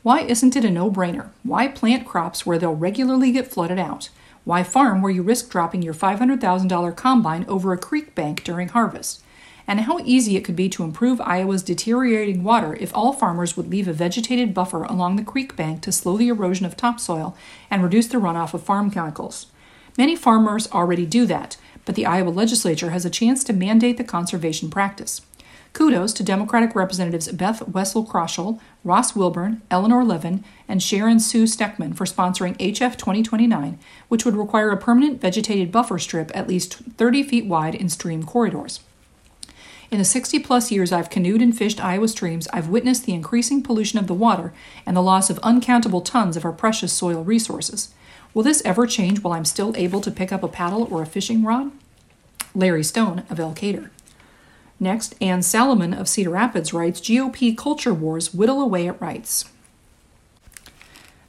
Why 0.02 0.20
isn't 0.20 0.56
it 0.56 0.64
a 0.64 0.70
no 0.70 0.90
brainer? 0.90 1.30
Why 1.42 1.68
plant 1.68 2.06
crops 2.06 2.44
where 2.44 2.58
they'll 2.58 2.74
regularly 2.74 3.32
get 3.32 3.48
flooded 3.48 3.78
out? 3.78 4.10
Why 4.44 4.64
farm 4.64 5.02
where 5.02 5.12
you 5.12 5.22
risk 5.22 5.50
dropping 5.50 5.82
your 5.82 5.94
$500,000 5.94 6.96
combine 6.96 7.44
over 7.46 7.72
a 7.72 7.78
creek 7.78 8.14
bank 8.14 8.42
during 8.42 8.68
harvest? 8.68 9.22
And 9.68 9.80
how 9.82 10.00
easy 10.00 10.36
it 10.36 10.44
could 10.44 10.56
be 10.56 10.68
to 10.70 10.82
improve 10.82 11.20
Iowa's 11.20 11.62
deteriorating 11.62 12.42
water 12.42 12.76
if 12.80 12.90
all 12.92 13.12
farmers 13.12 13.56
would 13.56 13.70
leave 13.70 13.86
a 13.86 13.92
vegetated 13.92 14.52
buffer 14.52 14.82
along 14.82 15.14
the 15.14 15.22
creek 15.22 15.54
bank 15.54 15.82
to 15.82 15.92
slow 15.92 16.16
the 16.16 16.26
erosion 16.26 16.66
of 16.66 16.76
topsoil 16.76 17.36
and 17.70 17.84
reduce 17.84 18.08
the 18.08 18.18
runoff 18.18 18.52
of 18.52 18.64
farm 18.64 18.90
chemicals. 18.90 19.46
Many 19.96 20.16
farmers 20.16 20.70
already 20.72 21.06
do 21.06 21.24
that, 21.26 21.56
but 21.84 21.94
the 21.94 22.06
Iowa 22.06 22.30
legislature 22.30 22.90
has 22.90 23.04
a 23.04 23.10
chance 23.10 23.44
to 23.44 23.52
mandate 23.52 23.96
the 23.96 24.04
conservation 24.04 24.70
practice. 24.70 25.20
Kudos 25.72 26.12
to 26.12 26.22
Democratic 26.22 26.74
Representatives 26.74 27.32
Beth 27.32 27.66
Wessel 27.66 28.04
Kroeschell, 28.04 28.60
Ross 28.84 29.16
Wilburn, 29.16 29.62
Eleanor 29.70 30.04
Levin, 30.04 30.44
and 30.68 30.82
Sharon 30.82 31.18
Sue 31.18 31.44
Steckman 31.44 31.94
for 31.94 32.04
sponsoring 32.04 32.56
HF 32.58 32.96
2029, 32.98 33.78
which 34.08 34.24
would 34.26 34.36
require 34.36 34.70
a 34.70 34.76
permanent 34.76 35.20
vegetated 35.20 35.72
buffer 35.72 35.98
strip 35.98 36.30
at 36.34 36.46
least 36.46 36.74
30 36.74 37.22
feet 37.22 37.46
wide 37.46 37.74
in 37.74 37.88
stream 37.88 38.22
corridors. 38.22 38.80
In 39.90 39.98
the 39.98 40.04
60 40.04 40.38
plus 40.40 40.70
years 40.70 40.92
I've 40.92 41.10
canoed 41.10 41.40
and 41.40 41.56
fished 41.56 41.82
Iowa 41.82 42.08
streams, 42.08 42.48
I've 42.48 42.68
witnessed 42.68 43.06
the 43.06 43.14
increasing 43.14 43.62
pollution 43.62 43.98
of 43.98 44.06
the 44.06 44.14
water 44.14 44.52
and 44.84 44.96
the 44.96 45.02
loss 45.02 45.30
of 45.30 45.38
uncountable 45.42 46.02
tons 46.02 46.36
of 46.36 46.44
our 46.44 46.52
precious 46.52 46.92
soil 46.92 47.24
resources. 47.24 47.94
Will 48.34 48.42
this 48.42 48.62
ever 48.64 48.86
change 48.86 49.20
while 49.20 49.34
I'm 49.34 49.44
still 49.44 49.74
able 49.76 50.00
to 50.02 50.10
pick 50.10 50.32
up 50.32 50.42
a 50.42 50.48
paddle 50.48 50.86
or 50.90 51.02
a 51.02 51.06
fishing 51.06 51.44
rod? 51.44 51.72
Larry 52.54 52.84
Stone 52.84 53.24
of 53.30 53.38
Elkader. 53.38 53.90
Next, 54.82 55.14
Ann 55.20 55.42
Salomon 55.42 55.94
of 55.94 56.08
Cedar 56.08 56.30
Rapids 56.30 56.74
writes 56.74 57.00
GOP 57.00 57.56
culture 57.56 57.94
wars 57.94 58.34
whittle 58.34 58.60
away 58.60 58.88
at 58.88 59.00
rights. 59.00 59.44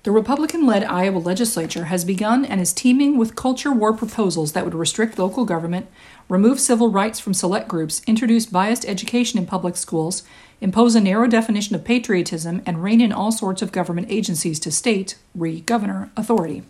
The 0.02 0.12
Republican 0.12 0.66
led 0.66 0.84
Iowa 0.84 1.20
legislature 1.20 1.84
has 1.84 2.04
begun 2.04 2.46
and 2.46 2.60
is 2.60 2.74
teeming 2.74 3.16
with 3.16 3.36
culture 3.36 3.72
war 3.72 3.94
proposals 3.96 4.54
that 4.54 4.66
would 4.66 4.74
restrict 4.74 5.20
local 5.20 5.46
government, 5.46 5.86
remove 6.28 6.60
civil 6.60 6.90
rights 6.90 7.20
from 7.20 7.36
select 7.36 7.68
groups, 7.68 8.02
introduce 8.08 8.48
biased 8.48 8.86
education 8.86 9.38
in 9.38 9.46
public 9.46 9.78
schools, 9.78 10.24
impose 10.60 10.96
a 10.96 11.00
narrow 11.00 11.28
definition 11.28 11.76
of 11.76 11.86
patriotism, 11.86 12.64
and 12.66 12.82
rein 12.84 13.02
in 13.02 13.14
all 13.14 13.32
sorts 13.32 13.62
of 13.62 13.72
government 13.72 14.08
agencies 14.10 14.60
to 14.62 14.72
state, 14.72 15.16
re 15.36 15.62
governor, 15.62 16.10
authority. 16.18 16.64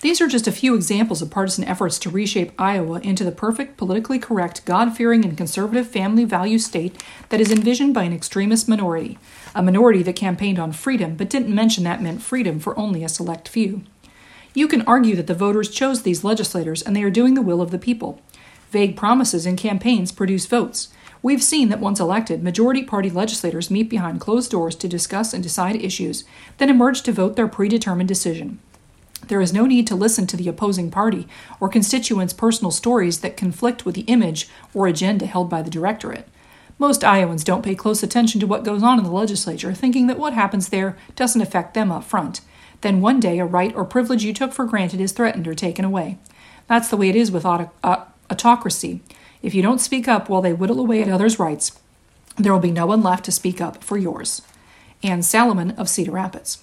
These 0.00 0.20
are 0.20 0.28
just 0.28 0.46
a 0.46 0.52
few 0.52 0.76
examples 0.76 1.22
of 1.22 1.30
partisan 1.30 1.64
efforts 1.64 1.98
to 2.00 2.10
reshape 2.10 2.52
Iowa 2.56 3.00
into 3.00 3.24
the 3.24 3.32
perfect, 3.32 3.76
politically 3.76 4.20
correct, 4.20 4.64
God 4.64 4.96
fearing, 4.96 5.24
and 5.24 5.36
conservative 5.36 5.88
family 5.88 6.24
value 6.24 6.60
state 6.60 7.02
that 7.30 7.40
is 7.40 7.50
envisioned 7.50 7.94
by 7.94 8.04
an 8.04 8.12
extremist 8.12 8.68
minority, 8.68 9.18
a 9.56 9.62
minority 9.62 10.04
that 10.04 10.14
campaigned 10.14 10.60
on 10.60 10.70
freedom 10.70 11.16
but 11.16 11.28
didn't 11.28 11.52
mention 11.52 11.82
that 11.82 12.00
meant 12.00 12.22
freedom 12.22 12.60
for 12.60 12.78
only 12.78 13.02
a 13.02 13.08
select 13.08 13.48
few. 13.48 13.82
You 14.54 14.68
can 14.68 14.82
argue 14.82 15.16
that 15.16 15.26
the 15.26 15.34
voters 15.34 15.68
chose 15.68 16.02
these 16.02 16.22
legislators 16.22 16.80
and 16.80 16.94
they 16.94 17.02
are 17.02 17.10
doing 17.10 17.34
the 17.34 17.42
will 17.42 17.60
of 17.60 17.72
the 17.72 17.78
people. 17.78 18.20
Vague 18.70 18.96
promises 18.96 19.46
and 19.46 19.58
campaigns 19.58 20.12
produce 20.12 20.46
votes. 20.46 20.90
We've 21.22 21.42
seen 21.42 21.70
that 21.70 21.80
once 21.80 21.98
elected, 21.98 22.44
majority 22.44 22.84
party 22.84 23.10
legislators 23.10 23.68
meet 23.68 23.90
behind 23.90 24.20
closed 24.20 24.52
doors 24.52 24.76
to 24.76 24.86
discuss 24.86 25.34
and 25.34 25.42
decide 25.42 25.74
issues, 25.74 26.22
then 26.58 26.70
emerge 26.70 27.02
to 27.02 27.12
vote 27.12 27.34
their 27.34 27.48
predetermined 27.48 28.08
decision. 28.08 28.60
There 29.28 29.40
is 29.40 29.52
no 29.52 29.66
need 29.66 29.86
to 29.86 29.94
listen 29.94 30.26
to 30.26 30.36
the 30.36 30.48
opposing 30.48 30.90
party 30.90 31.28
or 31.60 31.68
constituents' 31.68 32.32
personal 32.32 32.70
stories 32.70 33.20
that 33.20 33.36
conflict 33.36 33.84
with 33.84 33.94
the 33.94 34.02
image 34.02 34.48
or 34.74 34.86
agenda 34.86 35.26
held 35.26 35.48
by 35.48 35.62
the 35.62 35.70
directorate. 35.70 36.28
Most 36.78 37.04
Iowans 37.04 37.44
don't 37.44 37.64
pay 37.64 37.74
close 37.74 38.02
attention 38.02 38.40
to 38.40 38.46
what 38.46 38.64
goes 38.64 38.82
on 38.82 38.98
in 38.98 39.04
the 39.04 39.10
legislature, 39.10 39.72
thinking 39.74 40.06
that 40.06 40.18
what 40.18 40.32
happens 40.32 40.68
there 40.68 40.96
doesn't 41.14 41.40
affect 41.40 41.74
them 41.74 41.92
up 41.92 42.04
front. 42.04 42.40
Then 42.80 43.00
one 43.00 43.20
day 43.20 43.38
a 43.38 43.44
right 43.44 43.74
or 43.74 43.84
privilege 43.84 44.24
you 44.24 44.32
took 44.32 44.52
for 44.52 44.64
granted 44.64 45.00
is 45.00 45.12
threatened 45.12 45.46
or 45.46 45.54
taken 45.54 45.84
away. 45.84 46.18
That's 46.68 46.88
the 46.88 46.96
way 46.96 47.08
it 47.08 47.16
is 47.16 47.30
with 47.30 47.44
uh, 47.44 47.66
autocracy. 48.30 49.00
If 49.42 49.54
you 49.54 49.62
don't 49.62 49.80
speak 49.80 50.08
up 50.08 50.28
while 50.28 50.42
they 50.42 50.52
whittle 50.52 50.80
away 50.80 51.02
at 51.02 51.08
others' 51.08 51.38
rights, 51.38 51.78
there 52.36 52.52
will 52.52 52.60
be 52.60 52.70
no 52.70 52.86
one 52.86 53.02
left 53.02 53.24
to 53.24 53.32
speak 53.32 53.60
up 53.60 53.82
for 53.82 53.98
yours. 53.98 54.42
Ann 55.02 55.22
Salomon 55.22 55.72
of 55.72 55.88
Cedar 55.88 56.12
Rapids. 56.12 56.62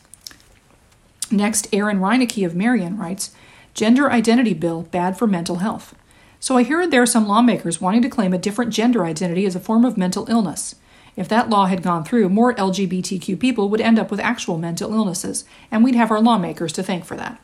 Next, 1.31 1.67
Aaron 1.73 1.99
Reinecke 1.99 2.45
of 2.45 2.55
Marion 2.55 2.97
writes 2.97 3.31
Gender 3.73 4.11
identity 4.11 4.53
bill 4.53 4.83
bad 4.83 5.17
for 5.17 5.27
mental 5.27 5.57
health. 5.57 5.95
So 6.39 6.57
I 6.57 6.63
hear 6.63 6.85
there 6.85 7.01
are 7.01 7.07
some 7.07 7.27
lawmakers 7.27 7.81
wanting 7.81 8.03
to 8.03 8.09
claim 8.09 8.33
a 8.33 8.37
different 8.37 8.71
gender 8.71 9.03
identity 9.03 9.45
as 9.45 9.55
a 9.55 9.59
form 9.59 9.83
of 9.83 9.97
mental 9.97 10.29
illness. 10.29 10.75
If 11.15 11.27
that 11.29 11.49
law 11.49 11.65
had 11.65 11.81
gone 11.81 12.03
through, 12.03 12.29
more 12.29 12.53
LGBTQ 12.53 13.39
people 13.39 13.69
would 13.69 13.81
end 13.81 13.97
up 13.97 14.11
with 14.11 14.19
actual 14.19 14.57
mental 14.57 14.93
illnesses, 14.93 15.45
and 15.71 15.83
we'd 15.83 15.95
have 15.95 16.11
our 16.11 16.21
lawmakers 16.21 16.73
to 16.73 16.83
thank 16.83 17.05
for 17.05 17.15
that. 17.17 17.41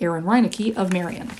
Aaron 0.00 0.24
Reinecke 0.24 0.76
of 0.76 0.92
Marion. 0.92 1.30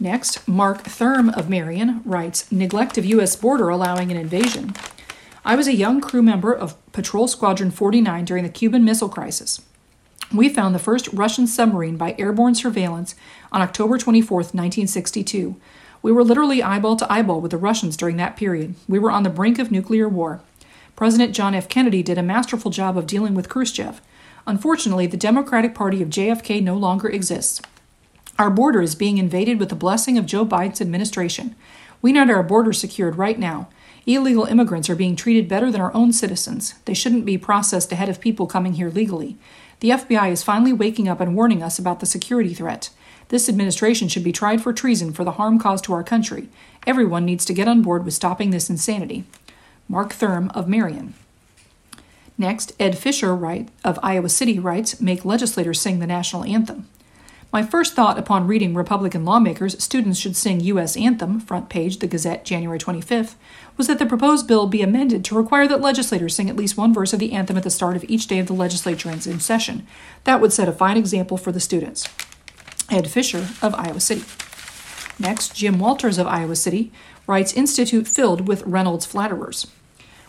Next, 0.00 0.46
Mark 0.48 0.82
Thurm 0.82 1.30
of 1.30 1.48
Marion 1.48 2.02
writes 2.04 2.50
Neglect 2.50 2.98
of 2.98 3.04
U.S. 3.04 3.36
border 3.36 3.68
allowing 3.68 4.10
an 4.10 4.18
invasion. 4.18 4.74
I 5.44 5.54
was 5.54 5.68
a 5.68 5.74
young 5.74 6.00
crew 6.00 6.22
member 6.22 6.52
of 6.52 6.76
Patrol 6.92 7.28
Squadron 7.28 7.70
49 7.70 8.24
during 8.24 8.42
the 8.42 8.50
Cuban 8.50 8.84
Missile 8.84 9.08
Crisis 9.08 9.60
we 10.32 10.48
found 10.48 10.74
the 10.74 10.80
first 10.80 11.08
Russian 11.12 11.46
submarine 11.46 11.96
by 11.96 12.14
airborne 12.18 12.54
surveillance 12.54 13.14
on 13.52 13.62
October 13.62 13.98
24, 13.98 14.38
1962. 14.38 15.56
We 16.02 16.12
were 16.12 16.24
literally 16.24 16.62
eyeball 16.62 16.96
to 16.96 17.12
eyeball 17.12 17.40
with 17.40 17.52
the 17.52 17.56
Russians 17.56 17.96
during 17.96 18.16
that 18.16 18.36
period. 18.36 18.74
We 18.88 18.98
were 18.98 19.10
on 19.10 19.22
the 19.22 19.30
brink 19.30 19.58
of 19.58 19.70
nuclear 19.70 20.08
war. 20.08 20.40
President 20.94 21.34
John 21.34 21.54
F. 21.54 21.68
Kennedy 21.68 22.02
did 22.02 22.18
a 22.18 22.22
masterful 22.22 22.70
job 22.70 22.96
of 22.96 23.06
dealing 23.06 23.34
with 23.34 23.48
Khrushchev. 23.48 24.00
Unfortunately, 24.46 25.06
the 25.06 25.16
Democratic 25.16 25.74
Party 25.74 26.02
of 26.02 26.08
JFK 26.08 26.62
no 26.62 26.76
longer 26.76 27.08
exists. 27.08 27.60
Our 28.38 28.50
border 28.50 28.82
is 28.82 28.94
being 28.94 29.18
invaded 29.18 29.58
with 29.58 29.70
the 29.70 29.74
blessing 29.74 30.18
of 30.18 30.26
Joe 30.26 30.44
Biden's 30.44 30.80
administration. 30.80 31.56
We 32.02 32.12
need 32.12 32.30
our 32.30 32.42
border 32.42 32.72
secured 32.72 33.16
right 33.16 33.38
now. 33.38 33.68
Illegal 34.06 34.44
immigrants 34.44 34.88
are 34.88 34.94
being 34.94 35.16
treated 35.16 35.48
better 35.48 35.72
than 35.72 35.80
our 35.80 35.92
own 35.94 36.12
citizens. 36.12 36.74
They 36.84 36.94
shouldn't 36.94 37.24
be 37.24 37.38
processed 37.38 37.90
ahead 37.90 38.08
of 38.08 38.20
people 38.20 38.46
coming 38.46 38.74
here 38.74 38.90
legally. 38.90 39.36
The 39.80 39.90
FBI 39.90 40.30
is 40.30 40.42
finally 40.42 40.72
waking 40.72 41.08
up 41.08 41.20
and 41.20 41.36
warning 41.36 41.62
us 41.62 41.78
about 41.78 42.00
the 42.00 42.06
security 42.06 42.54
threat. 42.54 42.90
This 43.28 43.48
administration 43.48 44.08
should 44.08 44.24
be 44.24 44.32
tried 44.32 44.62
for 44.62 44.72
treason 44.72 45.12
for 45.12 45.24
the 45.24 45.32
harm 45.32 45.58
caused 45.58 45.84
to 45.84 45.92
our 45.92 46.04
country. 46.04 46.48
Everyone 46.86 47.24
needs 47.24 47.44
to 47.44 47.54
get 47.54 47.68
on 47.68 47.82
board 47.82 48.04
with 48.04 48.14
stopping 48.14 48.50
this 48.50 48.70
insanity. 48.70 49.24
Mark 49.88 50.12
Thurm 50.12 50.50
of 50.54 50.68
Marion. 50.68 51.14
Next, 52.38 52.72
Ed 52.78 52.96
Fisher 52.96 53.34
write, 53.34 53.68
of 53.84 53.98
Iowa 54.02 54.28
City 54.28 54.58
writes, 54.58 55.00
Make 55.00 55.24
legislators 55.24 55.80
sing 55.80 55.98
the 55.98 56.06
national 56.06 56.44
anthem. 56.44 56.88
My 57.52 57.62
first 57.62 57.94
thought 57.94 58.18
upon 58.18 58.46
reading 58.46 58.74
Republican 58.74 59.24
lawmakers 59.24 59.82
students 59.82 60.18
should 60.18 60.36
sing 60.36 60.60
U.S. 60.60 60.96
Anthem, 60.96 61.40
front 61.40 61.68
page, 61.68 61.98
the 61.98 62.06
Gazette, 62.06 62.44
January 62.44 62.78
25th, 62.78 63.36
was 63.76 63.86
that 63.86 63.98
the 63.98 64.06
proposed 64.06 64.46
bill 64.46 64.66
be 64.66 64.82
amended 64.82 65.24
to 65.24 65.34
require 65.34 65.68
that 65.68 65.80
legislators 65.80 66.34
sing 66.34 66.48
at 66.48 66.56
least 66.56 66.76
one 66.76 66.94
verse 66.94 67.12
of 67.12 67.18
the 67.18 67.32
anthem 67.32 67.56
at 67.56 67.62
the 67.62 67.70
start 67.70 67.96
of 67.96 68.04
each 68.08 68.26
day 68.26 68.38
of 68.38 68.46
the 68.46 68.52
legislature 68.52 69.10
in 69.10 69.20
session. 69.20 69.86
That 70.24 70.40
would 70.40 70.52
set 70.52 70.68
a 70.68 70.72
fine 70.72 70.96
example 70.96 71.36
for 71.36 71.52
the 71.52 71.60
students. 71.60 72.08
Ed 72.90 73.08
Fisher 73.08 73.48
of 73.60 73.74
Iowa 73.74 74.00
City. 74.00 74.24
Next, 75.18 75.54
Jim 75.54 75.78
Walters 75.78 76.18
of 76.18 76.26
Iowa 76.26 76.56
City 76.56 76.92
writes 77.26 77.52
Institute 77.52 78.06
filled 78.06 78.46
with 78.46 78.62
Reynolds 78.62 79.06
flatterers. 79.06 79.66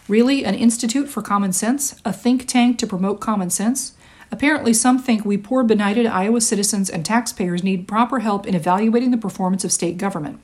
Really, 0.07 0.45
an 0.45 0.55
institute 0.55 1.09
for 1.09 1.21
common 1.21 1.51
sense? 1.51 1.99
A 2.05 2.13
think 2.13 2.47
tank 2.47 2.77
to 2.79 2.87
promote 2.87 3.19
common 3.19 3.49
sense? 3.49 3.93
Apparently, 4.31 4.73
some 4.73 4.97
think 4.97 5.25
we 5.25 5.37
poor 5.37 5.63
benighted 5.63 6.05
Iowa 6.05 6.41
citizens 6.41 6.89
and 6.89 7.05
taxpayers 7.05 7.63
need 7.63 7.87
proper 7.87 8.19
help 8.19 8.45
in 8.45 8.55
evaluating 8.55 9.11
the 9.11 9.17
performance 9.17 9.63
of 9.63 9.71
state 9.71 9.97
government. 9.97 10.39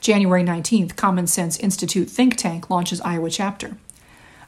January 0.00 0.42
19th, 0.42 0.96
Common 0.96 1.26
Sense 1.26 1.58
Institute 1.58 2.08
think 2.08 2.36
tank 2.36 2.70
launches 2.70 3.00
Iowa 3.00 3.30
chapter. 3.30 3.76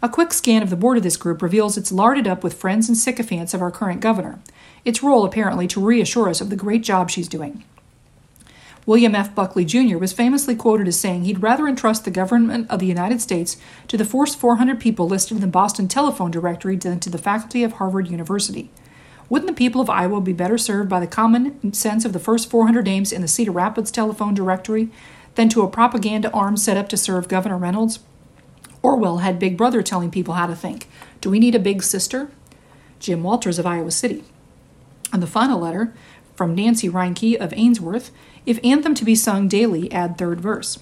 A 0.00 0.08
quick 0.08 0.32
scan 0.32 0.62
of 0.62 0.70
the 0.70 0.76
board 0.76 0.96
of 0.96 1.02
this 1.02 1.16
group 1.16 1.42
reveals 1.42 1.76
it's 1.76 1.90
larded 1.90 2.28
up 2.28 2.44
with 2.44 2.54
friends 2.54 2.88
and 2.88 2.96
sycophants 2.96 3.52
of 3.52 3.60
our 3.60 3.72
current 3.72 4.00
governor, 4.00 4.38
its 4.84 5.02
role 5.02 5.24
apparently 5.24 5.66
to 5.68 5.84
reassure 5.84 6.28
us 6.28 6.40
of 6.40 6.50
the 6.50 6.56
great 6.56 6.84
job 6.84 7.10
she's 7.10 7.26
doing. 7.26 7.64
William 8.86 9.14
F. 9.14 9.34
Buckley 9.34 9.66
Jr. 9.66 9.98
was 9.98 10.14
famously 10.14 10.54
quoted 10.54 10.88
as 10.88 10.98
saying 10.98 11.24
he'd 11.24 11.42
rather 11.42 11.68
entrust 11.68 12.04
the 12.04 12.10
government 12.10 12.70
of 12.70 12.78
the 12.78 12.86
United 12.86 13.20
States 13.20 13.58
to 13.88 13.98
the 13.98 14.04
first 14.04 14.38
400 14.38 14.80
people 14.80 15.06
listed 15.06 15.36
in 15.36 15.40
the 15.42 15.46
Boston 15.46 15.88
telephone 15.88 16.30
directory 16.30 16.76
than 16.76 16.98
to 17.00 17.10
the 17.10 17.18
faculty 17.18 17.62
of 17.64 17.74
Harvard 17.74 18.08
University. 18.08 18.70
Wouldn't 19.28 19.48
the 19.48 19.54
people 19.54 19.82
of 19.82 19.90
Iowa 19.90 20.22
be 20.22 20.32
better 20.32 20.56
served 20.56 20.88
by 20.88 21.00
the 21.00 21.06
common 21.06 21.74
sense 21.74 22.06
of 22.06 22.14
the 22.14 22.18
first 22.18 22.48
400 22.48 22.86
names 22.86 23.12
in 23.12 23.20
the 23.20 23.28
Cedar 23.28 23.50
Rapids 23.50 23.90
telephone 23.90 24.32
directory 24.32 24.88
than 25.38 25.48
to 25.48 25.62
a 25.62 25.70
propaganda 25.70 26.32
arm 26.32 26.56
set 26.56 26.76
up 26.76 26.88
to 26.88 26.96
serve 26.96 27.28
Governor 27.28 27.56
Reynolds? 27.56 28.00
Orwell 28.82 29.18
had 29.18 29.38
Big 29.38 29.56
Brother 29.56 29.82
telling 29.84 30.10
people 30.10 30.34
how 30.34 30.48
to 30.48 30.56
think. 30.56 30.88
Do 31.20 31.30
we 31.30 31.38
need 31.38 31.54
a 31.54 31.60
big 31.60 31.84
sister? 31.84 32.28
Jim 32.98 33.22
Walters 33.22 33.56
of 33.56 33.64
Iowa 33.64 33.92
City. 33.92 34.24
And 35.12 35.22
the 35.22 35.28
final 35.28 35.60
letter 35.60 35.94
from 36.34 36.56
Nancy 36.56 36.88
Reinke 36.88 37.36
of 37.36 37.54
Ainsworth 37.56 38.10
if 38.46 38.58
anthem 38.64 38.96
to 38.96 39.04
be 39.04 39.14
sung 39.14 39.46
daily, 39.46 39.92
add 39.92 40.18
third 40.18 40.40
verse. 40.40 40.80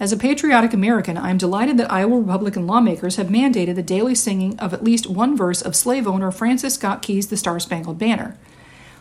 As 0.00 0.10
a 0.10 0.16
patriotic 0.16 0.72
American, 0.72 1.18
I 1.18 1.28
am 1.28 1.36
delighted 1.36 1.76
that 1.76 1.92
Iowa 1.92 2.18
Republican 2.18 2.66
lawmakers 2.66 3.16
have 3.16 3.26
mandated 3.26 3.74
the 3.74 3.82
daily 3.82 4.14
singing 4.14 4.58
of 4.58 4.72
at 4.72 4.82
least 4.82 5.06
one 5.06 5.36
verse 5.36 5.60
of 5.60 5.76
slave 5.76 6.06
owner 6.06 6.30
Francis 6.30 6.74
Scott 6.74 7.02
Key's 7.02 7.26
The 7.26 7.36
Star 7.36 7.60
Spangled 7.60 7.98
Banner. 7.98 8.38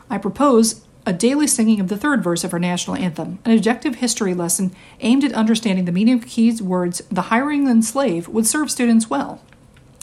I 0.10 0.18
propose 0.18 0.82
a 1.06 1.14
daily 1.14 1.48
singing 1.48 1.80
of 1.80 1.88
the 1.88 1.98
third 1.98 2.24
verse 2.24 2.44
of 2.44 2.54
our 2.54 2.60
national 2.60 2.96
anthem, 2.96 3.40
an 3.44 3.52
objective 3.52 3.96
history 3.96 4.34
lesson 4.34 4.72
aimed 5.00 5.24
at 5.24 5.34
understanding 5.34 5.86
the 5.86 5.92
meaning 5.92 6.16
of 6.16 6.28
Key's 6.28 6.62
words, 6.62 7.02
the 7.10 7.24
hiring 7.24 7.68
and 7.68 7.84
slave, 7.84 8.28
would 8.28 8.46
serve 8.46 8.70
students 8.70 9.10
well. 9.10 9.42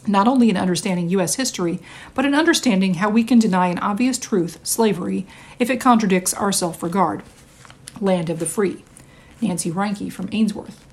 Not 0.07 0.26
only 0.26 0.51
in 0.51 0.57
understanding 0.57 1.09
U.S. 1.11 1.36
history, 1.36 1.80
but 2.14 2.24
in 2.24 2.34
understanding 2.34 2.94
how 2.94 3.11
we 3.11 3.22
can 3.22 3.38
deny 3.38 3.68
an 3.68 3.78
obvious 3.78 4.18
truth, 4.18 4.59
slavery, 4.62 5.26
if 5.59 5.70
it 5.70 5.80
contradicts 5.80 6.34
our 6.34 6.51
self 6.51 6.82
regard. 6.82 7.22
Land 8.01 8.30
of 8.30 8.38
the 8.38 8.46
Free. 8.46 8.84
Nancy 9.40 9.70
Reinke 9.70 10.12
from 10.12 10.28
Ainsworth. 10.32 10.88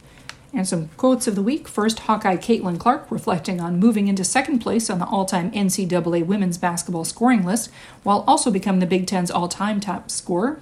And 0.56 0.66
some 0.66 0.88
quotes 0.96 1.28
of 1.28 1.36
the 1.36 1.42
week. 1.42 1.68
First, 1.68 2.00
Hawkeye 2.00 2.38
Caitlin 2.38 2.80
Clark 2.80 3.12
reflecting 3.12 3.60
on 3.60 3.78
moving 3.78 4.08
into 4.08 4.24
second 4.24 4.60
place 4.60 4.90
on 4.90 5.00
the 5.00 5.06
all 5.06 5.26
time 5.26 5.52
NCAA 5.52 6.26
women's 6.26 6.58
basketball 6.58 7.04
scoring 7.04 7.46
list, 7.46 7.70
while 8.04 8.24
also 8.26 8.50
becoming 8.50 8.80
the 8.80 8.86
Big 8.86 9.06
Ten's 9.06 9.30
all 9.30 9.50
time 9.50 9.82
top 9.82 10.10
scorer. 10.10 10.62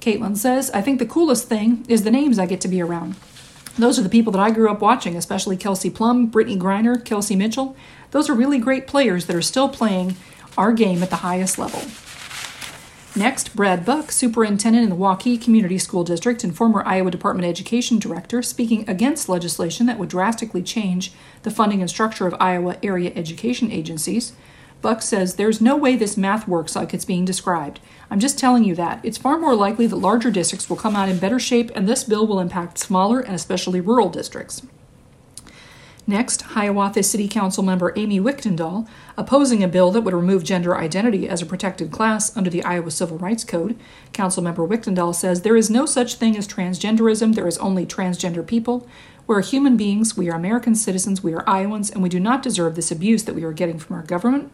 Caitlin 0.00 0.36
says, 0.36 0.68
I 0.72 0.82
think 0.82 0.98
the 0.98 1.06
coolest 1.06 1.48
thing 1.48 1.86
is 1.88 2.02
the 2.02 2.10
names 2.10 2.40
I 2.40 2.46
get 2.46 2.60
to 2.62 2.68
be 2.68 2.82
around. 2.82 3.14
Those 3.78 4.00
are 4.00 4.02
the 4.02 4.08
people 4.08 4.32
that 4.32 4.40
I 4.40 4.50
grew 4.50 4.68
up 4.68 4.80
watching, 4.80 5.16
especially 5.16 5.56
Kelsey 5.56 5.90
Plum, 5.90 6.30
Brittney 6.30 6.58
Griner, 6.58 7.02
Kelsey 7.02 7.36
Mitchell. 7.36 7.76
Those 8.10 8.28
are 8.28 8.34
really 8.34 8.58
great 8.58 8.88
players 8.88 9.26
that 9.26 9.36
are 9.36 9.42
still 9.42 9.68
playing 9.68 10.16
our 10.58 10.72
game 10.72 11.02
at 11.04 11.10
the 11.10 11.16
highest 11.16 11.56
level. 11.56 11.80
Next, 13.16 13.54
Brad 13.54 13.84
Buck, 13.84 14.10
superintendent 14.10 14.82
in 14.82 14.90
the 14.90 14.96
Waukee 14.96 15.40
Community 15.40 15.78
School 15.78 16.02
District 16.02 16.42
and 16.42 16.56
former 16.56 16.82
Iowa 16.84 17.12
Department 17.12 17.44
of 17.44 17.50
Education 17.50 18.00
director, 18.00 18.42
speaking 18.42 18.88
against 18.88 19.28
legislation 19.28 19.86
that 19.86 20.00
would 20.00 20.08
drastically 20.08 20.64
change 20.64 21.12
the 21.44 21.50
funding 21.52 21.80
and 21.80 21.88
structure 21.88 22.26
of 22.26 22.34
Iowa 22.40 22.76
area 22.82 23.12
education 23.14 23.70
agencies. 23.70 24.32
Buck 24.82 25.00
says, 25.00 25.36
There's 25.36 25.60
no 25.60 25.76
way 25.76 25.94
this 25.94 26.16
math 26.16 26.48
works 26.48 26.74
like 26.74 26.92
it's 26.92 27.04
being 27.04 27.24
described. 27.24 27.78
I'm 28.10 28.18
just 28.18 28.36
telling 28.36 28.64
you 28.64 28.74
that. 28.74 28.98
It's 29.04 29.16
far 29.16 29.38
more 29.38 29.54
likely 29.54 29.86
that 29.86 29.94
larger 29.94 30.32
districts 30.32 30.68
will 30.68 30.76
come 30.76 30.96
out 30.96 31.08
in 31.08 31.20
better 31.20 31.38
shape, 31.38 31.70
and 31.76 31.88
this 31.88 32.02
bill 32.02 32.26
will 32.26 32.40
impact 32.40 32.78
smaller 32.78 33.20
and 33.20 33.36
especially 33.36 33.80
rural 33.80 34.08
districts. 34.08 34.66
Next, 36.06 36.42
Hiawatha 36.42 37.02
City 37.02 37.26
Council 37.28 37.62
member 37.62 37.94
Amy 37.96 38.20
Wichtendahl, 38.20 38.86
opposing 39.16 39.62
a 39.62 39.68
bill 39.68 39.90
that 39.90 40.02
would 40.02 40.12
remove 40.12 40.44
gender 40.44 40.76
identity 40.76 41.26
as 41.26 41.40
a 41.40 41.46
protected 41.46 41.90
class 41.90 42.36
under 42.36 42.50
the 42.50 42.62
Iowa 42.62 42.90
Civil 42.90 43.16
Rights 43.16 43.42
Code. 43.42 43.78
Councilmember 44.12 44.68
Wichtendahl 44.68 45.14
says 45.14 45.40
there 45.40 45.56
is 45.56 45.70
no 45.70 45.86
such 45.86 46.16
thing 46.16 46.36
as 46.36 46.46
transgenderism, 46.46 47.34
there 47.34 47.48
is 47.48 47.56
only 47.56 47.86
transgender 47.86 48.46
people. 48.46 48.86
We're 49.26 49.40
human 49.40 49.78
beings, 49.78 50.14
we 50.14 50.28
are 50.28 50.36
American 50.36 50.74
citizens, 50.74 51.22
we 51.22 51.32
are 51.32 51.48
Iowans, 51.48 51.90
and 51.90 52.02
we 52.02 52.10
do 52.10 52.20
not 52.20 52.42
deserve 52.42 52.74
this 52.74 52.90
abuse 52.90 53.24
that 53.24 53.34
we 53.34 53.44
are 53.44 53.52
getting 53.52 53.78
from 53.78 53.96
our 53.96 54.02
government. 54.02 54.52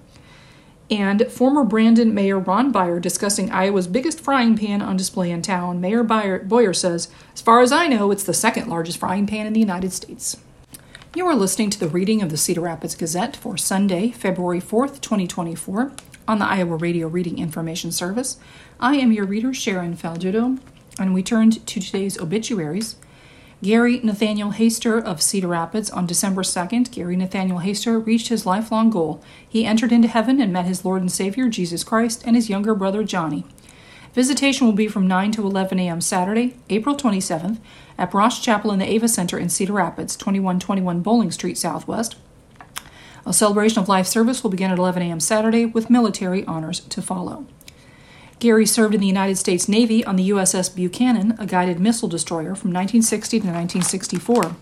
And 0.89 1.27
former 1.27 1.65
Brandon 1.65 2.15
Mayor 2.15 2.39
Ron 2.39 2.73
Byer 2.73 3.01
discussing 3.01 3.51
Iowa's 3.51 3.89
biggest 3.89 4.21
frying 4.21 4.57
pan 4.57 4.83
on 4.83 4.97
display 4.97 5.33
in 5.33 5.43
town. 5.43 5.81
Mayor 5.81 6.05
Byer, 6.05 6.47
Boyer 6.47 6.73
says, 6.73 7.09
As 7.35 7.41
far 7.41 7.61
as 7.61 7.73
I 7.73 7.89
know, 7.89 8.13
it's 8.13 8.25
the 8.25 8.35
second 8.35 8.69
largest 8.69 8.99
frying 8.99 9.27
pan 9.27 9.47
in 9.47 9.53
the 9.53 9.61
United 9.61 9.93
States. 9.93 10.37
You 11.13 11.27
are 11.27 11.35
listening 11.35 11.71
to 11.71 11.81
the 11.81 11.89
reading 11.89 12.23
of 12.23 12.31
the 12.31 12.37
Cedar 12.37 12.61
Rapids 12.61 12.95
Gazette 12.95 13.35
for 13.35 13.57
Sunday, 13.57 14.13
February 14.13 14.61
4th, 14.61 15.01
2024, 15.01 15.91
on 16.29 16.39
the 16.39 16.45
Iowa 16.45 16.77
Radio 16.77 17.09
Reading 17.09 17.41
Information 17.41 17.91
Service. 17.91 18.39
I 18.79 18.95
am 18.95 19.11
your 19.11 19.25
reader, 19.25 19.53
Sharon 19.53 19.97
Faldudo, 19.97 20.61
and 21.01 21.13
we 21.13 21.25
turned 21.25 21.67
to 21.67 21.81
today's 21.81 22.17
obituaries. 22.17 22.95
Gary 23.61 23.99
Nathaniel 24.05 24.53
Haster 24.53 25.03
of 25.03 25.21
Cedar 25.21 25.49
Rapids 25.49 25.91
on 25.91 26.07
December 26.07 26.43
2nd, 26.43 26.93
Gary 26.93 27.17
Nathaniel 27.17 27.59
Haster 27.59 27.99
reached 27.99 28.29
his 28.29 28.47
lifelong 28.47 28.89
goal. 28.89 29.21
He 29.47 29.67
entered 29.67 29.91
into 29.91 30.07
heaven 30.07 30.41
and 30.41 30.53
met 30.53 30.67
his 30.67 30.85
Lord 30.85 31.01
and 31.01 31.11
Savior, 31.11 31.49
Jesus 31.49 31.83
Christ, 31.83 32.23
and 32.25 32.37
his 32.37 32.49
younger 32.49 32.77
brother, 32.77 33.03
Johnny. 33.03 33.45
Visitation 34.15 34.67
will 34.67 34.75
be 34.75 34.89
from 34.89 35.07
9 35.07 35.31
to 35.33 35.43
11 35.47 35.79
a.m. 35.79 36.01
Saturday, 36.01 36.57
April 36.69 36.97
27th, 36.97 37.59
at 37.97 38.11
Brosh 38.11 38.43
Chapel 38.43 38.73
in 38.73 38.81
the 38.81 38.91
Ava 38.91 39.07
Center 39.07 39.39
in 39.39 39.49
Cedar 39.49 39.75
Rapids, 39.75 40.17
2121 40.17 41.01
Bowling 41.01 41.31
Street 41.31 41.57
Southwest. 41.57 42.17
A 43.25 43.33
celebration 43.33 43.79
of 43.79 43.89
life 43.89 44.07
service 44.07 44.43
will 44.43 44.51
begin 44.51 44.73
at 44.73 44.79
11 44.79 45.03
a.m. 45.03 45.21
Saturday 45.21 45.65
with 45.65 45.91
military 45.91 46.45
honors 46.47 46.81
to 46.81 47.01
follow. 47.01 47.47
Gary 48.41 48.67
served 48.67 48.95
in 48.95 49.01
the 49.01 49.07
United 49.07 49.37
States 49.37 49.69
Navy 49.69 50.05
on 50.05 50.17
the 50.17 50.31
USS 50.31 50.75
Buchanan, 50.75 51.37
a 51.39 51.47
guided 51.47 51.79
missile 51.79 52.09
destroyer, 52.09 52.55
from 52.57 52.73
1960 52.73 53.41
to 53.41 53.47
1964. 53.47 54.57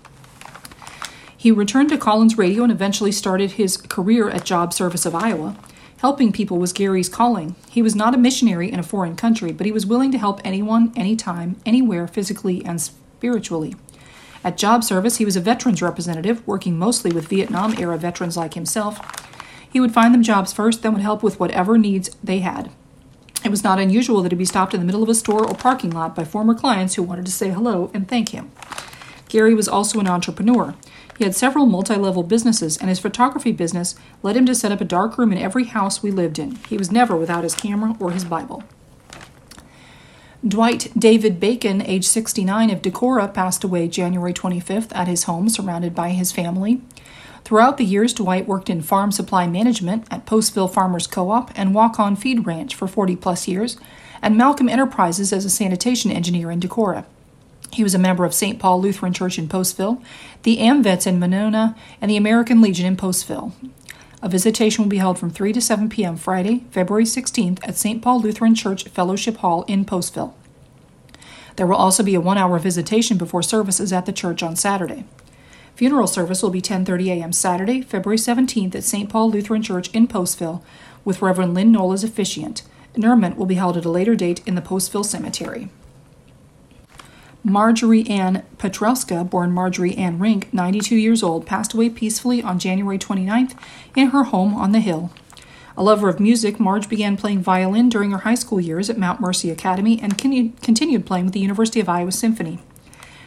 He 1.34 1.52
returned 1.52 1.88
to 1.90 1.96
Collins 1.96 2.36
Radio 2.36 2.64
and 2.64 2.72
eventually 2.72 3.12
started 3.12 3.52
his 3.52 3.76
career 3.76 4.28
at 4.28 4.44
Job 4.44 4.74
Service 4.74 5.06
of 5.06 5.14
Iowa. 5.14 5.56
Helping 5.98 6.30
people 6.30 6.58
was 6.58 6.72
Gary's 6.72 7.08
calling. 7.08 7.56
He 7.68 7.82
was 7.82 7.96
not 7.96 8.14
a 8.14 8.18
missionary 8.18 8.70
in 8.70 8.78
a 8.78 8.84
foreign 8.84 9.16
country, 9.16 9.50
but 9.50 9.66
he 9.66 9.72
was 9.72 9.84
willing 9.84 10.12
to 10.12 10.18
help 10.18 10.40
anyone, 10.44 10.92
anytime, 10.94 11.60
anywhere, 11.66 12.06
physically 12.06 12.64
and 12.64 12.80
spiritually. 12.80 13.74
At 14.44 14.56
Job 14.56 14.84
Service, 14.84 15.16
he 15.16 15.24
was 15.24 15.34
a 15.34 15.40
veterans 15.40 15.82
representative, 15.82 16.46
working 16.46 16.78
mostly 16.78 17.10
with 17.10 17.26
Vietnam 17.26 17.74
era 17.78 17.98
veterans 17.98 18.36
like 18.36 18.54
himself. 18.54 19.00
He 19.68 19.80
would 19.80 19.92
find 19.92 20.14
them 20.14 20.22
jobs 20.22 20.52
first, 20.52 20.82
then 20.82 20.92
would 20.92 21.02
help 21.02 21.24
with 21.24 21.40
whatever 21.40 21.76
needs 21.76 22.10
they 22.22 22.38
had. 22.38 22.70
It 23.44 23.50
was 23.50 23.64
not 23.64 23.80
unusual 23.80 24.22
that 24.22 24.30
he'd 24.30 24.38
be 24.38 24.44
stopped 24.44 24.74
in 24.74 24.80
the 24.80 24.86
middle 24.86 25.02
of 25.02 25.08
a 25.08 25.14
store 25.16 25.44
or 25.44 25.54
parking 25.54 25.90
lot 25.90 26.14
by 26.14 26.22
former 26.22 26.54
clients 26.54 26.94
who 26.94 27.02
wanted 27.02 27.26
to 27.26 27.32
say 27.32 27.50
hello 27.50 27.90
and 27.92 28.06
thank 28.06 28.28
him. 28.28 28.52
Gary 29.28 29.52
was 29.52 29.68
also 29.68 29.98
an 29.98 30.06
entrepreneur. 30.06 30.76
He 31.18 31.24
had 31.24 31.34
several 31.34 31.66
multi 31.66 31.96
level 31.96 32.22
businesses, 32.22 32.76
and 32.76 32.88
his 32.88 33.00
photography 33.00 33.50
business 33.50 33.96
led 34.22 34.36
him 34.36 34.46
to 34.46 34.54
set 34.54 34.70
up 34.70 34.80
a 34.80 34.84
dark 34.84 35.18
room 35.18 35.32
in 35.32 35.38
every 35.38 35.64
house 35.64 36.00
we 36.00 36.12
lived 36.12 36.38
in. 36.38 36.60
He 36.68 36.78
was 36.78 36.92
never 36.92 37.16
without 37.16 37.42
his 37.42 37.56
camera 37.56 37.96
or 37.98 38.12
his 38.12 38.24
Bible. 38.24 38.62
Dwight 40.46 40.92
David 40.96 41.40
Bacon, 41.40 41.82
age 41.82 42.06
69, 42.06 42.70
of 42.70 42.82
Decorah, 42.82 43.34
passed 43.34 43.64
away 43.64 43.88
January 43.88 44.32
25th 44.32 44.94
at 44.94 45.08
his 45.08 45.24
home, 45.24 45.48
surrounded 45.48 45.92
by 45.92 46.10
his 46.10 46.30
family. 46.30 46.82
Throughout 47.42 47.78
the 47.78 47.84
years, 47.84 48.14
Dwight 48.14 48.46
worked 48.46 48.70
in 48.70 48.80
farm 48.80 49.10
supply 49.10 49.48
management 49.48 50.06
at 50.12 50.24
Postville 50.24 50.72
Farmers 50.72 51.08
Co 51.08 51.30
op 51.30 51.50
and 51.56 51.74
Walk 51.74 51.98
On 51.98 52.14
Feed 52.14 52.46
Ranch 52.46 52.76
for 52.76 52.86
40 52.86 53.16
plus 53.16 53.48
years, 53.48 53.76
and 54.22 54.36
Malcolm 54.36 54.68
Enterprises 54.68 55.32
as 55.32 55.44
a 55.44 55.50
sanitation 55.50 56.12
engineer 56.12 56.52
in 56.52 56.60
Decorah. 56.60 57.04
He 57.72 57.82
was 57.82 57.94
a 57.94 57.98
member 57.98 58.24
of 58.24 58.34
St. 58.34 58.58
Paul 58.58 58.80
Lutheran 58.80 59.12
Church 59.12 59.38
in 59.38 59.48
Postville, 59.48 60.02
the 60.42 60.58
AMVETS 60.58 61.06
in 61.06 61.18
Monona, 61.18 61.76
and 62.00 62.10
the 62.10 62.16
American 62.16 62.60
Legion 62.60 62.86
in 62.86 62.96
Postville. 62.96 63.52
A 64.20 64.28
visitation 64.28 64.82
will 64.82 64.88
be 64.88 64.98
held 64.98 65.18
from 65.18 65.30
3 65.30 65.52
to 65.52 65.60
7 65.60 65.88
p.m. 65.88 66.16
Friday, 66.16 66.64
February 66.70 67.04
16th 67.04 67.60
at 67.62 67.76
St. 67.76 68.02
Paul 68.02 68.20
Lutheran 68.20 68.54
Church 68.54 68.88
Fellowship 68.88 69.36
Hall 69.38 69.64
in 69.68 69.84
Postville. 69.84 70.34
There 71.54 71.66
will 71.66 71.76
also 71.76 72.02
be 72.02 72.14
a 72.14 72.20
1-hour 72.20 72.58
visitation 72.58 73.16
before 73.16 73.42
services 73.42 73.92
at 73.92 74.06
the 74.06 74.12
church 74.12 74.42
on 74.42 74.56
Saturday. 74.56 75.04
Funeral 75.76 76.08
service 76.08 76.42
will 76.42 76.50
be 76.50 76.60
10:30 76.60 77.06
a.m. 77.20 77.32
Saturday, 77.32 77.82
February 77.82 78.18
17th 78.18 78.74
at 78.74 78.82
St. 78.82 79.08
Paul 79.08 79.30
Lutheran 79.30 79.62
Church 79.62 79.88
in 79.94 80.08
Postville 80.08 80.62
with 81.04 81.22
Reverend 81.22 81.54
Lynn 81.54 81.70
Knoll 81.70 81.92
as 81.92 82.02
officiant. 82.02 82.62
Interment 82.96 83.36
will 83.36 83.46
be 83.46 83.54
held 83.54 83.76
at 83.76 83.84
a 83.84 83.90
later 83.90 84.16
date 84.16 84.40
in 84.46 84.56
the 84.56 84.62
Postville 84.62 85.04
Cemetery. 85.04 85.68
Marjorie 87.44 88.06
Ann 88.08 88.44
Petrelska, 88.58 89.28
born 89.28 89.52
Marjorie 89.52 89.96
Ann 89.96 90.18
Rink, 90.18 90.52
92 90.52 90.96
years 90.96 91.22
old, 91.22 91.46
passed 91.46 91.72
away 91.72 91.88
peacefully 91.88 92.42
on 92.42 92.58
January 92.58 92.98
29th 92.98 93.56
in 93.94 94.08
her 94.08 94.24
home 94.24 94.54
on 94.54 94.72
the 94.72 94.80
Hill. 94.80 95.10
A 95.76 95.82
lover 95.82 96.08
of 96.08 96.18
music, 96.18 96.58
Marge 96.58 96.88
began 96.88 97.16
playing 97.16 97.40
violin 97.40 97.88
during 97.88 98.10
her 98.10 98.18
high 98.18 98.34
school 98.34 98.60
years 98.60 98.90
at 98.90 98.98
Mount 98.98 99.20
Mercy 99.20 99.48
Academy 99.48 100.00
and 100.02 100.18
continued 100.18 101.06
playing 101.06 101.26
with 101.26 101.34
the 101.34 101.40
University 101.40 101.78
of 101.78 101.88
Iowa 101.88 102.10
Symphony. 102.10 102.58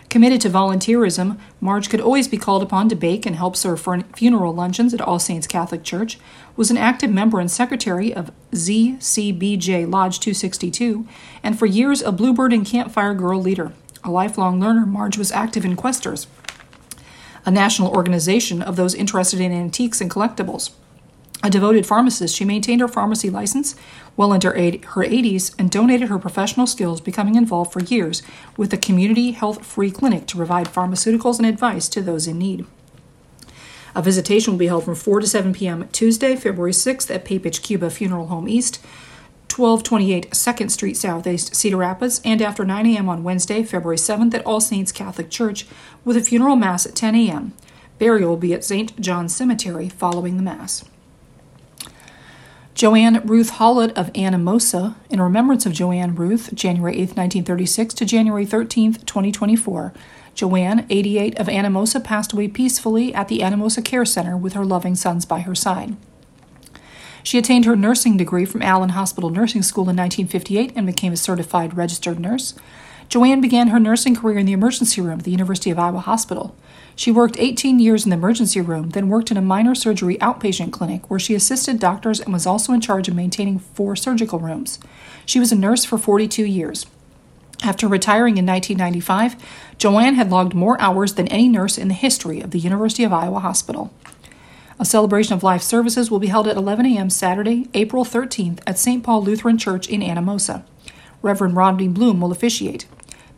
Committed 0.09 0.41
to 0.41 0.49
volunteerism, 0.49 1.39
Marge 1.61 1.89
could 1.89 2.01
always 2.01 2.27
be 2.27 2.37
called 2.37 2.61
upon 2.61 2.89
to 2.89 2.95
bake 2.97 3.25
and 3.25 3.37
help 3.37 3.55
serve 3.55 3.87
funeral 4.13 4.53
luncheons 4.53 4.93
at 4.93 4.99
All 4.99 5.19
Saints 5.19 5.47
Catholic 5.47 5.85
Church, 5.85 6.19
was 6.57 6.69
an 6.69 6.75
active 6.75 7.09
member 7.09 7.39
and 7.39 7.49
secretary 7.49 8.13
of 8.13 8.29
ZCBJ 8.51 9.89
Lodge 9.89 10.19
262, 10.19 11.07
and 11.41 11.57
for 11.57 11.65
years 11.65 12.01
a 12.01 12.11
Bluebird 12.11 12.51
and 12.51 12.65
Campfire 12.65 13.13
Girl 13.13 13.41
leader. 13.41 13.71
A 14.03 14.09
lifelong 14.09 14.59
learner, 14.59 14.85
Marge 14.85 15.17
was 15.17 15.31
active 15.31 15.63
in 15.63 15.75
Questers, 15.75 16.25
a 17.45 17.51
national 17.51 17.91
organization 17.91 18.61
of 18.61 18.75
those 18.75 18.95
interested 18.95 19.39
in 19.39 19.51
antiques 19.51 20.01
and 20.01 20.09
collectibles. 20.09 20.71
A 21.43 21.49
devoted 21.49 21.85
pharmacist, 21.85 22.35
she 22.35 22.45
maintained 22.45 22.81
her 22.81 22.87
pharmacy 22.87 23.29
license 23.29 23.75
well 24.15 24.33
into 24.33 24.47
her 24.49 24.53
80s 25.03 25.55
and 25.57 25.71
donated 25.71 26.09
her 26.09 26.19
professional 26.19 26.67
skills, 26.67 27.01
becoming 27.01 27.35
involved 27.35 27.73
for 27.73 27.81
years 27.81 28.21
with 28.57 28.69
the 28.69 28.77
Community 28.77 29.31
Health 29.31 29.65
Free 29.65 29.89
Clinic 29.89 30.27
to 30.27 30.37
provide 30.37 30.67
pharmaceuticals 30.67 31.39
and 31.39 31.47
advice 31.47 31.89
to 31.89 32.01
those 32.01 32.27
in 32.27 32.37
need. 32.37 32.65
A 33.95 34.01
visitation 34.01 34.53
will 34.53 34.59
be 34.59 34.67
held 34.67 34.85
from 34.85 34.95
4 34.95 35.19
to 35.19 35.27
7 35.27 35.53
p.m. 35.53 35.89
Tuesday, 35.91 36.35
February 36.35 36.71
6th 36.71 37.13
at 37.13 37.25
Papich 37.25 37.61
Cuba 37.61 37.89
Funeral 37.89 38.27
Home 38.27 38.47
East, 38.47 38.79
1228 39.57 40.31
2nd 40.31 40.71
Street 40.71 40.97
Southeast, 40.97 41.55
Cedar 41.55 41.77
Rapids, 41.77 42.21
and 42.23 42.41
after 42.41 42.65
9 42.65 42.85
a.m. 42.85 43.09
on 43.09 43.23
Wednesday, 43.23 43.63
February 43.63 43.97
7th 43.97 44.33
at 44.33 44.45
All 44.45 44.61
Saints 44.61 44.91
Catholic 44.91 45.29
Church 45.29 45.65
with 46.03 46.17
a 46.17 46.21
funeral 46.21 46.55
mass 46.55 46.85
at 46.85 46.95
10 46.95 47.15
a.m. 47.15 47.53
Burial 47.99 48.29
will 48.29 48.37
be 48.37 48.53
at 48.53 48.63
St. 48.63 48.99
John's 48.99 49.35
Cemetery 49.35 49.87
following 49.87 50.37
the 50.37 50.43
Mass. 50.43 50.83
Joanne 52.73 53.21
Ruth 53.25 53.51
Hollett 53.51 53.95
of 53.97 54.11
Anamosa, 54.13 54.95
in 55.09 55.21
remembrance 55.21 55.65
of 55.65 55.73
Joanne 55.73 56.15
Ruth, 56.15 56.53
January 56.55 56.93
8, 56.93 56.99
1936 56.99 57.93
to 57.93 58.05
January 58.05 58.45
13, 58.45 58.93
2024. 58.93 59.93
Joanne, 60.33 60.87
88 60.89 61.37
of 61.37 61.47
Anamosa, 61.47 62.03
passed 62.03 62.33
away 62.33 62.47
peacefully 62.47 63.13
at 63.13 63.27
the 63.27 63.39
Anamosa 63.39 63.83
Care 63.83 64.05
Center 64.05 64.37
with 64.37 64.53
her 64.53 64.65
loving 64.65 64.95
sons 64.95 65.25
by 65.25 65.41
her 65.41 65.53
side. 65.53 65.95
She 67.23 67.37
attained 67.37 67.65
her 67.65 67.75
nursing 67.75 68.17
degree 68.17 68.45
from 68.45 68.61
Allen 68.61 68.89
Hospital 68.89 69.29
Nursing 69.29 69.61
School 69.61 69.83
in 69.83 69.95
1958 69.97 70.73
and 70.75 70.87
became 70.87 71.13
a 71.13 71.17
certified 71.17 71.77
registered 71.77 72.19
nurse. 72.19 72.55
Joanne 73.09 73.41
began 73.41 73.67
her 73.67 73.79
nursing 73.79 74.15
career 74.15 74.37
in 74.37 74.45
the 74.45 74.53
emergency 74.53 75.01
room 75.01 75.19
at 75.19 75.25
the 75.25 75.31
University 75.31 75.69
of 75.69 75.77
Iowa 75.77 75.99
Hospital. 75.99 76.55
She 76.95 77.11
worked 77.11 77.35
18 77.37 77.79
years 77.79 78.05
in 78.05 78.09
the 78.09 78.15
emergency 78.15 78.61
room, 78.61 78.91
then 78.91 79.09
worked 79.09 79.31
in 79.31 79.37
a 79.37 79.41
minor 79.41 79.75
surgery 79.75 80.15
outpatient 80.17 80.71
clinic 80.71 81.09
where 81.09 81.19
she 81.19 81.35
assisted 81.35 81.79
doctors 81.79 82.21
and 82.21 82.31
was 82.31 82.45
also 82.45 82.71
in 82.73 82.79
charge 82.79 83.07
of 83.07 83.15
maintaining 83.15 83.59
four 83.59 83.95
surgical 83.95 84.39
rooms. 84.39 84.79
She 85.25 85.39
was 85.39 85.51
a 85.51 85.57
nurse 85.57 85.83
for 85.83 85.97
42 85.97 86.45
years. 86.45 86.85
After 87.63 87.87
retiring 87.87 88.37
in 88.37 88.45
1995, 88.45 89.35
Joanne 89.77 90.15
had 90.15 90.31
logged 90.31 90.53
more 90.53 90.79
hours 90.81 91.13
than 91.13 91.27
any 91.27 91.47
nurse 91.47 91.77
in 91.77 91.89
the 91.89 91.93
history 91.93 92.39
of 92.39 92.51
the 92.51 92.59
University 92.59 93.03
of 93.03 93.13
Iowa 93.13 93.39
Hospital. 93.39 93.93
A 94.81 94.85
celebration 94.85 95.35
of 95.35 95.43
life 95.43 95.61
services 95.61 96.09
will 96.09 96.17
be 96.17 96.25
held 96.25 96.47
at 96.47 96.57
11 96.57 96.87
a.m. 96.87 97.11
Saturday, 97.11 97.69
April 97.75 98.03
13th 98.03 98.61
at 98.65 98.79
St. 98.79 99.03
Paul 99.03 99.21
Lutheran 99.23 99.59
Church 99.59 99.87
in 99.87 100.01
Anamosa. 100.01 100.63
Reverend 101.21 101.55
Rodney 101.55 101.87
Bloom 101.87 102.19
will 102.19 102.31
officiate. 102.31 102.87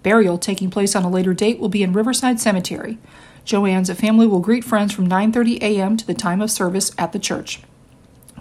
Burial, 0.03 0.37
taking 0.37 0.69
place 0.69 0.95
on 0.95 1.03
a 1.03 1.09
later 1.09 1.33
date, 1.33 1.59
will 1.59 1.67
be 1.67 1.83
in 1.83 1.91
Riverside 1.91 2.39
Cemetery. 2.39 2.97
Joanne's 3.43 3.91
family 3.91 4.25
will 4.25 4.39
greet 4.39 4.63
friends 4.63 4.93
from 4.93 5.09
9:30 5.09 5.61
a.m. 5.61 5.97
to 5.97 6.07
the 6.07 6.13
time 6.13 6.39
of 6.39 6.49
service 6.49 6.93
at 6.97 7.11
the 7.11 7.19
church. 7.19 7.59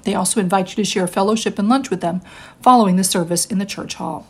They 0.05 0.15
also 0.15 0.39
invite 0.39 0.71
you 0.71 0.77
to 0.77 0.89
share 0.89 1.09
fellowship 1.09 1.59
and 1.59 1.69
lunch 1.69 1.91
with 1.91 2.03
them 2.03 2.21
following 2.63 2.95
the 2.95 3.03
service 3.03 3.47
in 3.47 3.59
the 3.59 3.67
church 3.67 3.95
hall. 3.95 4.29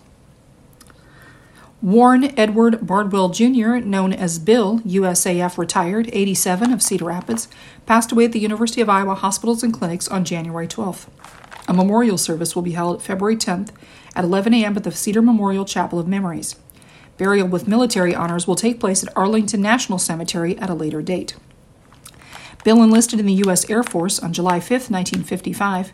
Warren 1.83 2.33
Edward 2.39 2.87
Bardwell 2.87 3.30
Jr., 3.30 3.78
known 3.78 4.12
as 4.12 4.39
Bill, 4.39 4.78
USAF 4.87 5.59
retired, 5.59 6.09
87 6.12 6.72
of 6.72 6.80
Cedar 6.80 7.07
Rapids, 7.07 7.49
passed 7.87 8.12
away 8.12 8.26
at 8.26 8.30
the 8.30 8.39
University 8.39 8.80
of 8.80 8.89
Iowa 8.89 9.16
Hospitals 9.16 9.64
and 9.64 9.74
Clinics 9.74 10.07
on 10.07 10.24
January 10.24 10.68
12th. 10.68 11.09
A 11.66 11.74
memorial 11.74 12.16
service 12.16 12.55
will 12.55 12.62
be 12.62 12.70
held 12.70 13.03
February 13.03 13.35
10th 13.35 13.70
at 14.14 14.22
11 14.22 14.55
a.m. 14.55 14.76
at 14.76 14.85
the 14.85 14.93
Cedar 14.93 15.22
Memorial 15.22 15.64
Chapel 15.64 15.99
of 15.99 16.07
Memories. 16.07 16.55
Burial 17.18 17.49
with 17.49 17.66
military 17.66 18.14
honors 18.14 18.47
will 18.47 18.55
take 18.55 18.78
place 18.78 19.03
at 19.03 19.16
Arlington 19.16 19.61
National 19.61 19.99
Cemetery 19.99 20.57
at 20.59 20.70
a 20.70 20.74
later 20.74 21.03
date. 21.03 21.35
Bill 22.62 22.80
enlisted 22.80 23.18
in 23.18 23.26
the 23.26 23.43
U.S. 23.47 23.68
Air 23.68 23.83
Force 23.83 24.20
on 24.20 24.33
July 24.33 24.61
5, 24.61 24.70
1955. 24.89 25.93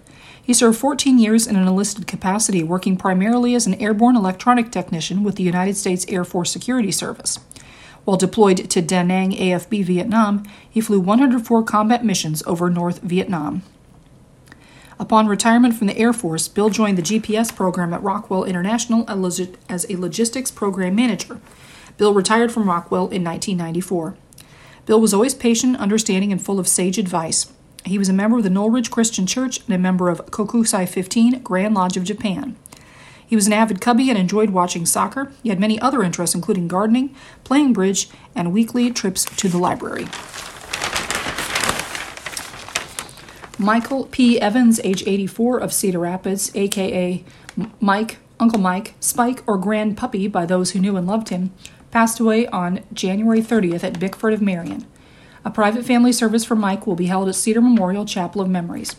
He 0.49 0.55
served 0.55 0.79
14 0.79 1.19
years 1.19 1.47
in 1.47 1.57
an 1.57 1.69
enlisted 1.69 2.07
capacity, 2.07 2.63
working 2.63 2.97
primarily 2.97 3.55
as 3.55 3.67
an 3.67 3.75
airborne 3.75 4.17
electronic 4.17 4.73
technician 4.73 5.23
with 5.23 5.35
the 5.35 5.43
United 5.43 5.77
States 5.77 6.07
Air 6.09 6.25
Force 6.25 6.51
Security 6.51 6.91
Service. 6.91 7.39
While 8.07 8.17
deployed 8.17 8.71
to 8.71 8.81
Da 8.81 9.03
Nang 9.03 9.33
AFB, 9.33 9.85
Vietnam, 9.85 10.45
he 10.71 10.81
flew 10.81 11.01
104 11.01 11.65
combat 11.65 12.03
missions 12.03 12.43
over 12.47 12.71
North 12.71 13.01
Vietnam. 13.03 13.63
Upon 14.99 15.27
retirement 15.27 15.75
from 15.75 15.87
the 15.87 15.99
Air 15.99 16.15
Force, 16.15 16.49
Bill 16.49 16.71
joined 16.71 16.97
the 16.97 17.03
GPS 17.03 17.55
program 17.55 17.93
at 17.93 18.03
Rockwell 18.03 18.45
International 18.45 19.05
as 19.69 19.85
a 19.91 19.97
logistics 19.97 20.51
program 20.51 20.95
manager. 20.95 21.43
Bill 21.99 22.15
retired 22.15 22.53
from 22.53 22.71
Rockwell 22.71 23.09
in 23.11 23.23
1994. 23.23 24.17
Bill 24.87 24.99
was 24.99 25.13
always 25.13 25.35
patient, 25.35 25.77
understanding, 25.77 26.33
and 26.33 26.43
full 26.43 26.59
of 26.59 26.67
sage 26.67 26.97
advice. 26.97 27.53
He 27.89 27.99
was 27.99 28.11
a 28.11 28.13
member 28.13 28.37
of 28.37 28.45
the 28.45 28.51
Noelridge 28.51 28.91
Christian 28.91 29.27
Church 29.27 29.61
and 29.65 29.75
a 29.75 29.79
member 29.79 30.11
of 30.11 30.27
Kokusai 30.27 30.87
15 30.87 31.41
Grand 31.41 31.75
Lodge 31.75 31.97
of 31.97 32.05
Japan. 32.05 32.55
He 33.27 33.35
was 33.35 33.47
an 33.47 33.55
avid 33.55 33.81
cubby 33.81 34.11
and 34.11 34.19
enjoyed 34.19 34.51
watching 34.51 34.85
soccer. 34.85 35.33
He 35.43 35.49
had 35.49 35.59
many 35.59 35.81
other 35.81 36.03
interests, 36.03 36.35
including 36.35 36.69
gardening, 36.69 37.15
playing 37.45 37.73
bridge, 37.73 38.11
and 38.35 38.53
weekly 38.53 38.91
trips 38.91 39.25
to 39.25 39.49
the 39.49 39.57
library. 39.57 40.07
Michael 43.59 44.05
P. 44.07 44.39
Evans, 44.39 44.81
age 44.85 45.03
84, 45.07 45.59
of 45.59 45.73
Cedar 45.73 45.99
Rapids, 45.99 46.53
aka 46.55 47.25
Mike, 47.81 48.19
Uncle 48.39 48.61
Mike, 48.61 48.95
Spike, 49.01 49.43
or 49.47 49.57
Grand 49.57 49.97
Puppy 49.97 50.29
by 50.29 50.45
those 50.45 50.71
who 50.71 50.79
knew 50.79 50.97
and 50.97 51.07
loved 51.07 51.31
him, 51.31 51.53
passed 51.91 52.21
away 52.21 52.47
on 52.49 52.81
January 52.93 53.41
30th 53.41 53.83
at 53.83 53.99
Bickford 53.99 54.35
of 54.35 54.43
Marion. 54.43 54.87
A 55.49 55.51
private 55.51 55.87
family 55.87 56.13
service 56.13 56.45
for 56.45 56.55
Mike 56.55 56.87
will 56.87 56.95
be 56.95 57.07
held 57.07 57.27
at 57.27 57.35
Cedar 57.35 57.63
Memorial 57.63 58.05
Chapel 58.05 58.43
of 58.43 58.51
Memories. 58.51 58.97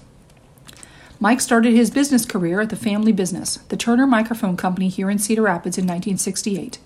Mike 1.19 1.41
started 1.41 1.75
his 1.75 1.91
business 1.91 2.25
career 2.25 2.59
at 2.59 2.71
the 2.71 2.75
family 2.75 3.11
business, 3.11 3.57
the 3.69 3.77
Turner 3.77 4.07
Microphone 4.07 4.57
Company 4.57 4.89
here 4.89 5.11
in 5.11 5.19
Cedar 5.19 5.43
Rapids 5.43 5.77
in 5.77 5.83
1968. 5.83 6.79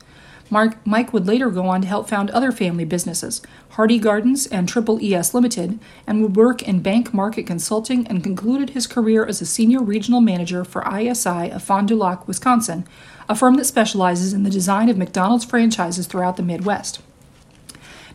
Mark, 0.50 0.86
Mike 0.86 1.14
would 1.14 1.26
later 1.26 1.50
go 1.50 1.66
on 1.68 1.80
to 1.80 1.88
help 1.88 2.10
found 2.10 2.30
other 2.32 2.52
family 2.52 2.84
businesses, 2.84 3.42
Hardy 3.70 4.00
Gardens 4.00 4.48
and 4.48 4.68
Triple 4.68 5.00
ES 5.02 5.34
Limited, 5.34 5.80
and 6.06 6.22
would 6.22 6.36
work 6.36 6.62
in 6.62 6.82
bank 6.82 7.14
market 7.14 7.48
consulting 7.48 8.06
and 8.08 8.22
concluded 8.22 8.72
his 8.72 8.86
career 8.86 9.26
as 9.26 9.40
a 9.40 9.46
senior 9.46 9.80
regional 9.80 10.20
manager 10.20 10.66
for 10.66 10.86
ISI 10.94 11.50
of 11.50 11.64
Fond 11.64 11.88
du 11.88 11.96
Lac, 11.96 12.28
Wisconsin, 12.28 12.86
a 13.30 13.34
firm 13.34 13.56
that 13.56 13.64
specializes 13.64 14.34
in 14.34 14.44
the 14.44 14.50
design 14.50 14.90
of 14.90 14.98
McDonald's 14.98 15.46
franchises 15.46 16.06
throughout 16.06 16.36
the 16.36 16.44
Midwest. 16.44 17.00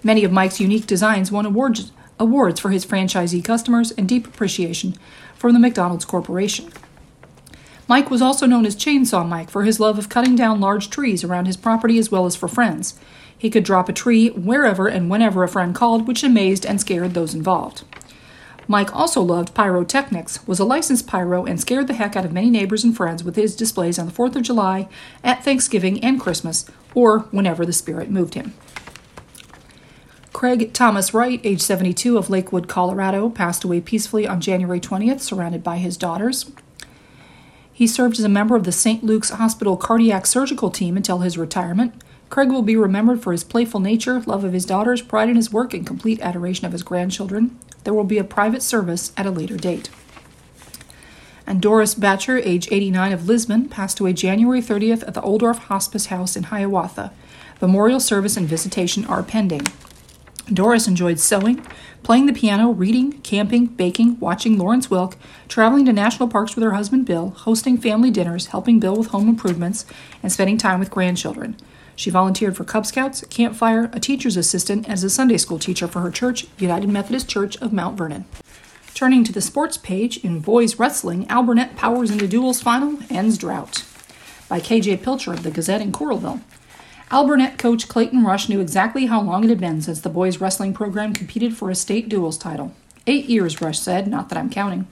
Many 0.03 0.25
of 0.25 0.33
Mike's 0.33 0.61
unique 0.61 0.87
designs 0.87 1.33
won 1.33 1.47
awards, 1.47 1.93
awards 2.19 2.61
for 2.61 2.71
his 2.71 2.87
franchisee 2.87 3.45
customers 3.45 3.91
and 3.93 4.09
deep 4.09 4.27
appreciation 4.27 4.95
from 5.35 5.53
the 5.53 5.59
McDonald's 5.59 6.05
Corporation. 6.05 6.73
Mike 7.89 8.11
was 8.11 8.21
also 8.21 8.47
known 8.47 8.67
as 8.67 8.77
Chainsaw 8.77 9.27
Mike 9.27 9.51
for 9.51 9.65
his 9.65 9.81
love 9.81 9.99
of 9.99 10.09
cutting 10.09 10.37
down 10.37 10.61
large 10.61 10.91
trees 10.91 11.25
around 11.25 11.47
his 11.47 11.57
property 11.57 11.99
as 11.99 12.11
well 12.11 12.27
as 12.27 12.37
for 12.37 12.47
friends. 12.47 12.99
He 13.37 13.51
could 13.51 13.65
drop 13.65 13.89
a 13.89 13.95
tree 13.95 14.29
wherever 14.29 14.89
and 14.89 15.09
whenever 15.09 15.43
a 15.43 15.49
friend 15.49 15.75
called, 15.75 16.07
which 16.07 16.23
amazed 16.23 16.67
and 16.67 16.81
scared 16.81 17.15
those 17.15 17.35
involved. 17.35 17.85
Mike 18.71 18.95
also 18.95 19.23
loved 19.23 19.55
pyrotechnics, 19.55 20.47
was 20.47 20.59
a 20.59 20.65
licensed 20.65 21.07
pyro, 21.07 21.47
and 21.47 21.59
scared 21.59 21.87
the 21.87 21.95
heck 21.95 22.15
out 22.15 22.27
of 22.27 22.33
many 22.33 22.51
neighbors 22.51 22.85
and 22.85 22.95
friends 22.95 23.25
with 23.25 23.35
his 23.35 23.57
displays 23.57 23.99
on 23.99 24.05
the 24.05 24.13
4th 24.13 24.37
of 24.37 24.43
July, 24.43 24.89
at 25.25 25.43
Thanksgiving, 25.43 26.05
and 26.05 26.21
Christmas, 26.21 26.67
or 26.95 27.21
whenever 27.31 27.65
the 27.65 27.73
spirit 27.73 28.11
moved 28.11 28.35
him. 28.35 28.53
Craig 30.39 30.73
Thomas 30.73 31.13
Wright, 31.13 31.41
age 31.43 31.61
72 31.61 32.17
of 32.17 32.31
Lakewood, 32.31 32.69
Colorado, 32.69 33.29
passed 33.29 33.65
away 33.65 33.81
peacefully 33.81 34.25
on 34.25 34.41
January 34.41 34.79
20th, 34.79 35.19
surrounded 35.19 35.65
by 35.65 35.79
his 35.79 35.97
daughters. 35.97 36.53
He 37.73 37.89
served 37.89 38.21
as 38.21 38.25
a 38.25 38.29
member 38.29 38.55
of 38.55 38.63
the 38.63 38.71
St. 38.71 39.03
Luke's 39.03 39.31
Hospital 39.31 39.77
cardiac 39.77 40.27
surgical 40.27 40.71
team 40.71 40.97
until 40.97 41.19
his 41.19 41.37
retirement. 41.37 42.05
Craig 42.31 42.53
will 42.53 42.63
be 42.63 42.77
remembered 42.77 43.21
for 43.21 43.33
his 43.33 43.43
playful 43.43 43.81
nature, 43.81 44.21
love 44.27 44.45
of 44.45 44.53
his 44.53 44.65
daughters, 44.65 45.03
pride 45.03 45.29
in 45.29 45.35
his 45.35 45.53
work, 45.53 45.75
and 45.75 45.85
complete 45.85 46.21
adoration 46.21 46.67
of 46.67 46.71
his 46.71 46.85
grandchildren. 46.85 47.59
There 47.83 47.93
will 47.93 48.05
be 48.05 48.19
a 48.19 48.23
private 48.23 48.63
service 48.63 49.11
at 49.17 49.27
a 49.27 49.33
later 49.33 49.57
date. 49.57 49.91
And 51.49 51.61
Doris 51.61 51.97
Batcher, 51.97 52.41
age 52.47 52.69
89 52.71 53.13
of 53.13 53.27
Lisbon, 53.27 53.69
passed 53.69 53.99
away 53.99 54.13
January 54.13 54.63
30th 54.63 55.03
at 55.09 55.15
the 55.15 55.23
Oldorf 55.23 55.59
Hospice 55.63 56.07
House 56.07 56.37
in 56.37 56.45
Hiawatha. 56.45 57.13
Memorial 57.61 57.99
service 57.99 58.37
and 58.37 58.47
visitation 58.47 59.05
are 59.05 59.25
pending. 59.25 59.63
Doris 60.53 60.89
enjoyed 60.89 61.19
sewing, 61.19 61.65
playing 62.03 62.27
the 62.27 62.33
piano, 62.33 62.71
reading, 62.71 63.21
camping, 63.21 63.67
baking, 63.67 64.19
watching 64.19 64.57
Lawrence 64.57 64.89
Welk, 64.89 65.15
traveling 65.47 65.85
to 65.85 65.93
national 65.93 66.29
parks 66.29 66.55
with 66.55 66.65
her 66.65 66.73
husband 66.73 67.05
Bill, 67.05 67.31
hosting 67.31 67.77
family 67.77 68.11
dinners, 68.11 68.47
helping 68.47 68.81
Bill 68.81 68.97
with 68.97 69.09
home 69.09 69.29
improvements, 69.29 69.85
and 70.23 70.33
spending 70.33 70.57
time 70.57 70.81
with 70.81 70.91
grandchildren. 70.91 71.57
She 71.97 72.11
volunteered 72.11 72.57
for 72.57 72.65
Cub 72.65 72.87
Scouts, 72.87 73.25
Campfire, 73.29 73.91
a 73.93 74.01
teacher's 74.01 74.37
assistant, 74.37 74.89
as 74.89 75.05
a 75.05 75.11
Sunday 75.11 75.37
school 75.37 75.59
teacher 75.59 75.89
for 75.89 76.01
her 76.01 76.11
church, 76.11 76.47
United 76.59 76.89
Methodist 76.89 77.29
Church 77.29 77.57
of 77.59 77.73
Mount 77.73 77.99
Vernon. 77.99 78.25
Turning 78.95 79.25
to 79.25 79.33
the 79.33 79.41
sports 79.41 79.77
page 79.77 80.17
in 80.19 80.41
boys 80.41 80.79
wrestling, 80.79 81.27
Alburnett 81.27 81.77
powers 81.77 82.11
into 82.11 82.27
duels 82.27 82.63
final, 82.63 82.99
ends 83.11 83.37
drought. 83.37 83.85
By 84.49 84.61
KJ 84.61 85.03
Pilcher 85.03 85.33
of 85.33 85.43
the 85.43 85.51
Gazette 85.51 85.83
in 85.83 85.93
Coralville. 85.93 86.41
Alburnett 87.11 87.57
coach 87.57 87.89
Clayton 87.89 88.23
Rush 88.23 88.51
knew 88.51 88.61
exactly 88.61 89.07
how 89.07 89.23
long 89.23 89.43
it 89.43 89.49
had 89.49 89.61
been 89.61 89.81
since 89.81 90.03
the 90.03 90.11
boys' 90.11 90.43
wrestling 90.43 90.75
program 90.75 91.15
competed 91.15 91.57
for 91.57 91.71
a 91.71 91.75
state 91.75 92.07
duels 92.11 92.37
title. 92.37 92.75
Eight 93.07 93.25
years, 93.25 93.63
Rush 93.63 93.79
said, 93.79 94.07
not 94.07 94.29
that 94.29 94.37
I'm 94.37 94.51
counting. 94.51 94.87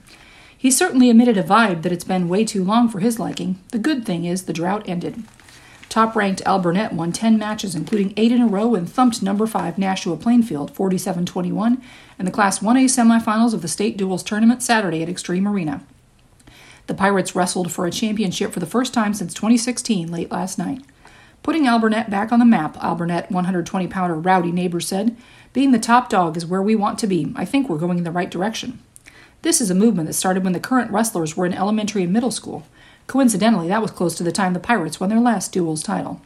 He 0.57 0.71
certainly 0.71 1.11
emitted 1.11 1.37
a 1.37 1.43
vibe 1.43 1.83
that 1.83 1.91
it's 1.91 2.03
been 2.03 2.27
way 2.27 2.43
too 2.43 2.63
long 2.63 2.89
for 2.89 3.01
his 3.01 3.19
liking. 3.19 3.59
The 3.71 3.77
good 3.77 4.03
thing 4.03 4.25
is 4.25 4.45
the 4.45 4.53
drought 4.53 4.89
ended. 4.89 5.23
Top 5.89 6.15
ranked 6.15 6.41
Alburnett 6.43 6.91
won 6.91 7.11
10 7.11 7.37
matches, 7.37 7.75
including 7.75 8.15
8 8.17 8.31
in 8.31 8.41
a 8.41 8.47
row, 8.47 8.73
and 8.73 8.89
thumped 8.89 9.21
number 9.21 9.45
5 9.45 9.77
Nashua 9.77 10.17
Plainfield 10.17 10.71
47 10.71 11.23
21 11.27 11.81
in 12.17 12.25
the 12.25 12.31
Class 12.31 12.59
1A 12.59 12.85
semifinals 12.85 13.53
of 13.53 13.61
the 13.61 13.67
state 13.67 13.95
duels 13.95 14.23
tournament 14.23 14.63
Saturday 14.63 15.03
at 15.03 15.09
Xtream 15.09 15.47
Arena. 15.47 15.83
The 16.87 16.95
Pirates 16.95 17.35
wrestled 17.35 17.71
for 17.71 17.85
a 17.85 17.91
championship 17.91 18.51
for 18.51 18.59
the 18.59 18.65
first 18.65 18.91
time 18.91 19.13
since 19.13 19.35
2016 19.35 20.11
late 20.11 20.31
last 20.31 20.57
night. 20.57 20.81
Putting 21.47 21.65
Al 21.65 21.79
back 21.79 22.33
on 22.33 22.39
the 22.39 22.45
map, 22.45 22.75
Al 22.83 22.97
120 22.97 23.87
pounder 23.87 24.15
Rowdy 24.15 24.51
Neighbor 24.51 24.81
said, 24.81 25.15
Being 25.53 25.71
the 25.71 25.79
top 25.79 26.09
dog 26.09 26.35
is 26.35 26.45
where 26.45 26.61
we 26.61 26.75
want 26.75 26.99
to 26.99 27.07
be. 27.07 27.31
I 27.37 27.45
think 27.45 27.69
we're 27.69 27.77
going 27.77 27.97
in 27.97 28.03
the 28.03 28.11
right 28.11 28.29
direction. 28.29 28.79
This 29.43 29.61
is 29.61 29.71
a 29.71 29.73
movement 29.73 30.07
that 30.07 30.13
started 30.15 30.43
when 30.43 30.51
the 30.51 30.59
current 30.59 30.91
wrestlers 30.91 31.37
were 31.37 31.45
in 31.45 31.53
elementary 31.53 32.03
and 32.03 32.11
middle 32.11 32.31
school. 32.31 32.67
Coincidentally, 33.07 33.69
that 33.69 33.81
was 33.81 33.91
close 33.91 34.13
to 34.15 34.23
the 34.23 34.31
time 34.33 34.51
the 34.51 34.59
Pirates 34.59 34.99
won 34.99 35.07
their 35.07 35.21
last 35.21 35.53
duels 35.53 35.81
title. 35.81 36.19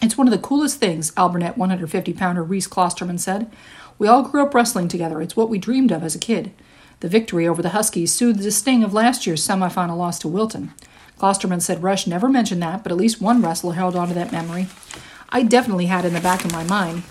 It's 0.00 0.16
one 0.16 0.28
of 0.28 0.32
the 0.32 0.38
coolest 0.38 0.78
things, 0.78 1.12
Al 1.16 1.32
150 1.32 2.12
pounder 2.12 2.44
Reese 2.44 2.68
Klosterman 2.68 3.18
said. 3.18 3.50
We 3.98 4.06
all 4.06 4.22
grew 4.22 4.44
up 4.44 4.54
wrestling 4.54 4.86
together. 4.86 5.20
It's 5.20 5.34
what 5.34 5.50
we 5.50 5.58
dreamed 5.58 5.90
of 5.90 6.04
as 6.04 6.14
a 6.14 6.20
kid. 6.20 6.52
The 7.00 7.08
victory 7.08 7.48
over 7.48 7.62
the 7.62 7.70
Huskies 7.70 8.12
soothed 8.12 8.38
the 8.38 8.52
sting 8.52 8.84
of 8.84 8.94
last 8.94 9.26
year's 9.26 9.44
semifinal 9.44 9.96
loss 9.96 10.20
to 10.20 10.28
Wilton. 10.28 10.72
Klosterman 11.22 11.62
said 11.62 11.84
Rush 11.84 12.08
never 12.08 12.28
mentioned 12.28 12.60
that, 12.64 12.82
but 12.82 12.90
at 12.90 12.98
least 12.98 13.20
one 13.20 13.40
wrestler 13.40 13.74
held 13.74 13.94
on 13.94 14.08
to 14.08 14.14
that 14.14 14.32
memory. 14.32 14.66
I 15.28 15.44
definitely 15.44 15.86
had 15.86 16.04
in 16.04 16.14
the 16.14 16.20
back 16.20 16.44
of 16.44 16.50
my 16.50 16.64
mind. 16.64 17.04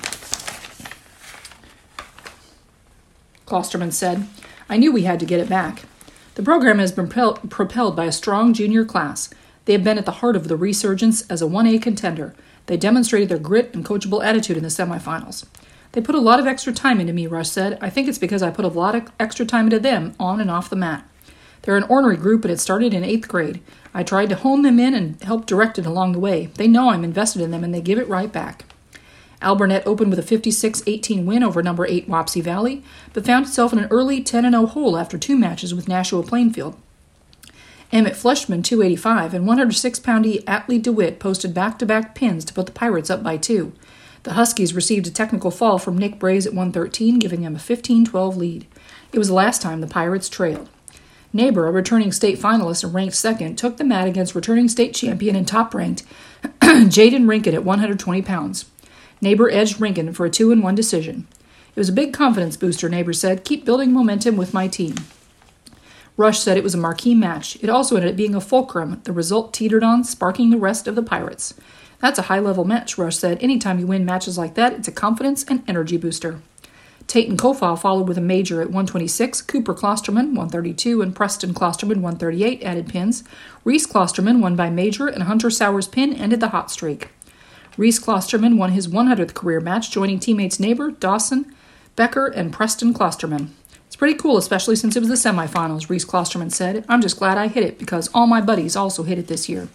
Klosterman 3.46 3.94
said, 3.94 4.28
I 4.68 4.76
knew 4.76 4.92
we 4.92 5.04
had 5.04 5.18
to 5.22 5.26
get 5.26 5.40
it 5.40 5.48
back. 5.48 5.84
The 6.36 6.44
program 6.44 6.78
has 6.80 6.92
been 6.92 7.08
propelled 7.08 7.96
by 7.96 8.04
a 8.04 8.12
strong 8.12 8.54
junior 8.54 8.84
class. 8.84 9.30
They 9.64 9.72
have 9.72 9.84
been 9.84 9.98
at 9.98 10.06
the 10.06 10.12
heart 10.12 10.36
of 10.36 10.50
the 10.50 10.58
resurgence 10.58 11.26
as 11.30 11.42
a 11.42 11.46
1A 11.46 11.82
contender. 11.82 12.36
They 12.66 12.76
demonstrated 12.76 13.30
their 13.30 13.40
grit 13.40 13.74
and 13.74 13.86
coachable 13.86 14.22
attitude 14.22 14.58
in 14.58 14.64
the 14.64 14.70
semifinals. 14.70 15.46
They 15.94 16.02
put 16.02 16.16
a 16.16 16.20
lot 16.20 16.42
of 16.42 16.48
extra 16.48 16.74
time 16.74 17.00
into 17.00 17.14
me, 17.14 17.28
Rush 17.28 17.50
said. 17.50 17.78
I 17.80 17.90
think 17.90 18.10
it's 18.10 18.18
because 18.18 18.44
I 18.44 18.52
put 18.52 18.66
a 18.66 18.70
lot 18.70 18.94
of 18.94 19.10
extra 19.22 19.46
time 19.46 19.68
into 19.68 19.80
them 19.80 20.16
on 20.20 20.42
and 20.42 20.52
off 20.52 20.70
the 20.70 20.76
mat. 20.76 21.08
They're 21.62 21.78
an 21.78 21.84
ornery 21.84 22.18
group, 22.18 22.44
and 22.44 22.52
it 22.52 22.60
started 22.60 22.94
in 22.94 23.04
eighth 23.04 23.28
grade. 23.28 23.62
I 23.94 24.04
tried 24.04 24.30
to 24.30 24.36
hone 24.36 24.62
them 24.62 24.80
in 24.80 24.94
and 24.94 25.22
help 25.22 25.46
direct 25.46 25.78
it 25.78 25.86
along 25.86 26.14
the 26.14 26.20
way. 26.20 26.48
They 26.56 26.68
know 26.68 26.90
I'm 26.90 27.04
invested 27.04 27.42
in 27.42 27.52
them, 27.52 27.64
and 27.64 27.74
they 27.74 27.82
give 27.82 28.00
it 28.00 28.08
right 28.08 28.32
back. 28.32 28.66
Alburnett 29.42 29.86
opened 29.86 30.12
with 30.12 30.20
a 30.20 30.24
56 30.24 30.84
18 30.86 31.26
win 31.26 31.44
over 31.44 31.64
number 31.64 31.86
8 31.86 32.08
Wapsie 32.08 32.44
Valley, 32.44 32.84
but 33.14 33.26
found 33.26 33.48
itself 33.48 33.74
in 33.74 33.80
an 33.80 33.88
early 33.90 34.22
10 34.22 34.50
0 34.50 34.66
hole 34.68 34.98
after 34.98 35.18
two 35.18 35.38
matches 35.38 35.74
with 35.74 35.88
Nashua 35.88 36.24
Plainfield. 36.24 36.78
Emmett 37.92 38.14
Fleischman, 38.14 38.64
285, 38.64 39.34
and 39.34 39.46
106 39.46 40.00
poundy 40.00 40.44
Atlee 40.46 40.82
DeWitt 40.82 41.20
posted 41.20 41.54
back 41.54 41.78
to 41.80 41.86
back 41.86 42.16
pins 42.16 42.46
to 42.46 42.54
put 42.54 42.66
the 42.66 42.72
Pirates 42.72 43.10
up 43.10 43.22
by 43.22 43.36
two. 43.36 43.74
The 44.24 44.34
Huskies 44.34 44.74
received 44.74 45.08
a 45.08 45.12
technical 45.12 45.52
fall 45.52 45.80
from 45.80 45.98
Nick 45.98 46.20
Braze 46.20 46.46
at 46.46 46.54
113, 46.54 47.20
giving 47.20 47.42
them 47.42 47.56
a 47.56 47.60
15 47.60 48.06
12 48.06 48.38
lead. 48.38 48.68
It 49.12 49.18
was 49.18 49.28
the 49.28 49.34
last 49.34 49.62
time 49.62 49.82
the 49.82 49.88
Pirates 49.88 50.30
trailed. 50.30 50.70
Neighbor, 51.34 51.68
a 51.68 51.72
returning 51.72 52.12
state 52.12 52.38
finalist 52.38 52.84
and 52.84 52.94
ranked 52.94 53.16
second, 53.16 53.58
took 53.58 53.78
the 53.78 53.86
mat 53.86 54.08
against 54.08 54.36
returning 54.36 54.68
state 54.68 54.94
champion 54.94 55.36
and 55.36 55.48
top 55.48 55.74
ranked 55.74 56.04
Jaden 56.62 57.26
Rinkin 57.26 57.54
at 57.54 57.64
120 57.64 58.22
pounds. 58.22 58.66
Neighbor 59.22 59.50
edged 59.50 59.78
Rinkin 59.78 60.14
for 60.14 60.26
a 60.26 60.30
two 60.30 60.52
and 60.52 60.62
one 60.62 60.76
decision. 60.76 61.28
It 61.74 61.80
was 61.80 61.88
a 61.88 61.94
big 61.94 62.12
confidence 62.12 62.58
booster, 62.58 62.90
Neighbor 62.90 63.14
said. 63.14 63.46
Keep 63.46 63.64
building 63.64 63.94
momentum 63.94 64.36
with 64.36 64.54
my 64.54 64.68
team. 64.68 64.96
Rush 66.18 66.40
said 66.40 66.58
it 66.58 66.64
was 66.64 66.76
a 66.76 66.78
marquee 66.78 67.16
match. 67.16 67.58
It 67.62 67.70
also 67.70 67.96
ended 67.96 68.12
up 68.12 68.18
being 68.18 68.36
a 68.36 68.42
fulcrum 68.42 69.00
the 69.06 69.14
result 69.14 69.54
teetered 69.54 69.84
on, 69.84 70.04
sparking 70.04 70.50
the 70.50 70.58
rest 70.58 70.86
of 70.86 70.96
the 70.96 71.02
Pirates. 71.02 71.54
That's 72.00 72.20
a 72.20 72.24
high 72.24 72.40
level 72.40 72.66
match, 72.66 72.98
Rush 72.98 73.16
said. 73.16 73.42
Anytime 73.42 73.80
you 73.80 73.88
win 73.88 74.04
matches 74.04 74.38
like 74.38 74.56
that, 74.56 74.74
it's 74.74 74.88
a 74.90 74.92
confidence 74.92 75.46
and 75.46 75.64
energy 75.68 75.96
booster. 75.98 76.42
Tate 77.08 77.30
and 77.30 77.38
Kofal 77.38 77.80
followed 77.80 78.08
with 78.08 78.18
a 78.18 78.22
major 78.22 78.62
at 78.62 78.68
126, 78.68 79.42
Cooper 79.44 79.74
Klosterman 79.74 80.28
132, 80.28 81.02
and 81.02 81.16
Preston 81.16 81.54
Klosterman 81.54 82.02
138 82.02 82.64
added 82.64 82.88
pins. 82.88 83.24
Reese 83.64 83.88
Klosterman 83.88 84.40
won 84.40 84.56
by 84.56 84.70
major, 84.70 85.08
and 85.08 85.24
Hunter 85.24 85.50
Sowers' 85.50 85.88
pin 85.88 86.14
ended 86.14 86.40
the 86.40 86.50
hot 86.50 86.72
streak. 86.72 87.10
Reese 87.78 88.00
Klosterman 88.00 88.58
won 88.58 88.72
his 88.72 88.88
100th 88.88 89.34
career 89.34 89.60
match, 89.60 89.92
joining 89.92 90.20
teammates 90.20 90.60
Neighbor, 90.60 90.92
Dawson, 90.92 91.54
Becker, 91.96 92.28
and 92.28 92.54
Preston 92.54 92.94
Klosterman. 92.94 93.50
It's 93.88 93.96
pretty 93.96 94.18
cool, 94.18 94.38
especially 94.38 94.76
since 94.76 94.96
it 94.96 95.02
was 95.02 95.10
the 95.10 95.16
semifinals, 95.16 95.90
Reese 95.90 96.06
Klosterman 96.06 96.52
said. 96.52 96.86
I'm 96.88 97.02
just 97.02 97.18
glad 97.18 97.38
I 97.38 97.48
hit 97.48 97.64
it 97.64 97.80
because 97.80 98.10
all 98.14 98.28
my 98.28 98.40
buddies 98.40 98.76
also 98.76 99.04
hit 99.04 99.18
it 99.18 99.28
this 99.28 99.50
year. 99.50 99.68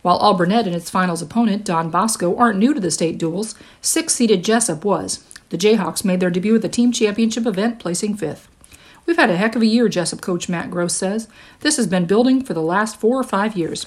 While 0.00 0.20
Alburnett 0.20 0.66
and 0.66 0.74
its 0.74 0.90
finals 0.90 1.22
opponent, 1.22 1.64
Don 1.64 1.90
Bosco, 1.90 2.36
aren't 2.36 2.58
new 2.58 2.74
to 2.74 2.80
the 2.80 2.90
state 2.90 3.16
duels, 3.16 3.54
six 3.80 4.14
seeded 4.14 4.44
Jessup 4.44 4.84
was. 4.84 5.24
The 5.50 5.58
Jayhawks 5.58 6.04
made 6.04 6.20
their 6.20 6.30
debut 6.30 6.56
at 6.56 6.62
the 6.62 6.68
team 6.68 6.92
championship 6.92 7.46
event, 7.46 7.78
placing 7.78 8.16
fifth. 8.16 8.48
We've 9.06 9.16
had 9.16 9.30
a 9.30 9.36
heck 9.36 9.54
of 9.54 9.62
a 9.62 9.66
year, 9.66 9.88
Jessup 9.88 10.20
coach 10.20 10.48
Matt 10.48 10.70
Gross 10.70 10.94
says. 10.94 11.28
This 11.60 11.76
has 11.76 11.86
been 11.86 12.06
building 12.06 12.42
for 12.42 12.54
the 12.54 12.62
last 12.62 12.98
four 12.98 13.18
or 13.18 13.24
five 13.24 13.56
years. 13.56 13.86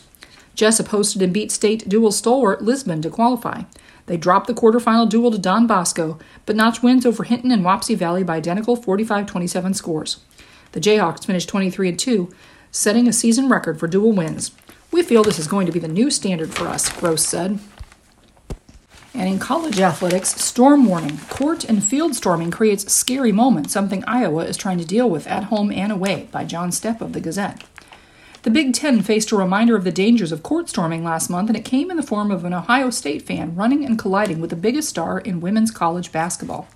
Jessup 0.54 0.88
hosted 0.88 1.22
and 1.22 1.34
beat 1.34 1.52
state 1.52 1.88
dual 1.90 2.12
stalwart 2.12 2.64
Lisbon 2.64 3.02
to 3.02 3.10
qualify. 3.10 3.64
They 4.08 4.18
dropped 4.18 4.48
the 4.48 4.54
quarterfinal 4.54 5.10
duel 5.10 5.32
to 5.32 5.38
Don 5.38 5.68
Bosco, 5.68 6.18
but 6.46 6.56
notched 6.56 6.82
wins 6.82 7.06
over 7.06 7.24
Hinton 7.24 7.52
and 7.52 7.64
Wapsie 7.64 7.98
Valley 7.98 8.24
by 8.24 8.38
identical 8.38 8.76
45 8.76 9.26
27 9.26 9.74
scores. 9.74 10.20
The 10.72 10.80
Jayhawks 10.80 11.26
finished 11.26 11.50
23 11.50 11.96
2, 11.96 12.34
setting 12.72 13.08
a 13.08 13.14
season 13.14 13.50
record 13.50 13.80
for 13.80 13.88
dual 13.88 14.14
wins. 14.14 14.52
We 14.92 15.04
feel 15.04 15.24
this 15.24 15.40
is 15.40 15.48
going 15.48 15.66
to 15.66 15.72
be 15.72 15.80
the 15.80 15.88
new 15.88 16.10
standard 16.10 16.54
for 16.54 16.68
us, 16.68 16.90
Gross 16.90 17.26
said. 17.26 17.60
And 19.18 19.28
in 19.28 19.40
college 19.40 19.80
athletics, 19.80 20.40
storm 20.40 20.86
warning. 20.86 21.18
Court 21.28 21.64
and 21.64 21.84
field 21.84 22.14
storming 22.14 22.52
creates 22.52 22.94
scary 22.94 23.32
moments, 23.32 23.74
something 23.74 24.04
Iowa 24.06 24.46
is 24.46 24.56
trying 24.56 24.78
to 24.78 24.86
deal 24.86 25.10
with 25.10 25.26
at 25.26 25.46
home 25.46 25.72
and 25.72 25.92
away, 25.92 26.30
by 26.32 26.44
John 26.44 26.72
Steppe 26.72 27.02
of 27.02 27.14
the 27.14 27.20
Gazette. 27.20 27.64
The 28.44 28.52
Big 28.52 28.76
Ten 28.76 29.02
faced 29.02 29.32
a 29.32 29.36
reminder 29.36 29.76
of 29.76 29.84
the 29.84 29.92
dangers 29.92 30.32
of 30.32 30.44
court 30.44 30.70
storming 30.70 31.04
last 31.04 31.32
month, 31.32 31.50
and 31.50 31.58
it 31.58 31.66
came 31.66 31.90
in 31.90 31.98
the 31.98 32.04
form 32.04 32.30
of 32.30 32.46
an 32.46 32.54
Ohio 32.54 32.92
State 32.92 33.24
fan 33.24 33.56
running 33.56 33.84
and 33.84 33.98
colliding 33.98 34.40
with 34.40 34.52
the 34.52 34.56
biggest 34.56 34.88
star 34.88 35.18
in 35.18 35.42
women's 35.42 35.72
college 35.72 36.12
basketball. 36.12 36.68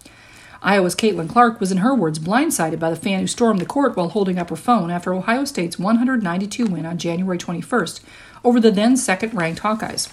Iowa's 0.64 0.96
Caitlin 0.96 1.30
Clark 1.30 1.60
was, 1.60 1.72
in 1.72 1.78
her 1.78 1.94
words, 1.94 2.18
blindsided 2.18 2.80
by 2.80 2.90
the 2.90 2.96
fan 2.96 3.20
who 3.20 3.28
stormed 3.28 3.62
the 3.62 3.66
court 3.68 3.96
while 3.96 4.10
holding 4.10 4.40
up 4.40 4.50
her 4.50 4.56
phone 4.56 4.90
after 4.90 5.14
Ohio 5.14 5.46
State's 5.46 5.78
192 5.78 6.66
win 6.66 6.88
on 6.88 6.98
January 6.98 7.38
21st 7.38 8.02
over 8.44 8.60
the 8.60 8.72
then 8.72 8.98
second 8.98 9.36
ranked 9.36 9.62
Hawkeyes. 9.62 10.12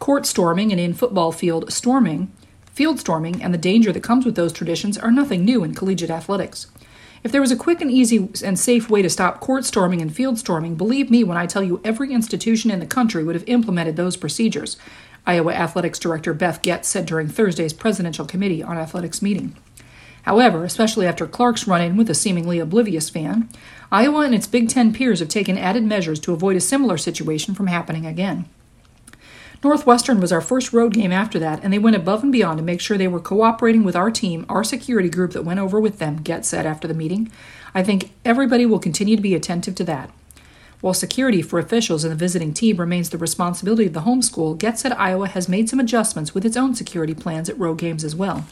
Court 0.00 0.24
storming 0.24 0.72
and 0.72 0.80
in 0.80 0.94
football 0.94 1.30
field 1.30 1.70
storming, 1.70 2.32
field 2.72 2.98
storming, 2.98 3.42
and 3.42 3.52
the 3.52 3.58
danger 3.58 3.92
that 3.92 4.02
comes 4.02 4.24
with 4.24 4.34
those 4.34 4.50
traditions 4.50 4.96
are 4.96 5.10
nothing 5.10 5.44
new 5.44 5.62
in 5.62 5.74
collegiate 5.74 6.10
athletics. 6.10 6.68
If 7.22 7.32
there 7.32 7.42
was 7.42 7.52
a 7.52 7.56
quick 7.56 7.82
and 7.82 7.90
easy 7.90 8.30
and 8.42 8.58
safe 8.58 8.88
way 8.88 9.02
to 9.02 9.10
stop 9.10 9.40
court 9.40 9.66
storming 9.66 10.00
and 10.00 10.12
field 10.12 10.38
storming, 10.38 10.74
believe 10.74 11.10
me 11.10 11.22
when 11.22 11.36
I 11.36 11.44
tell 11.44 11.62
you 11.62 11.82
every 11.84 12.14
institution 12.14 12.70
in 12.70 12.80
the 12.80 12.86
country 12.86 13.22
would 13.22 13.34
have 13.34 13.46
implemented 13.46 13.96
those 13.96 14.16
procedures, 14.16 14.78
Iowa 15.26 15.52
Athletics 15.52 15.98
Director 15.98 16.32
Beth 16.32 16.62
Goetz 16.62 16.88
said 16.88 17.04
during 17.04 17.28
Thursday's 17.28 17.74
Presidential 17.74 18.24
Committee 18.24 18.62
on 18.62 18.78
Athletics 18.78 19.20
meeting. 19.20 19.54
However, 20.22 20.64
especially 20.64 21.06
after 21.06 21.26
Clark's 21.26 21.68
run 21.68 21.82
in 21.82 21.98
with 21.98 22.08
a 22.08 22.14
seemingly 22.14 22.58
oblivious 22.58 23.10
fan, 23.10 23.50
Iowa 23.92 24.20
and 24.20 24.34
its 24.34 24.46
Big 24.46 24.70
Ten 24.70 24.94
peers 24.94 25.20
have 25.20 25.28
taken 25.28 25.58
added 25.58 25.84
measures 25.84 26.20
to 26.20 26.32
avoid 26.32 26.56
a 26.56 26.60
similar 26.60 26.96
situation 26.96 27.54
from 27.54 27.66
happening 27.66 28.06
again. 28.06 28.46
Northwestern 29.62 30.20
was 30.20 30.32
our 30.32 30.40
first 30.40 30.72
road 30.72 30.94
game 30.94 31.12
after 31.12 31.38
that, 31.38 31.62
and 31.62 31.70
they 31.70 31.78
went 31.78 31.96
above 31.96 32.22
and 32.22 32.32
beyond 32.32 32.56
to 32.58 32.64
make 32.64 32.80
sure 32.80 32.96
they 32.96 33.06
were 33.06 33.20
cooperating 33.20 33.84
with 33.84 33.94
our 33.94 34.10
team, 34.10 34.46
our 34.48 34.64
security 34.64 35.10
group 35.10 35.32
that 35.32 35.44
went 35.44 35.60
over 35.60 35.78
with 35.78 35.98
them, 35.98 36.22
Goetz 36.22 36.48
said 36.48 36.64
after 36.64 36.88
the 36.88 36.94
meeting. 36.94 37.30
I 37.74 37.82
think 37.82 38.10
everybody 38.24 38.64
will 38.64 38.78
continue 38.78 39.16
to 39.16 39.22
be 39.22 39.34
attentive 39.34 39.74
to 39.74 39.84
that. 39.84 40.10
While 40.80 40.94
security 40.94 41.42
for 41.42 41.58
officials 41.58 42.04
and 42.04 42.10
the 42.10 42.16
visiting 42.16 42.54
team 42.54 42.78
remains 42.78 43.10
the 43.10 43.18
responsibility 43.18 43.84
of 43.84 43.92
the 43.92 44.00
home 44.00 44.22
school, 44.22 44.54
Goetz 44.54 44.80
said 44.80 44.92
Iowa 44.92 45.28
has 45.28 45.46
made 45.46 45.68
some 45.68 45.78
adjustments 45.78 46.34
with 46.34 46.46
its 46.46 46.56
own 46.56 46.74
security 46.74 47.14
plans 47.14 47.50
at 47.50 47.58
road 47.58 47.76
games 47.76 48.02
as 48.02 48.16
well. 48.16 48.46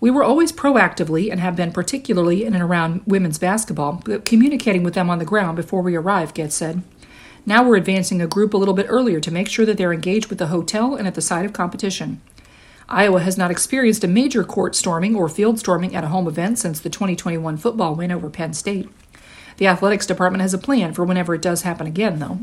We 0.00 0.10
were 0.10 0.24
always 0.24 0.50
proactively 0.50 1.30
and 1.30 1.40
have 1.40 1.56
been 1.56 1.72
particularly 1.72 2.44
in 2.44 2.54
and 2.54 2.62
around 2.62 3.02
women's 3.06 3.38
basketball, 3.38 4.02
communicating 4.24 4.82
with 4.82 4.94
them 4.94 5.10
on 5.10 5.18
the 5.18 5.26
ground 5.26 5.56
before 5.56 5.82
we 5.82 5.94
arrived, 5.94 6.34
Goetz 6.34 6.54
said. 6.54 6.82
Now 7.48 7.62
we're 7.62 7.76
advancing 7.76 8.20
a 8.20 8.26
group 8.26 8.54
a 8.54 8.56
little 8.56 8.74
bit 8.74 8.86
earlier 8.88 9.20
to 9.20 9.30
make 9.30 9.48
sure 9.48 9.64
that 9.66 9.78
they're 9.78 9.92
engaged 9.92 10.26
with 10.26 10.38
the 10.38 10.48
hotel 10.48 10.96
and 10.96 11.06
at 11.06 11.14
the 11.14 11.22
site 11.22 11.46
of 11.46 11.52
competition. 11.52 12.20
Iowa 12.88 13.20
has 13.20 13.38
not 13.38 13.52
experienced 13.52 14.02
a 14.02 14.08
major 14.08 14.42
court 14.42 14.74
storming 14.74 15.14
or 15.14 15.28
field 15.28 15.60
storming 15.60 15.94
at 15.94 16.02
a 16.02 16.08
home 16.08 16.26
event 16.26 16.58
since 16.58 16.80
the 16.80 16.90
2021 16.90 17.56
football 17.56 17.94
win 17.94 18.10
over 18.10 18.28
Penn 18.28 18.52
State. 18.52 18.88
The 19.58 19.68
athletics 19.68 20.06
department 20.06 20.42
has 20.42 20.54
a 20.54 20.58
plan 20.58 20.92
for 20.92 21.04
whenever 21.04 21.34
it 21.36 21.42
does 21.42 21.62
happen 21.62 21.86
again, 21.86 22.18
though. 22.18 22.40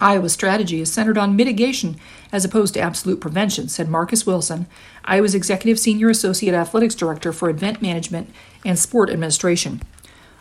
Iowa's 0.00 0.32
strategy 0.32 0.80
is 0.80 0.90
centered 0.90 1.18
on 1.18 1.36
mitigation 1.36 1.96
as 2.32 2.44
opposed 2.44 2.72
to 2.74 2.80
absolute 2.80 3.20
prevention, 3.20 3.68
said 3.68 3.88
Marcus 3.88 4.26
Wilson, 4.26 4.66
Iowa's 5.04 5.34
Executive 5.34 5.78
Senior 5.78 6.08
Associate 6.08 6.54
Athletics 6.54 6.94
Director 6.94 7.32
for 7.32 7.50
Event 7.50 7.82
Management 7.82 8.30
and 8.64 8.78
Sport 8.78 9.10
Administration. 9.10 9.82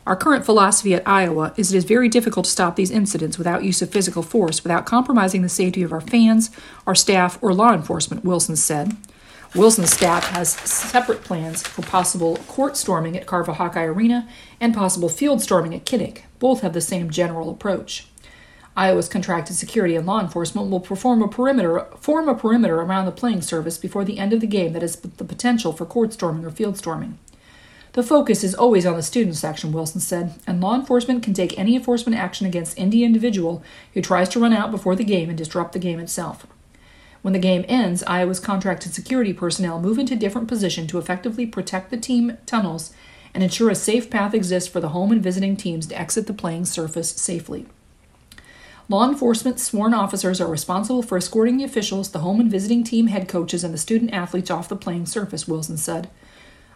Our 0.08 0.16
current 0.16 0.46
philosophy 0.46 0.96
at 0.96 1.08
Iowa 1.08 1.54
is 1.58 1.72
it 1.72 1.78
is 1.78 1.84
very 1.84 2.10
difficult 2.10 2.46
to 2.46 2.52
stop 2.52 2.76
these 2.76 2.90
incidents 2.90 3.38
without 3.38 3.64
use 3.64 3.84
of 3.84 3.92
physical 3.92 4.24
force 4.24 4.64
without 4.64 4.88
compromising 4.88 5.44
the 5.44 5.50
safety 5.50 5.84
of 5.84 5.94
our 5.94 6.02
fans, 6.02 6.50
our 6.88 6.96
staff, 6.96 7.38
or 7.42 7.54
law 7.54 7.72
enforcement, 7.72 8.26
Wilson 8.26 8.56
said. 8.56 8.98
Wilson's 9.54 9.92
staff 9.92 10.26
has 10.30 10.50
separate 10.54 11.24
plans 11.24 11.62
for 11.62 11.84
possible 11.84 12.38
court 12.48 12.78
storming 12.78 13.16
at 13.16 13.28
Carver 13.28 13.52
Hawkeye 13.52 13.84
Arena 13.84 14.28
and 14.60 14.74
possible 14.74 15.10
field 15.10 15.42
storming 15.42 15.76
at 15.76 15.86
Kinnick. 15.86 16.22
Both 16.40 16.62
have 16.62 16.74
the 16.74 16.82
same 16.82 17.12
general 17.12 17.52
approach. 17.52 18.08
Iowa's 18.76 19.10
contracted 19.10 19.58
security 19.58 19.98
and 19.98 20.08
law 20.08 20.22
enforcement 20.22 20.72
will 20.72 20.80
perform 20.80 21.22
a 21.22 21.28
perimeter, 21.28 21.86
form 22.00 22.30
a 22.30 22.34
perimeter 22.34 22.80
around 22.80 23.06
the 23.06 23.12
playing 23.12 23.42
surface 23.42 23.78
before 23.78 24.06
the 24.06 24.18
end 24.18 24.32
of 24.32 24.40
the 24.40 24.48
game 24.48 24.74
that 24.74 24.82
has 24.82 24.96
the 24.96 25.26
potential 25.26 25.74
for 25.74 25.86
court 25.86 26.14
storming 26.14 26.46
or 26.46 26.50
field 26.50 26.78
storming. 26.78 27.20
The 27.94 28.04
focus 28.04 28.42
is 28.44 28.56
always 28.56 28.86
on 28.86 28.96
the 28.96 29.04
student 29.04 29.36
section, 29.36 29.74
Wilson 29.74 30.00
said, 30.00 30.36
and 30.48 30.62
law 30.62 30.76
enforcement 30.76 31.24
can 31.24 31.34
take 31.34 31.60
any 31.60 31.76
enforcement 31.76 32.18
action 32.18 32.48
against 32.48 32.80
any 32.80 33.04
individual 33.04 33.62
who 33.94 34.02
tries 34.02 34.30
to 34.30 34.40
run 34.40 34.54
out 34.54 34.72
before 34.72 34.96
the 34.96 35.04
game 35.04 35.28
and 35.28 35.38
disrupt 35.38 35.74
the 35.74 35.80
game 35.80 36.00
itself. 36.00 36.48
When 37.22 37.34
the 37.34 37.40
game 37.40 37.66
ends, 37.68 38.02
Iowa's 38.04 38.40
contracted 38.40 38.94
security 38.94 39.34
personnel 39.34 39.82
move 39.82 40.00
into 40.00 40.16
different 40.16 40.48
position 40.48 40.88
to 40.88 40.98
effectively 40.98 41.46
protect 41.46 41.92
the 41.92 41.98
team 41.98 42.38
tunnels 42.46 42.94
and 43.34 43.44
ensure 43.44 43.70
a 43.70 43.76
safe 43.76 44.10
path 44.10 44.34
exists 44.34 44.70
for 44.70 44.80
the 44.80 44.90
home 44.90 45.12
and 45.12 45.22
visiting 45.22 45.58
teams 45.58 45.86
to 45.88 46.00
exit 46.00 46.28
the 46.28 46.34
playing 46.34 46.66
surface 46.66 47.12
safely. 47.12 47.68
Law 48.90 49.08
enforcement 49.08 49.60
sworn 49.60 49.94
officers 49.94 50.42
are 50.42 50.50
responsible 50.50 51.04
for 51.04 51.18
escorting 51.18 51.58
the 51.58 51.64
officials, 51.64 52.12
the 52.12 52.20
home 52.20 52.40
and 52.40 52.52
visiting 52.52 52.84
team 52.84 53.08
head 53.08 53.28
coaches, 53.28 53.64
and 53.64 53.74
the 53.74 53.78
student 53.78 54.14
athletes 54.14 54.50
off 54.50 54.70
the 54.70 54.76
playing 54.76 55.06
surface, 55.06 55.48
Wilson 55.48 55.78
said. 55.78 56.10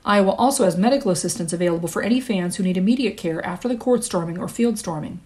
Iowa 0.05 0.31
also 0.31 0.65
has 0.65 0.77
medical 0.77 1.09
assistance 1.09 1.51
available 1.51 1.89
for 1.89 2.03
any 2.03 2.21
fans 2.21 2.55
who 2.55 2.63
need 2.63 2.77
immediate 2.77 3.17
care 3.17 3.43
after 3.43 3.67
the 3.67 3.75
court 3.75 4.03
storming 4.03 4.37
or 4.37 4.47
field 4.47 4.77
storming. 4.77 5.19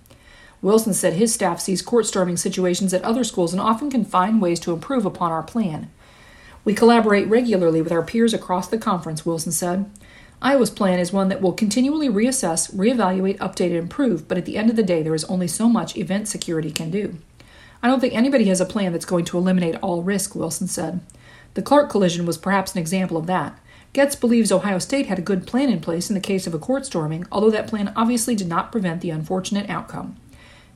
Wilson 0.61 0.93
said 0.93 1.13
his 1.13 1.33
staff 1.33 1.59
sees 1.59 1.81
court 1.81 2.05
storming 2.05 2.37
situations 2.37 2.93
at 2.93 3.03
other 3.03 3.25
schools 3.25 3.53
and 3.53 3.61
often 3.61 3.91
can 3.91 4.05
find 4.05 4.41
ways 4.41 4.59
to 4.61 4.73
improve 4.73 5.05
upon 5.05 5.31
our 5.31 5.43
plan. 5.43 5.89
We 6.63 6.73
collaborate 6.73 7.27
regularly 7.27 7.81
with 7.81 7.91
our 7.91 8.03
peers 8.03 8.33
across 8.33 8.67
the 8.67 8.77
conference, 8.77 9.25
Wilson 9.25 9.51
said. 9.51 9.89
Iowa's 10.41 10.69
plan 10.69 10.99
is 10.99 11.11
one 11.11 11.27
that 11.29 11.41
will 11.41 11.51
continually 11.51 12.07
reassess, 12.07 12.73
reevaluate, 12.73 13.37
update, 13.37 13.67
and 13.67 13.75
improve, 13.75 14.27
but 14.27 14.37
at 14.37 14.45
the 14.45 14.57
end 14.57 14.69
of 14.69 14.77
the 14.77 14.83
day, 14.83 15.03
there 15.03 15.15
is 15.15 15.25
only 15.25 15.47
so 15.47 15.67
much 15.67 15.97
event 15.97 16.29
security 16.29 16.71
can 16.71 16.89
do. 16.89 17.17
I 17.83 17.87
don't 17.87 17.99
think 17.99 18.13
anybody 18.13 18.45
has 18.45 18.61
a 18.61 18.65
plan 18.65 18.93
that's 18.93 19.05
going 19.05 19.25
to 19.25 19.37
eliminate 19.37 19.75
all 19.81 20.03
risk, 20.03 20.35
Wilson 20.35 20.67
said. 20.67 21.01
The 21.55 21.61
Clark 21.61 21.89
collision 21.89 22.25
was 22.25 22.37
perhaps 22.37 22.73
an 22.73 22.79
example 22.79 23.17
of 23.17 23.27
that. 23.27 23.57
Goetz 23.93 24.15
believes 24.15 24.51
Ohio 24.51 24.77
State 24.77 25.07
had 25.07 25.17
a 25.17 25.23
good 25.23 25.47
plan 25.47 25.69
in 25.69 25.81
place 25.81 26.09
in 26.09 26.13
the 26.13 26.19
case 26.19 26.45
of 26.45 26.53
a 26.53 26.59
court 26.59 26.85
storming, 26.85 27.25
although 27.31 27.49
that 27.49 27.67
plan 27.67 27.91
obviously 27.95 28.35
did 28.35 28.47
not 28.47 28.71
prevent 28.71 29.01
the 29.01 29.09
unfortunate 29.09 29.69
outcome. 29.69 30.15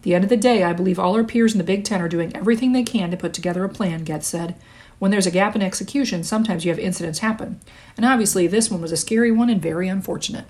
The 0.02 0.16
end 0.16 0.24
of 0.24 0.30
the 0.30 0.38
day, 0.38 0.64
I 0.64 0.74
believe 0.74 1.00
all 1.00 1.16
our 1.16 1.24
peers 1.24 1.54
in 1.54 1.60
the 1.60 1.64
Big 1.64 1.84
Ten 1.84 2.02
are 2.02 2.10
doing 2.10 2.36
everything 2.36 2.72
they 2.72 2.84
can 2.84 3.12
to 3.12 3.18
put 3.18 3.34
together 3.34 3.64
a 3.64 3.70
plan, 3.70 4.04
Goetz 4.04 4.28
said. 4.28 4.56
When 5.00 5.12
there's 5.12 5.28
a 5.28 5.32
gap 5.32 5.56
in 5.56 5.62
execution, 5.62 6.24
sometimes 6.24 6.66
you 6.66 6.72
have 6.72 6.80
incidents 6.80 7.20
happen. 7.20 7.60
And 7.96 8.06
obviously, 8.06 8.48
this 8.48 8.72
one 8.72 8.82
was 8.82 8.92
a 8.92 8.98
scary 8.98 9.32
one 9.32 9.50
and 9.50 9.62
very 9.62 9.88
unfortunate. 9.88 10.46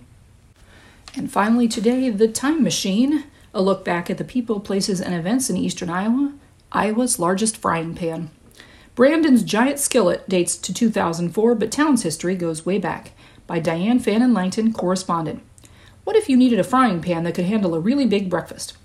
And 1.16 1.32
finally, 1.32 1.68
today, 1.68 2.09
the 2.09 2.28
time 2.28 2.64
machine 2.64 3.26
a 3.53 3.61
look 3.61 3.86
back 3.86 4.09
at 4.09 4.18
the 4.18 4.24
people, 4.24 4.59
places, 4.59 4.99
and 4.99 5.14
events 5.14 5.49
in 5.49 5.57
eastern 5.57 5.89
Iowa, 5.89 6.34
Iowa's 6.72 7.20
largest 7.20 7.57
frying 7.57 7.93
pan. 7.93 8.32
Brandon's 8.95 9.41
Giant 9.41 9.79
Skillet 9.79 10.29
dates 10.29 10.55
to 10.55 10.71
2004, 10.71 11.55
but 11.55 11.71
town's 11.71 12.03
history 12.03 12.35
goes 12.35 12.63
way 12.63 12.77
back. 12.77 13.13
By 13.47 13.57
Diane 13.57 13.97
Fannon 13.97 14.35
Langton, 14.35 14.71
correspondent. 14.71 15.41
What 16.03 16.15
if 16.15 16.29
you 16.29 16.37
needed 16.37 16.59
a 16.59 16.63
frying 16.63 17.01
pan 17.01 17.23
that 17.23 17.33
could 17.33 17.45
handle 17.45 17.73
a 17.73 17.79
really 17.79 18.05
big 18.05 18.29
breakfast? 18.29 18.77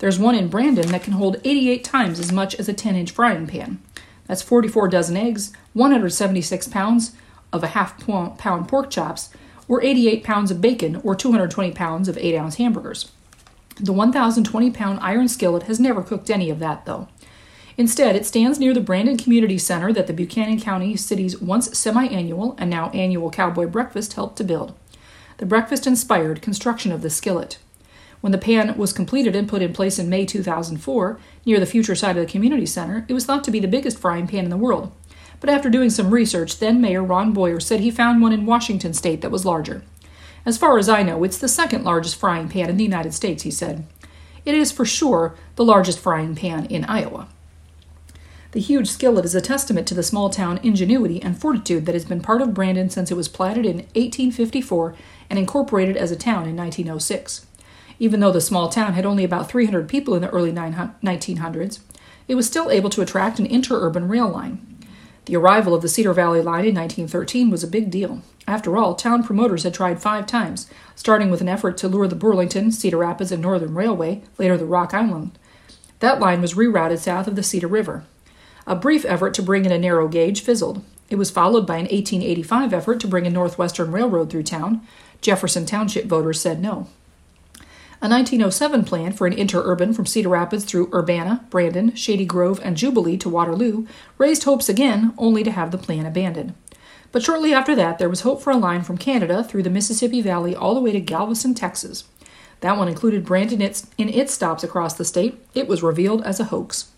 There's 0.00 0.18
one 0.18 0.34
in 0.34 0.48
Brandon 0.48 0.88
that 0.88 1.02
can 1.02 1.14
hold 1.14 1.40
88 1.44 1.82
times 1.82 2.20
as 2.20 2.30
much 2.30 2.54
as 2.56 2.68
a 2.68 2.74
10 2.74 2.94
inch 2.94 3.10
frying 3.10 3.46
pan. 3.46 3.80
That's 4.26 4.42
44 4.42 4.88
dozen 4.88 5.16
eggs, 5.16 5.50
176 5.72 6.68
pounds 6.68 7.12
of 7.50 7.62
a 7.62 7.68
half 7.68 7.98
pound 8.06 8.68
pork 8.68 8.90
chops, 8.90 9.30
or 9.66 9.82
88 9.82 10.22
pounds 10.24 10.50
of 10.50 10.60
bacon, 10.60 10.96
or 10.96 11.14
220 11.14 11.70
pounds 11.72 12.06
of 12.08 12.18
8 12.18 12.36
ounce 12.36 12.56
hamburgers. 12.56 13.10
The 13.80 13.94
1,020 13.94 14.70
pound 14.72 14.98
iron 15.00 15.26
skillet 15.26 15.64
has 15.64 15.80
never 15.80 16.02
cooked 16.02 16.28
any 16.28 16.50
of 16.50 16.58
that, 16.58 16.84
though. 16.84 17.08
Instead, 17.76 18.14
it 18.14 18.24
stands 18.24 18.58
near 18.58 18.72
the 18.72 18.80
Brandon 18.80 19.16
Community 19.16 19.58
Center 19.58 19.92
that 19.92 20.06
the 20.06 20.12
Buchanan 20.12 20.60
County 20.60 20.96
City's 20.96 21.40
once 21.40 21.76
semi 21.76 22.06
annual 22.06 22.54
and 22.58 22.70
now 22.70 22.90
annual 22.90 23.30
Cowboy 23.30 23.66
Breakfast 23.66 24.12
helped 24.12 24.36
to 24.38 24.44
build. 24.44 24.74
The 25.38 25.46
breakfast 25.46 25.86
inspired 25.86 26.40
construction 26.40 26.92
of 26.92 27.02
the 27.02 27.10
skillet. 27.10 27.58
When 28.20 28.30
the 28.30 28.38
pan 28.38 28.76
was 28.78 28.92
completed 28.92 29.34
and 29.34 29.48
put 29.48 29.60
in 29.60 29.72
place 29.72 29.98
in 29.98 30.08
May 30.08 30.24
2004, 30.24 31.18
near 31.44 31.60
the 31.60 31.66
future 31.66 31.94
site 31.94 32.16
of 32.16 32.24
the 32.24 32.30
community 32.30 32.64
center, 32.64 33.04
it 33.08 33.12
was 33.12 33.26
thought 33.26 33.44
to 33.44 33.50
be 33.50 33.60
the 33.60 33.68
biggest 33.68 33.98
frying 33.98 34.26
pan 34.26 34.44
in 34.44 34.50
the 34.50 34.56
world. 34.56 34.92
But 35.40 35.50
after 35.50 35.68
doing 35.68 35.90
some 35.90 36.14
research, 36.14 36.58
then 36.58 36.80
Mayor 36.80 37.02
Ron 37.02 37.32
Boyer 37.32 37.60
said 37.60 37.80
he 37.80 37.90
found 37.90 38.22
one 38.22 38.32
in 38.32 38.46
Washington 38.46 38.94
state 38.94 39.20
that 39.20 39.30
was 39.30 39.44
larger. 39.44 39.82
As 40.46 40.56
far 40.56 40.78
as 40.78 40.88
I 40.88 41.02
know, 41.02 41.24
it's 41.24 41.38
the 41.38 41.48
second 41.48 41.84
largest 41.84 42.16
frying 42.16 42.48
pan 42.48 42.70
in 42.70 42.76
the 42.76 42.84
United 42.84 43.12
States, 43.12 43.42
he 43.42 43.50
said. 43.50 43.84
It 44.46 44.54
is 44.54 44.72
for 44.72 44.84
sure 44.84 45.34
the 45.56 45.64
largest 45.64 45.98
frying 45.98 46.34
pan 46.34 46.66
in 46.66 46.84
Iowa. 46.84 47.28
The 48.54 48.60
huge 48.60 48.86
skillet 48.86 49.24
is 49.24 49.34
a 49.34 49.40
testament 49.40 49.88
to 49.88 49.94
the 49.94 50.04
small 50.04 50.30
town 50.30 50.60
ingenuity 50.62 51.20
and 51.20 51.36
fortitude 51.36 51.86
that 51.86 51.94
has 51.96 52.04
been 52.04 52.20
part 52.20 52.40
of 52.40 52.54
Brandon 52.54 52.88
since 52.88 53.10
it 53.10 53.16
was 53.16 53.26
platted 53.26 53.66
in 53.66 53.78
1854 53.96 54.94
and 55.28 55.40
incorporated 55.40 55.96
as 55.96 56.12
a 56.12 56.16
town 56.16 56.46
in 56.46 56.56
1906. 56.56 57.46
Even 57.98 58.20
though 58.20 58.30
the 58.30 58.40
small 58.40 58.68
town 58.68 58.92
had 58.92 59.04
only 59.04 59.24
about 59.24 59.48
300 59.48 59.88
people 59.88 60.14
in 60.14 60.22
the 60.22 60.30
early 60.30 60.52
1900s, 60.52 61.80
it 62.28 62.36
was 62.36 62.46
still 62.46 62.70
able 62.70 62.90
to 62.90 63.02
attract 63.02 63.40
an 63.40 63.48
interurban 63.48 64.08
rail 64.08 64.28
line. 64.28 64.64
The 65.24 65.34
arrival 65.34 65.74
of 65.74 65.82
the 65.82 65.88
Cedar 65.88 66.12
Valley 66.12 66.40
Line 66.40 66.64
in 66.64 66.76
1913 66.76 67.50
was 67.50 67.64
a 67.64 67.66
big 67.66 67.90
deal. 67.90 68.22
After 68.46 68.76
all, 68.76 68.94
town 68.94 69.24
promoters 69.24 69.64
had 69.64 69.74
tried 69.74 70.00
five 70.00 70.28
times, 70.28 70.70
starting 70.94 71.28
with 71.28 71.40
an 71.40 71.48
effort 71.48 71.76
to 71.78 71.88
lure 71.88 72.06
the 72.06 72.14
Burlington, 72.14 72.70
Cedar 72.70 72.98
Rapids, 72.98 73.32
and 73.32 73.42
Northern 73.42 73.74
Railway, 73.74 74.22
later 74.38 74.56
the 74.56 74.64
Rock 74.64 74.94
Island. 74.94 75.36
That 75.98 76.20
line 76.20 76.40
was 76.40 76.54
rerouted 76.54 77.00
south 77.00 77.26
of 77.26 77.34
the 77.34 77.42
Cedar 77.42 77.66
River. 77.66 78.04
A 78.66 78.74
brief 78.74 79.04
effort 79.04 79.34
to 79.34 79.42
bring 79.42 79.64
in 79.64 79.72
a 79.72 79.78
narrow 79.78 80.08
gauge 80.08 80.40
fizzled. 80.40 80.82
It 81.10 81.16
was 81.16 81.30
followed 81.30 81.66
by 81.66 81.76
an 81.76 81.82
1885 81.82 82.72
effort 82.72 83.00
to 83.00 83.08
bring 83.08 83.26
a 83.26 83.30
Northwestern 83.30 83.92
Railroad 83.92 84.30
through 84.30 84.44
town. 84.44 84.80
Jefferson 85.20 85.66
Township 85.66 86.06
voters 86.06 86.40
said 86.40 86.62
no. 86.62 86.88
A 88.00 88.08
1907 88.08 88.84
plan 88.84 89.12
for 89.12 89.26
an 89.26 89.34
interurban 89.34 89.94
from 89.94 90.06
Cedar 90.06 90.28
Rapids 90.28 90.64
through 90.64 90.90
Urbana, 90.92 91.44
Brandon, 91.50 91.94
Shady 91.94 92.26
Grove, 92.26 92.60
and 92.62 92.76
Jubilee 92.76 93.16
to 93.18 93.28
Waterloo 93.28 93.86
raised 94.18 94.44
hopes 94.44 94.68
again, 94.68 95.14
only 95.16 95.42
to 95.42 95.50
have 95.50 95.70
the 95.70 95.78
plan 95.78 96.04
abandoned. 96.04 96.54
But 97.12 97.22
shortly 97.22 97.54
after 97.54 97.74
that, 97.76 97.98
there 97.98 98.08
was 98.08 98.22
hope 98.22 98.42
for 98.42 98.50
a 98.50 98.56
line 98.56 98.82
from 98.82 98.98
Canada 98.98 99.44
through 99.44 99.62
the 99.62 99.70
Mississippi 99.70 100.20
Valley 100.20 100.54
all 100.54 100.74
the 100.74 100.80
way 100.80 100.92
to 100.92 101.00
Galveston, 101.00 101.54
Texas. 101.54 102.04
That 102.60 102.76
one 102.76 102.88
included 102.88 103.24
Brandon 103.24 103.62
in 103.62 104.08
its 104.08 104.34
stops 104.34 104.64
across 104.64 104.94
the 104.94 105.04
state. 105.04 105.38
It 105.54 105.68
was 105.68 105.82
revealed 105.82 106.22
as 106.24 106.40
a 106.40 106.44
hoax. 106.44 106.90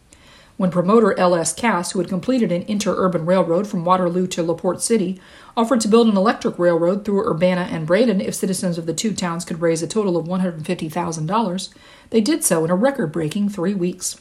When 0.56 0.70
promoter 0.70 1.18
L.S. 1.18 1.52
Cass, 1.52 1.92
who 1.92 1.98
had 1.98 2.08
completed 2.08 2.50
an 2.50 2.64
interurban 2.64 3.26
railroad 3.26 3.66
from 3.66 3.84
Waterloo 3.84 4.26
to 4.28 4.42
LaPorte 4.42 4.80
City, 4.80 5.20
offered 5.54 5.82
to 5.82 5.88
build 5.88 6.08
an 6.08 6.16
electric 6.16 6.58
railroad 6.58 7.04
through 7.04 7.28
Urbana 7.28 7.68
and 7.70 7.86
Brandon 7.86 8.22
if 8.22 8.34
citizens 8.34 8.78
of 8.78 8.86
the 8.86 8.94
two 8.94 9.12
towns 9.12 9.44
could 9.44 9.60
raise 9.60 9.82
a 9.82 9.86
total 9.86 10.16
of 10.16 10.26
$150,000, 10.26 11.68
they 12.08 12.20
did 12.22 12.42
so 12.42 12.64
in 12.64 12.70
a 12.70 12.76
record 12.76 13.12
breaking 13.12 13.50
three 13.50 13.74
weeks. 13.74 14.18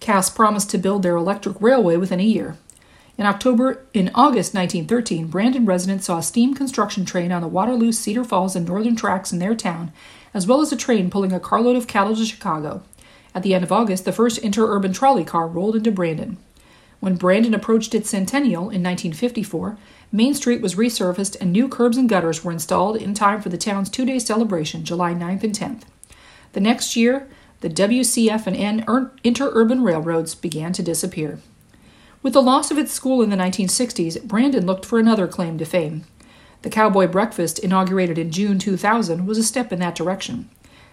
Cass 0.00 0.30
promised 0.30 0.70
to 0.70 0.78
build 0.78 1.02
their 1.02 1.16
electric 1.16 1.60
railway 1.60 1.96
within 1.96 2.20
a 2.20 2.24
year. 2.24 2.56
In 3.18 3.26
October, 3.26 3.84
in 3.92 4.10
August 4.14 4.54
1913, 4.54 5.26
Brandon 5.26 5.66
residents 5.66 6.06
saw 6.06 6.16
a 6.16 6.22
steam 6.22 6.54
construction 6.54 7.04
train 7.04 7.30
on 7.30 7.42
the 7.42 7.48
Waterloo, 7.48 7.92
Cedar 7.92 8.24
Falls, 8.24 8.56
and 8.56 8.66
Northern 8.66 8.96
tracks 8.96 9.30
in 9.30 9.38
their 9.38 9.54
town, 9.54 9.92
as 10.32 10.46
well 10.46 10.62
as 10.62 10.72
a 10.72 10.76
train 10.76 11.10
pulling 11.10 11.32
a 11.32 11.38
carload 11.38 11.76
of 11.76 11.86
cattle 11.86 12.16
to 12.16 12.24
Chicago. 12.24 12.82
At 13.34 13.42
the 13.42 13.54
end 13.54 13.64
of 13.64 13.72
August, 13.72 14.04
the 14.04 14.12
first 14.12 14.42
interurban 14.42 14.94
trolley 14.94 15.24
car 15.24 15.46
rolled 15.46 15.76
into 15.76 15.92
Brandon. 15.92 16.36
When 17.00 17.16
Brandon 17.16 17.54
approached 17.54 17.94
its 17.94 18.10
centennial 18.10 18.64
in 18.64 18.82
1954, 18.82 19.78
Main 20.12 20.34
Street 20.34 20.60
was 20.60 20.74
resurfaced 20.74 21.36
and 21.40 21.52
new 21.52 21.68
curbs 21.68 21.96
and 21.96 22.08
gutters 22.08 22.44
were 22.44 22.52
installed 22.52 22.96
in 22.96 23.14
time 23.14 23.40
for 23.40 23.48
the 23.48 23.56
town's 23.56 23.88
two 23.88 24.04
day 24.04 24.18
celebration, 24.18 24.84
July 24.84 25.14
9th 25.14 25.44
and 25.44 25.54
10th. 25.54 25.82
The 26.52 26.60
next 26.60 26.96
year, 26.96 27.28
the 27.60 27.70
WCF 27.70 28.46
and 28.46 28.56
N 28.56 28.84
interurban 29.24 29.84
railroads 29.84 30.34
began 30.34 30.72
to 30.72 30.82
disappear. 30.82 31.38
With 32.22 32.32
the 32.32 32.42
loss 32.42 32.70
of 32.70 32.78
its 32.78 32.92
school 32.92 33.22
in 33.22 33.30
the 33.30 33.36
1960s, 33.36 34.22
Brandon 34.24 34.66
looked 34.66 34.84
for 34.84 34.98
another 34.98 35.26
claim 35.26 35.56
to 35.58 35.64
fame. 35.64 36.04
The 36.62 36.70
Cowboy 36.70 37.06
Breakfast, 37.06 37.58
inaugurated 37.58 38.18
in 38.18 38.30
June 38.30 38.58
2000, 38.58 39.26
was 39.26 39.38
a 39.38 39.42
step 39.42 39.72
in 39.72 39.78
that 39.80 39.94
direction. 39.94 40.50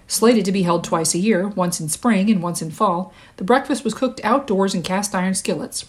Slated 0.07 0.45
to 0.45 0.53
be 0.53 0.63
held 0.63 0.85
twice 0.85 1.13
a 1.13 1.19
year, 1.19 1.49
once 1.49 1.81
in 1.81 1.89
spring 1.89 2.29
and 2.29 2.41
once 2.41 2.61
in 2.61 2.71
fall, 2.71 3.13
the 3.35 3.43
breakfast 3.43 3.83
was 3.83 3.93
cooked 3.93 4.21
outdoors 4.23 4.73
in 4.73 4.81
cast 4.81 5.13
iron 5.13 5.35
skillets. 5.35 5.85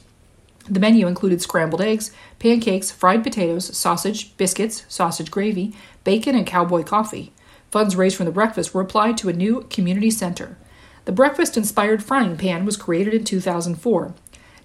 The 0.68 0.80
menu 0.80 1.06
included 1.06 1.40
scrambled 1.40 1.80
eggs, 1.80 2.10
pancakes, 2.38 2.90
fried 2.90 3.22
potatoes, 3.22 3.76
sausage, 3.76 4.36
biscuits, 4.36 4.84
sausage 4.88 5.30
gravy, 5.30 5.72
bacon, 6.04 6.34
and 6.34 6.46
cowboy 6.46 6.82
coffee. 6.82 7.32
Funds 7.70 7.96
raised 7.96 8.16
from 8.16 8.26
the 8.26 8.32
breakfast 8.32 8.74
were 8.74 8.80
applied 8.80 9.16
to 9.18 9.28
a 9.28 9.32
new 9.32 9.66
community 9.70 10.10
center. 10.10 10.58
The 11.04 11.12
breakfast 11.12 11.56
inspired 11.56 12.02
frying 12.02 12.36
pan 12.36 12.66
was 12.66 12.76
created 12.76 13.14
in 13.14 13.24
2004. 13.24 14.14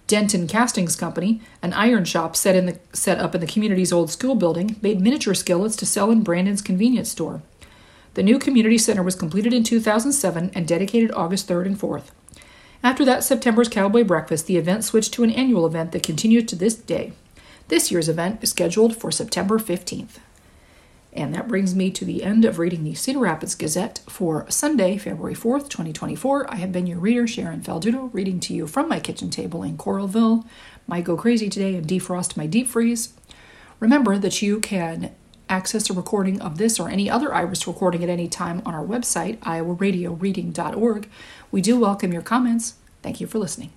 Denton 0.07 0.47
Castings 0.47 0.97
Company, 0.97 1.41
an 1.61 1.71
iron 1.73 2.03
shop 2.03 2.35
set, 2.35 2.55
in 2.55 2.65
the, 2.65 2.79
set 2.91 3.19
up 3.19 3.33
in 3.33 3.39
the 3.39 3.47
community's 3.47 3.93
old 3.93 4.11
school 4.11 4.35
building, 4.35 4.75
made 4.81 4.99
miniature 4.99 5.33
skillets 5.33 5.77
to 5.77 5.85
sell 5.85 6.11
in 6.11 6.23
Brandon's 6.23 6.61
convenience 6.61 7.09
store. 7.09 7.41
The 8.15 8.23
new 8.23 8.37
community 8.37 8.77
center 8.77 9.01
was 9.01 9.15
completed 9.15 9.53
in 9.53 9.63
2007 9.63 10.51
and 10.53 10.67
dedicated 10.67 11.11
August 11.13 11.47
3rd 11.47 11.65
and 11.65 11.79
4th. 11.79 12.11
After 12.83 13.03
that 13.05 13.23
September's 13.23 13.69
Cowboy 13.69 14.03
Breakfast, 14.03 14.45
the 14.45 14.57
event 14.57 14.83
switched 14.83 15.13
to 15.13 15.23
an 15.23 15.31
annual 15.31 15.65
event 15.65 15.93
that 15.93 16.03
continues 16.03 16.45
to 16.45 16.55
this 16.55 16.75
day. 16.75 17.13
This 17.69 17.91
year's 17.91 18.09
event 18.09 18.43
is 18.43 18.51
scheduled 18.51 18.95
for 18.95 19.09
September 19.09 19.57
15th. 19.57 20.19
And 21.15 21.33
that 21.33 21.47
brings 21.47 21.75
me 21.75 21.91
to 21.91 22.05
the 22.05 22.23
end 22.23 22.43
of 22.43 22.59
reading 22.59 22.83
the 22.83 22.95
Cedar 22.95 23.19
Rapids 23.19 23.55
Gazette 23.55 24.01
for 24.07 24.49
Sunday, 24.49 24.97
February 24.97 25.35
4th, 25.35 25.69
2024. 25.69 26.51
I 26.51 26.55
have 26.55 26.71
been 26.71 26.87
your 26.87 26.99
reader, 26.99 27.27
Sharon 27.27 27.61
Faldudo, 27.61 28.09
reading 28.13 28.39
to 28.41 28.53
you 28.53 28.67
from 28.67 28.89
my 28.89 28.99
kitchen 28.99 29.29
table 29.29 29.63
in 29.63 29.77
Coralville. 29.77 30.45
Might 30.87 31.05
go 31.05 31.15
crazy 31.15 31.49
today 31.49 31.75
and 31.75 31.87
defrost 31.87 32.35
my 32.35 32.47
deep 32.47 32.67
freeze. 32.67 33.13
Remember 33.79 34.17
that 34.17 34.41
you 34.41 34.59
can 34.59 35.13
access 35.49 35.89
a 35.89 35.93
recording 35.93 36.41
of 36.41 36.57
this 36.57 36.79
or 36.79 36.89
any 36.89 37.09
other 37.09 37.33
IRIS 37.33 37.67
recording 37.67 38.03
at 38.03 38.09
any 38.09 38.27
time 38.27 38.61
on 38.65 38.73
our 38.73 38.85
website, 38.85 39.37
iowaradioreading.org. 39.39 41.09
We 41.51 41.61
do 41.61 41.79
welcome 41.79 42.13
your 42.13 42.21
comments. 42.21 42.75
Thank 43.01 43.21
you 43.21 43.27
for 43.27 43.39
listening. 43.39 43.71